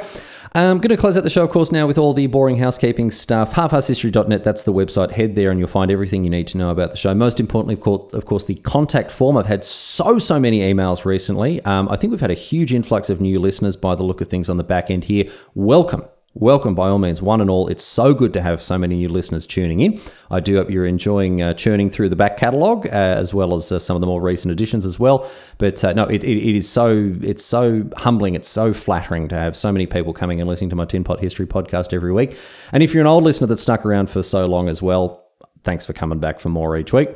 I'm 0.52 0.78
going 0.78 0.90
to 0.90 0.96
close 0.96 1.16
out 1.16 1.22
the 1.22 1.30
show, 1.30 1.44
of 1.44 1.50
course, 1.50 1.72
now 1.72 1.86
with 1.86 1.98
all 1.98 2.12
the 2.12 2.26
boring 2.26 2.56
housekeeping 2.56 3.10
stuff. 3.10 3.54
Halfasshistory.net, 3.54 4.44
that's 4.44 4.64
the 4.64 4.72
website. 4.72 5.12
Head 5.12 5.34
there 5.34 5.50
and 5.50 5.58
you'll 5.58 5.68
find 5.68 5.90
everything 5.90 6.24
you 6.24 6.30
need 6.30 6.46
to 6.48 6.58
know 6.58 6.70
about 6.70 6.90
the 6.90 6.96
show. 6.96 7.14
Most 7.14 7.40
importantly, 7.40 7.74
of 7.74 7.80
course, 7.80 8.12
of 8.12 8.26
course 8.26 8.44
the 8.44 8.56
contact 8.56 9.10
form. 9.10 9.36
I've 9.36 9.46
had 9.46 9.64
so, 9.64 10.18
so 10.18 10.38
many 10.38 10.60
emails 10.60 11.04
recently. 11.04 11.64
Um, 11.64 11.88
I 11.88 11.96
think 11.96 12.10
we've 12.10 12.20
had 12.20 12.30
a 12.30 12.34
huge 12.34 12.74
influx 12.74 13.10
of 13.10 13.20
new 13.20 13.40
listeners 13.40 13.76
by 13.76 13.94
the 13.94 14.02
look 14.02 14.20
of 14.20 14.28
things 14.28 14.50
on 14.50 14.56
the 14.56 14.64
back 14.64 14.90
end 14.90 15.04
here. 15.04 15.24
Welcome 15.54 16.04
welcome 16.34 16.74
by 16.74 16.88
all 16.88 16.98
means, 16.98 17.20
one 17.20 17.40
and 17.40 17.50
all. 17.50 17.68
It's 17.68 17.82
so 17.82 18.14
good 18.14 18.32
to 18.34 18.40
have 18.40 18.62
so 18.62 18.78
many 18.78 18.96
new 18.96 19.08
listeners 19.08 19.46
tuning 19.46 19.80
in. 19.80 20.00
I 20.30 20.40
do 20.40 20.56
hope 20.56 20.70
you're 20.70 20.86
enjoying 20.86 21.42
uh, 21.42 21.54
churning 21.54 21.90
through 21.90 22.10
the 22.10 22.16
back 22.16 22.36
catalogue 22.36 22.86
uh, 22.86 22.90
as 22.90 23.34
well 23.34 23.54
as 23.54 23.72
uh, 23.72 23.78
some 23.78 23.96
of 23.96 24.00
the 24.00 24.06
more 24.06 24.20
recent 24.20 24.52
additions 24.52 24.86
as 24.86 24.98
well. 24.98 25.28
But 25.58 25.82
uh, 25.82 25.92
no, 25.94 26.04
it, 26.04 26.22
it, 26.24 26.36
it 26.38 26.56
is 26.56 26.68
so 26.68 27.14
it's 27.22 27.44
so 27.44 27.88
humbling. 27.96 28.34
It's 28.34 28.48
so 28.48 28.72
flattering 28.72 29.28
to 29.28 29.36
have 29.36 29.56
so 29.56 29.72
many 29.72 29.86
people 29.86 30.12
coming 30.12 30.40
and 30.40 30.48
listening 30.48 30.70
to 30.70 30.76
my 30.76 30.84
Tin 30.84 31.04
Pot 31.04 31.20
History 31.20 31.46
podcast 31.46 31.92
every 31.92 32.12
week. 32.12 32.36
And 32.72 32.82
if 32.82 32.94
you're 32.94 33.00
an 33.00 33.06
old 33.06 33.24
listener 33.24 33.46
that 33.48 33.58
stuck 33.58 33.84
around 33.84 34.10
for 34.10 34.22
so 34.22 34.46
long 34.46 34.68
as 34.68 34.80
well, 34.82 35.24
thanks 35.64 35.86
for 35.86 35.92
coming 35.92 36.18
back 36.18 36.40
for 36.40 36.48
more 36.50 36.76
each 36.76 36.92
week. 36.92 37.10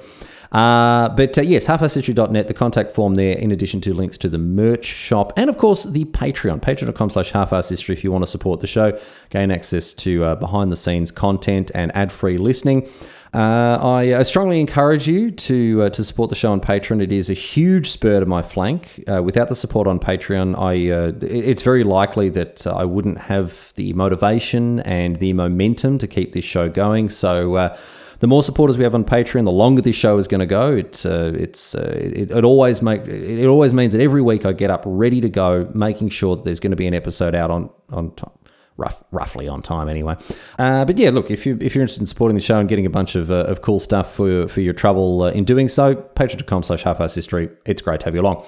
Uh, 0.53 1.09
but 1.09 1.37
uh, 1.39 1.43
yes, 1.43 1.67
halfasshistory.net, 1.67 2.47
the 2.47 2.55
contact 2.55 2.93
form 2.93 3.15
there, 3.15 3.37
in 3.37 3.51
addition 3.51 3.81
to 3.81 3.95
links 3.95 4.19
to 4.19 4.29
the 4.29 4.39
merch 4.39 4.85
shop 4.85 5.33
and, 5.37 5.49
of 5.49 5.57
course, 5.57 5.85
the 5.85 6.05
Patreon, 6.07 6.61
patreon.com 6.61 7.11
slash 7.11 7.33
halfasshistory 7.33 7.91
if 7.91 8.05
you 8.05 8.13
want 8.13 8.23
to 8.23 8.31
support 8.31 8.61
the 8.61 8.67
show, 8.67 8.99
gain 9.31 9.51
access 9.51 9.95
to 9.95 10.25
uh, 10.25 10.35
behind-the-scenes 10.35 11.11
content 11.11 11.71
and 11.75 11.95
ad-free 11.97 12.37
listening. 12.37 12.87
Uh, 13.35 13.79
I, 13.81 14.19
I, 14.19 14.23
strongly 14.25 14.61
encourage 14.61 15.09
you 15.09 15.31
to 15.31 15.85
uh, 15.85 15.89
to 15.89 16.05
support 16.05 16.29
the 16.29 16.37
show 16.37 16.53
on 16.53 16.61
Patreon. 16.61 17.01
It 17.01 17.13
is 17.13 17.31
a 17.31 17.35
huge 17.35 17.89
spur 17.89 18.21
to 18.21 18.27
my 18.27 18.43
flank. 18.43 19.03
Uh, 19.11 19.23
without 19.23 19.49
the 19.49 19.55
support 19.55 19.87
on 19.87 19.99
Patreon, 19.99 20.55
I 20.59 20.91
uh, 20.91 21.13
it's 21.23 21.63
very 21.63 21.83
likely 21.83 22.29
that 22.29 22.67
I 22.67 22.85
wouldn't 22.85 23.17
have 23.17 23.73
the 23.77 23.95
motivation 23.95 24.81
and 24.81 25.17
the 25.17 25.33
momentum 25.33 25.97
to 25.97 26.07
keep 26.07 26.35
this 26.35 26.45
show 26.45 26.69
going. 26.69 27.09
So 27.09 27.55
uh, 27.55 27.77
the 28.23 28.29
more 28.29 28.45
supporters 28.45 28.79
we 28.79 28.85
have 28.85 28.95
on 28.95 29.05
Patreon, 29.05 29.45
the 29.45 29.51
longer 29.51 29.83
this 29.83 29.97
show 29.97 30.17
is 30.17 30.29
going 30.29 30.39
to 30.39 30.47
go. 30.47 30.73
It's 30.73 31.05
uh, 31.05 31.33
it's 31.35 31.75
uh, 31.75 31.93
it, 31.93 32.31
it, 32.31 32.45
always 32.45 32.81
make 32.81 33.05
it 33.05 33.47
always 33.47 33.75
means 33.75 33.95
that 33.95 34.01
every 34.01 34.23
week 34.23 34.47
I 34.47 34.53
get 34.53 34.71
up 34.71 34.85
ready 34.87 35.21
to 35.21 35.29
go, 35.29 35.69
making 35.75 36.11
sure 36.11 36.37
that 36.37 36.45
there's 36.45 36.61
going 36.61 36.71
to 36.71 36.77
be 36.77 36.87
an 36.87 36.95
episode 36.95 37.35
out 37.35 37.51
on 37.51 37.69
on 37.91 38.15
time. 38.15 38.31
Rough, 38.77 39.03
roughly 39.11 39.49
on 39.49 39.61
time 39.61 39.89
anyway. 39.89 40.17
Uh, 40.57 40.85
but 40.85 40.99
yeah, 40.99 41.11
look, 41.11 41.33
if 41.33 41.45
you 41.45 41.59
if 41.61 41.75
you're 41.75 41.83
interested 41.83 42.01
in 42.01 42.07
supporting 42.07 42.37
the 42.37 42.41
show 42.41 42.61
and 42.61 42.69
getting 42.69 42.87
a 42.87 42.91
bunch 42.91 43.17
of, 43.17 43.31
uh, 43.33 43.45
of 43.47 43.61
cool 43.61 43.81
stuff 43.81 44.15
for 44.15 44.47
for 44.47 44.61
your 44.61 44.73
trouble 44.73 45.25
uh, 45.25 45.31
in 45.31 45.43
doing 45.43 45.69
so, 45.69 45.97
patreon.com 45.97 46.63
slash 46.63 46.85
half 46.85 46.99
history. 46.99 47.51
It's 47.67 47.83
great 47.83 48.01
to 48.01 48.07
have 48.07 48.15
you 48.15 48.21
along. 48.21 48.47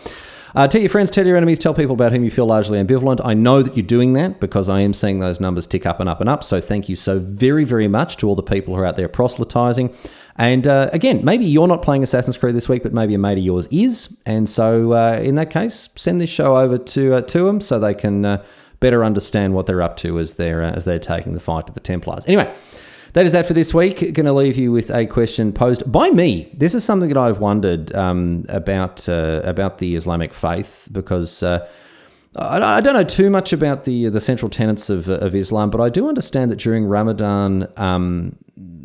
Uh, 0.56 0.68
tell 0.68 0.80
your 0.80 0.88
friends, 0.88 1.10
tell 1.10 1.26
your 1.26 1.36
enemies, 1.36 1.58
tell 1.58 1.74
people 1.74 1.94
about 1.94 2.12
whom 2.12 2.22
you 2.22 2.30
feel 2.30 2.46
largely 2.46 2.80
ambivalent. 2.80 3.20
I 3.24 3.34
know 3.34 3.60
that 3.60 3.76
you're 3.76 3.84
doing 3.84 4.12
that 4.12 4.38
because 4.38 4.68
I 4.68 4.82
am 4.82 4.94
seeing 4.94 5.18
those 5.18 5.40
numbers 5.40 5.66
tick 5.66 5.84
up 5.84 5.98
and 5.98 6.08
up 6.08 6.20
and 6.20 6.28
up. 6.28 6.44
So 6.44 6.60
thank 6.60 6.88
you 6.88 6.94
so 6.94 7.18
very, 7.18 7.64
very 7.64 7.88
much 7.88 8.18
to 8.18 8.28
all 8.28 8.36
the 8.36 8.42
people 8.42 8.72
who 8.72 8.80
are 8.80 8.86
out 8.86 8.94
there 8.94 9.08
proselytizing. 9.08 9.92
And 10.36 10.68
uh, 10.68 10.90
again, 10.92 11.24
maybe 11.24 11.44
you're 11.44 11.66
not 11.66 11.82
playing 11.82 12.04
Assassin's 12.04 12.36
Creed 12.36 12.54
this 12.54 12.68
week, 12.68 12.84
but 12.84 12.92
maybe 12.92 13.14
a 13.14 13.18
mate 13.18 13.38
of 13.38 13.44
yours 13.44 13.66
is. 13.72 14.22
And 14.26 14.48
so 14.48 14.92
uh, 14.92 15.18
in 15.20 15.34
that 15.34 15.50
case, 15.50 15.88
send 15.96 16.20
this 16.20 16.30
show 16.30 16.56
over 16.56 16.78
to 16.78 17.14
uh, 17.14 17.20
to 17.22 17.46
them 17.46 17.60
so 17.60 17.80
they 17.80 17.94
can 17.94 18.24
uh, 18.24 18.44
better 18.78 19.02
understand 19.02 19.54
what 19.54 19.66
they're 19.66 19.82
up 19.82 19.96
to 19.98 20.20
as 20.20 20.34
they're 20.34 20.62
uh, 20.62 20.70
as 20.70 20.84
they're 20.84 21.00
taking 21.00 21.32
the 21.32 21.40
fight 21.40 21.66
to 21.66 21.72
the 21.72 21.80
Templars. 21.80 22.24
Anyway. 22.26 22.54
That 23.14 23.26
is 23.26 23.32
that 23.32 23.46
for 23.46 23.52
this 23.52 23.72
week. 23.72 24.00
Going 24.12 24.26
to 24.26 24.32
leave 24.32 24.56
you 24.56 24.72
with 24.72 24.90
a 24.90 25.06
question 25.06 25.52
posed 25.52 25.90
by 25.90 26.10
me. 26.10 26.50
This 26.52 26.74
is 26.74 26.82
something 26.82 27.08
that 27.08 27.16
I've 27.16 27.38
wondered 27.38 27.94
um, 27.94 28.44
about 28.48 29.08
uh, 29.08 29.40
about 29.44 29.78
the 29.78 29.94
Islamic 29.94 30.34
faith 30.34 30.88
because 30.90 31.40
uh, 31.44 31.68
I 32.34 32.80
don't 32.80 32.94
know 32.94 33.04
too 33.04 33.30
much 33.30 33.52
about 33.52 33.84
the 33.84 34.08
the 34.08 34.20
central 34.20 34.50
tenets 34.50 34.90
of, 34.90 35.08
of 35.08 35.36
Islam, 35.36 35.70
but 35.70 35.80
I 35.80 35.90
do 35.90 36.08
understand 36.08 36.50
that 36.50 36.58
during 36.58 36.86
Ramadan, 36.86 37.68
um, 37.76 38.34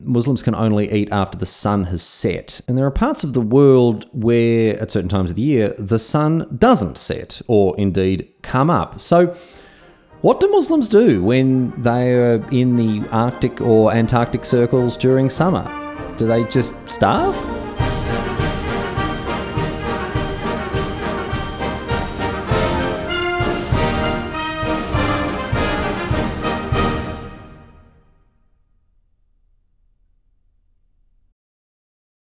Muslims 0.03 0.43
can 0.43 0.53
only 0.53 0.91
eat 0.91 1.11
after 1.11 1.35
the 1.35 1.47
sun 1.47 1.85
has 1.85 2.03
set. 2.03 2.61
And 2.67 2.77
there 2.77 2.85
are 2.85 2.91
parts 2.91 3.23
of 3.23 3.33
the 3.33 3.41
world 3.41 4.05
where, 4.11 4.79
at 4.79 4.91
certain 4.91 5.09
times 5.09 5.31
of 5.31 5.37
the 5.37 5.41
year, 5.41 5.73
the 5.79 5.97
sun 5.97 6.55
doesn't 6.55 6.99
set 6.99 7.41
or 7.47 7.75
indeed 7.79 8.31
come 8.43 8.69
up. 8.69 9.01
So, 9.01 9.35
what 10.21 10.41
do 10.41 10.49
Muslims 10.49 10.89
do 10.89 11.23
when 11.23 11.71
they 11.81 12.13
are 12.13 12.45
in 12.51 12.75
the 12.75 13.07
Arctic 13.09 13.61
or 13.61 13.93
Antarctic 13.93 14.43
circles 14.43 14.97
during 14.97 15.29
summer? 15.29 15.65
Do 16.17 16.27
they 16.27 16.43
just 16.45 16.75
starve? 16.89 17.58